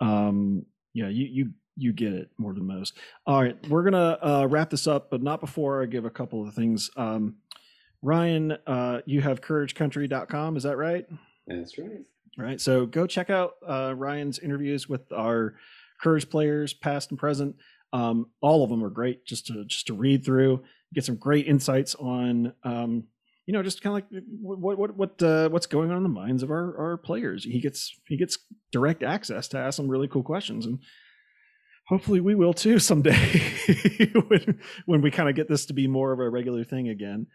Um, 0.00 0.66
yeah, 0.92 1.08
you 1.08 1.26
you 1.26 1.50
you 1.76 1.92
get 1.92 2.12
it 2.12 2.30
more 2.38 2.52
than 2.52 2.66
most. 2.66 2.94
All 3.26 3.40
right, 3.40 3.56
we're 3.68 3.84
gonna 3.84 4.18
uh, 4.20 4.46
wrap 4.50 4.70
this 4.70 4.86
up, 4.86 5.10
but 5.10 5.22
not 5.22 5.40
before 5.40 5.82
I 5.82 5.86
give 5.86 6.04
a 6.04 6.10
couple 6.10 6.46
of 6.46 6.54
things. 6.54 6.90
Um, 6.96 7.36
Ryan, 8.02 8.52
uh, 8.66 9.02
you 9.06 9.20
have 9.20 9.40
couragecountry.com, 9.40 10.56
is 10.56 10.62
that 10.62 10.76
right? 10.76 11.06
That's 11.46 11.78
right. 11.78 12.00
Right. 12.38 12.60
So 12.60 12.86
go 12.86 13.06
check 13.06 13.28
out 13.28 13.54
uh, 13.66 13.94
Ryan's 13.96 14.38
interviews 14.38 14.88
with 14.88 15.12
our 15.12 15.54
Courage 16.00 16.30
players, 16.30 16.72
past 16.72 17.10
and 17.10 17.18
present. 17.18 17.56
Um, 17.92 18.26
all 18.40 18.62
of 18.62 18.70
them 18.70 18.84
are 18.84 18.90
great 18.90 19.26
just 19.26 19.46
to 19.46 19.64
just 19.64 19.86
to 19.88 19.94
read 19.94 20.24
through, 20.24 20.62
get 20.94 21.04
some 21.04 21.16
great 21.16 21.46
insights 21.46 21.94
on, 21.96 22.52
um, 22.62 23.04
you 23.46 23.52
know, 23.52 23.62
just 23.62 23.82
kind 23.82 23.96
of 23.96 24.12
like 24.12 24.24
what 24.40 24.78
what 24.78 24.96
what 24.96 25.22
uh, 25.22 25.48
what's 25.48 25.66
going 25.66 25.90
on 25.90 25.96
in 25.96 26.02
the 26.02 26.08
minds 26.08 26.42
of 26.42 26.50
our 26.50 26.76
our 26.78 26.96
players. 26.96 27.44
He 27.44 27.60
gets 27.60 27.92
he 28.06 28.16
gets 28.16 28.38
direct 28.70 29.02
access 29.02 29.48
to 29.48 29.58
ask 29.58 29.76
some 29.76 29.88
really 29.88 30.08
cool 30.08 30.22
questions, 30.22 30.66
and 30.66 30.78
hopefully 31.88 32.20
we 32.20 32.34
will 32.34 32.54
too 32.54 32.78
someday 32.90 33.12
when 34.28 34.60
when 34.86 35.00
we 35.02 35.10
kind 35.10 35.28
of 35.28 35.34
get 35.34 35.48
this 35.48 35.66
to 35.66 35.72
be 35.72 35.88
more 35.88 36.12
of 36.12 36.20
a 36.20 36.30
regular 36.30 36.64
thing 36.64 36.88
again. 36.88 37.26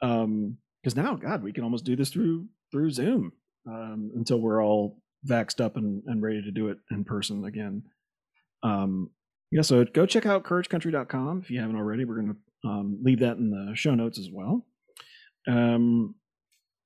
Um, 0.00 0.58
because 0.82 0.96
now, 0.96 1.14
God, 1.14 1.44
we 1.44 1.52
can 1.52 1.62
almost 1.62 1.84
do 1.84 1.94
this 1.94 2.10
through 2.10 2.48
through 2.72 2.90
Zoom 2.90 3.32
um, 3.68 4.10
until 4.16 4.40
we're 4.40 4.64
all 4.64 4.98
vaxxed 5.28 5.60
up 5.60 5.76
and, 5.76 6.02
and 6.06 6.22
ready 6.22 6.42
to 6.42 6.50
do 6.50 6.68
it 6.68 6.78
in 6.90 7.04
person 7.04 7.44
again. 7.44 7.84
Um, 8.62 9.10
yeah, 9.52 9.60
so 9.60 9.84
go 9.84 10.06
check 10.06 10.24
out 10.24 10.44
couragecountry.com 10.44 11.42
if 11.44 11.50
you 11.50 11.60
haven't 11.60 11.76
already. 11.76 12.06
We're 12.06 12.22
going 12.22 12.34
to 12.34 12.68
um, 12.68 12.98
leave 13.02 13.20
that 13.20 13.36
in 13.36 13.50
the 13.50 13.76
show 13.76 13.94
notes 13.94 14.18
as 14.18 14.30
well. 14.32 14.64
Um, 15.46 16.14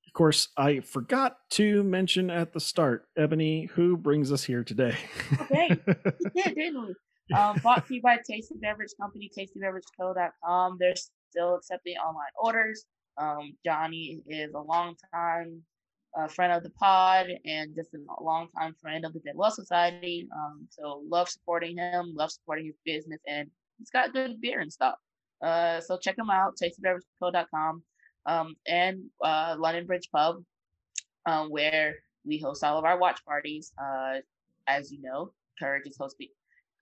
of 0.04 0.12
course, 0.12 0.48
I 0.56 0.80
forgot 0.80 1.36
to 1.50 1.84
mention 1.84 2.28
at 2.28 2.52
the 2.52 2.58
start, 2.58 3.06
Ebony, 3.16 3.66
who 3.74 3.96
brings 3.96 4.32
us 4.32 4.42
here 4.42 4.64
today. 4.64 4.96
Okay. 5.42 5.78
We 5.86 6.42
did, 6.42 6.54
didn't 6.56 6.86
we? 6.86 7.36
Um, 7.36 7.56
brought 7.58 7.86
to 7.86 7.94
you 7.94 8.02
by 8.02 8.18
Tasty 8.28 8.56
Beverage 8.60 8.92
Company, 9.00 9.30
tastybeverageco.com. 9.38 10.76
They're 10.80 10.94
still 11.30 11.54
accepting 11.54 11.94
online 11.96 12.32
orders. 12.42 12.84
Um, 13.16 13.56
Johnny 13.64 14.22
is 14.28 14.52
a 14.54 14.60
longtime 14.60 15.62
uh, 16.18 16.28
friend 16.28 16.52
of 16.52 16.62
the 16.62 16.70
pod 16.70 17.26
and 17.44 17.74
just 17.74 17.94
a 17.94 18.22
longtime 18.22 18.74
friend 18.80 19.04
of 19.04 19.12
the 19.12 19.20
Dead 19.20 19.34
Well 19.36 19.50
Society. 19.50 20.28
Um, 20.34 20.66
so 20.70 21.02
love 21.08 21.28
supporting 21.28 21.76
him, 21.76 22.14
love 22.14 22.30
supporting 22.30 22.66
his 22.66 22.78
business, 22.84 23.20
and 23.26 23.50
he's 23.78 23.90
got 23.90 24.12
good 24.12 24.40
beer 24.40 24.60
and 24.60 24.72
stuff. 24.72 24.94
Uh, 25.42 25.80
so 25.80 25.98
check 25.98 26.16
him 26.18 26.30
out, 26.30 26.54
tastybeverageco.com, 26.62 27.82
um, 28.26 28.54
and 28.66 29.04
uh, 29.22 29.56
London 29.58 29.86
Bridge 29.86 30.08
Pub, 30.10 30.42
um, 31.26 31.50
where 31.50 31.96
we 32.24 32.38
host 32.38 32.64
all 32.64 32.78
of 32.78 32.84
our 32.84 32.98
watch 32.98 33.20
parties. 33.24 33.72
Uh, 33.78 34.20
as 34.66 34.90
you 34.90 35.00
know, 35.02 35.32
Courage 35.60 35.86
is 35.86 35.96
hosting, 36.00 36.28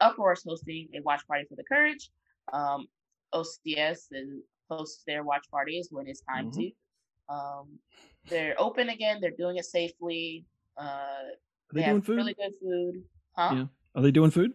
Uproar 0.00 0.32
is 0.32 0.44
hosting 0.46 0.88
a 0.96 1.02
watch 1.02 1.26
party 1.26 1.44
for 1.48 1.56
the 1.56 1.64
Courage. 1.64 2.10
Um, 2.52 2.86
OCS 3.34 4.06
is, 4.12 4.42
hosts 4.70 5.02
their 5.06 5.24
watch 5.24 5.44
parties 5.50 5.88
when 5.90 6.06
it's 6.06 6.22
time 6.22 6.50
Mhm. 6.50 6.52
to. 6.52 7.34
Um, 7.34 7.78
they're 8.28 8.54
open 8.58 8.88
again. 8.88 9.18
They're 9.20 9.30
doing 9.36 9.56
it 9.56 9.64
safely. 9.64 10.44
Uh, 10.76 10.82
Are 10.82 11.22
they, 11.72 11.80
they 11.80 11.86
doing 11.86 11.96
have 11.96 12.04
food? 12.06 12.16
really 12.16 12.34
good 12.34 12.52
food. 12.60 13.02
Huh? 13.36 13.54
Yeah. 13.54 13.64
Are 13.94 14.02
they 14.02 14.10
doing 14.10 14.30
food? 14.30 14.52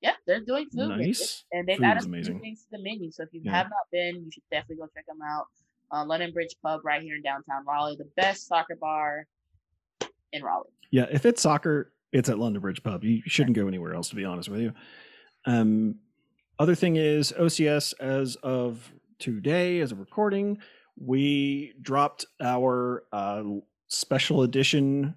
Yeah, 0.00 0.14
they're 0.26 0.40
doing 0.40 0.66
food. 0.68 0.88
Nice. 0.88 1.44
And 1.52 1.66
they've 1.68 1.76
Food 1.76 1.86
added 1.86 2.02
some 2.02 2.12
amazing. 2.12 2.40
things 2.40 2.62
to 2.62 2.66
the 2.72 2.82
menu. 2.82 3.10
So 3.12 3.22
if 3.22 3.28
you 3.32 3.40
Yeah. 3.44 3.52
have 3.52 3.66
not 3.66 3.86
been, 3.92 4.16
you 4.24 4.30
should 4.32 4.42
definitely 4.50 4.76
go 4.76 4.88
check 4.94 5.06
them 5.06 5.18
out. 5.24 5.46
Uh, 5.92 6.04
London 6.04 6.32
Bridge 6.32 6.56
Pub 6.62 6.80
right 6.84 7.02
here 7.02 7.14
in 7.16 7.22
downtown 7.22 7.64
Raleigh, 7.66 7.96
the 7.96 8.08
best 8.16 8.46
soccer 8.48 8.74
bar 8.76 9.26
in 10.32 10.42
Raleigh. 10.42 10.70
Yeah, 10.90 11.06
if 11.10 11.24
it's 11.24 11.40
soccer, 11.42 11.92
it's 12.12 12.28
at 12.28 12.38
London 12.38 12.60
Bridge 12.60 12.82
Pub. 12.82 13.04
You 13.04 13.22
shouldn't 13.26 13.54
go 13.56 13.68
anywhere 13.68 13.94
else, 13.94 14.08
to 14.08 14.16
be 14.16 14.24
honest 14.24 14.48
with 14.48 14.60
you. 14.60 14.72
Um, 15.46 15.96
other 16.58 16.74
thing 16.74 16.96
is 16.96 17.32
OCS 17.38 17.94
as 18.00 18.36
of 18.36 18.92
today, 19.18 19.80
as 19.80 19.92
a 19.92 19.94
recording, 19.96 20.58
we 20.98 21.74
dropped 21.80 22.26
our 22.40 23.04
uh, 23.12 23.42
special 23.88 24.42
edition 24.42 25.16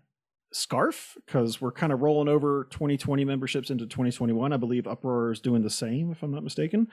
scarf 0.51 1.17
because 1.25 1.59
we're 1.59 1.71
kind 1.71 1.91
of 1.91 2.01
rolling 2.01 2.29
over 2.29 2.67
2020 2.71 3.25
memberships 3.25 3.69
into 3.69 3.85
2021. 3.85 4.53
I 4.53 4.57
believe 4.57 4.87
Uproar 4.87 5.31
is 5.31 5.39
doing 5.39 5.63
the 5.63 5.69
same, 5.69 6.11
if 6.11 6.23
I'm 6.23 6.31
not 6.31 6.43
mistaken. 6.43 6.87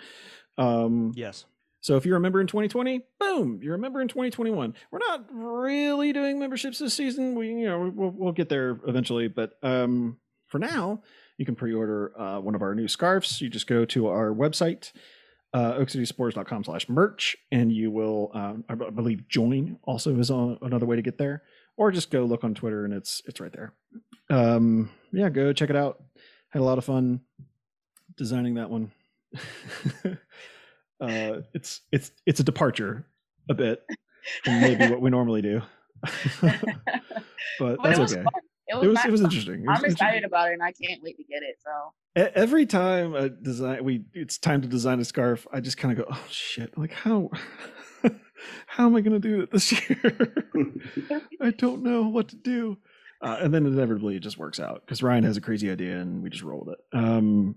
Um, 0.59 1.13
Yes. 1.15 1.45
so 1.81 1.97
if 1.97 2.05
you're 2.05 2.17
a 2.17 2.21
member 2.21 2.41
in 2.41 2.47
2020, 2.49 3.03
boom, 3.21 3.61
you're 3.63 3.77
a 3.77 3.79
member 3.79 4.01
in 4.01 4.09
2021. 4.09 4.75
We're 4.91 4.99
not 4.99 5.27
really 5.31 6.13
doing 6.13 6.39
memberships 6.41 6.79
this 6.81 6.95
season. 6.95 7.35
We, 7.37 7.49
you 7.49 7.67
know, 7.69 7.93
we'll, 7.95 8.11
we'll 8.11 8.33
get 8.33 8.49
there 8.49 8.81
eventually, 8.87 9.29
but 9.29 9.53
um, 9.63 10.19
for 10.49 10.59
now, 10.59 11.03
you 11.39 11.47
can 11.47 11.55
pre-order 11.55 12.13
uh, 12.21 12.41
one 12.41 12.55
of 12.55 12.63
our 12.63 12.75
new 12.75 12.89
scarves. 12.89 13.41
You 13.41 13.49
just 13.49 13.67
go 13.67 13.85
to 13.87 14.09
our 14.09 14.31
website, 14.35 14.93
uh, 15.55 15.75
oakcitysports.com 15.75 16.65
slash 16.65 16.89
merch, 16.89 17.37
and 17.51 17.73
you 17.73 17.91
will, 17.91 18.31
um, 18.35 18.65
I 18.69 18.75
believe, 18.75 19.29
join 19.29 19.79
also 19.85 20.19
is 20.19 20.31
on 20.31 20.59
another 20.63 20.87
way 20.87 20.97
to 20.97 21.03
get 21.03 21.19
there, 21.19 21.43
or 21.77 21.91
just 21.91 22.11
go 22.11 22.25
look 22.25 22.45
on 22.45 22.55
Twitter 22.55 22.85
and 22.85 22.95
it's 22.95 23.23
it's 23.27 23.41
right 23.41 23.53
there. 23.53 23.73
Um, 24.31 24.91
yeah, 25.13 25.29
go 25.29 25.53
check 25.53 25.71
it 25.71 25.77
out. 25.77 26.03
Had 26.51 26.61
a 26.61 26.65
lot 26.65 26.79
of 26.79 26.85
fun 26.85 27.21
designing 28.17 28.55
that 28.55 28.71
one. 28.71 28.93
uh, 31.01 31.41
it's 31.55 31.81
it's 31.91 32.11
it's 32.27 32.41
a 32.41 32.45
departure 32.45 33.07
a 33.49 33.55
bit 33.55 33.85
from 34.45 34.61
maybe 34.61 34.89
what 34.89 35.01
we 35.01 35.11
normally 35.11 35.43
do, 35.43 35.61
but 36.41 36.61
But 37.59 37.83
that's 37.83 38.13
okay. 38.13 38.23
fun. 38.23 38.27
It 38.73 38.77
was, 38.77 38.85
It 38.85 38.89
was 38.89 38.95
nice. 38.97 39.05
it 39.07 39.11
was 39.11 39.21
interesting. 39.23 39.55
It 39.55 39.61
was 39.61 39.69
I'm 39.69 39.75
interesting. 39.85 39.93
excited 39.93 40.25
about 40.25 40.49
it 40.51 40.55
and 40.55 40.63
I 40.63 40.73
can't 40.73 41.03
wait 41.03 41.17
to 41.19 41.25
get 41.25 41.43
it. 41.43 41.57
So 41.63 41.71
every 42.15 42.67
time 42.67 43.15
a 43.15 43.29
design 43.29 43.83
we 43.85 44.05
it's 44.13 44.37
time 44.39 44.61
to 44.61 44.69
design 44.69 45.01
a 45.01 45.05
scarf 45.05 45.47
i 45.51 45.61
just 45.61 45.79
kind 45.79 45.99
of 45.99 46.05
go 46.07 46.13
oh 46.15 46.25
shit 46.29 46.77
like 46.77 46.93
how 46.93 47.31
how 48.67 48.85
am 48.85 48.95
i 48.95 49.01
going 49.01 49.19
to 49.19 49.29
do 49.29 49.41
it 49.41 49.51
this 49.51 49.73
year 49.89 50.35
i 51.41 51.51
don't 51.53 51.83
know 51.83 52.03
what 52.03 52.29
to 52.29 52.37
do 52.37 52.77
uh, 53.23 53.39
and 53.41 53.55
then 53.55 53.65
inevitably 53.65 54.15
it 54.17 54.21
just 54.21 54.37
works 54.37 54.61
out 54.61 54.83
because 54.85 55.03
ryan 55.03 55.25
has 55.25 55.39
a 55.39 55.41
crazy 55.41 55.71
idea 55.71 55.99
and 55.99 56.23
we 56.23 56.29
just 56.29 56.43
roll 56.43 56.63
with 56.67 56.75
it 56.75 56.81
um 56.99 57.55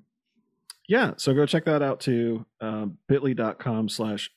yeah 0.88 1.12
so 1.18 1.34
go 1.34 1.46
check 1.46 1.66
that 1.66 1.82
out 1.82 2.00
too 2.00 2.46
um, 2.62 2.98
bit.ly.com 3.10 3.90
slash 3.90 4.32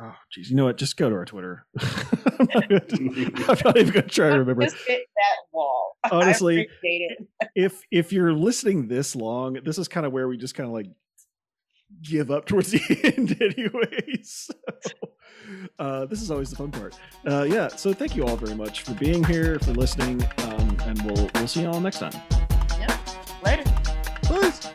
Oh, 0.00 0.14
geez. 0.32 0.50
You 0.50 0.56
know 0.56 0.64
what? 0.64 0.78
Just 0.78 0.96
go 0.96 1.08
to 1.08 1.14
our 1.14 1.24
Twitter. 1.24 1.66
I'm, 1.80 2.48
not 2.54 2.68
gonna, 2.68 2.82
even 2.90 3.92
going 3.92 3.92
to 3.92 4.02
try 4.08 4.30
to 4.30 4.38
remember. 4.38 4.62
Just 4.62 4.76
hit 4.86 5.02
that 5.14 5.36
wall. 5.52 5.96
Honestly, 6.10 6.68
if 7.54 7.82
if 7.90 8.12
you're 8.12 8.32
listening 8.32 8.88
this 8.88 9.14
long, 9.14 9.58
this 9.64 9.78
is 9.78 9.88
kind 9.88 10.06
of 10.06 10.12
where 10.12 10.26
we 10.26 10.36
just 10.36 10.54
kind 10.54 10.66
of 10.66 10.72
like 10.72 10.86
give 12.02 12.30
up 12.30 12.46
towards 12.46 12.70
the 12.72 12.80
end, 13.16 13.40
anyways. 13.40 14.50
So, 14.80 14.92
uh, 15.78 16.06
this 16.06 16.22
is 16.22 16.30
always 16.30 16.50
the 16.50 16.56
fun 16.56 16.72
part. 16.72 16.98
Uh, 17.26 17.44
yeah. 17.48 17.68
So 17.68 17.92
thank 17.92 18.16
you 18.16 18.24
all 18.24 18.36
very 18.36 18.56
much 18.56 18.82
for 18.82 18.94
being 18.94 19.22
here, 19.22 19.58
for 19.60 19.72
listening, 19.72 20.22
um, 20.38 20.76
and 20.86 21.00
we'll 21.02 21.30
we'll 21.34 21.46
see 21.46 21.62
you 21.62 21.68
all 21.68 21.80
next 21.80 21.98
time. 21.98 22.12
Yeah. 22.78 22.98
Later. 23.44 23.64
Bye. 24.28 24.72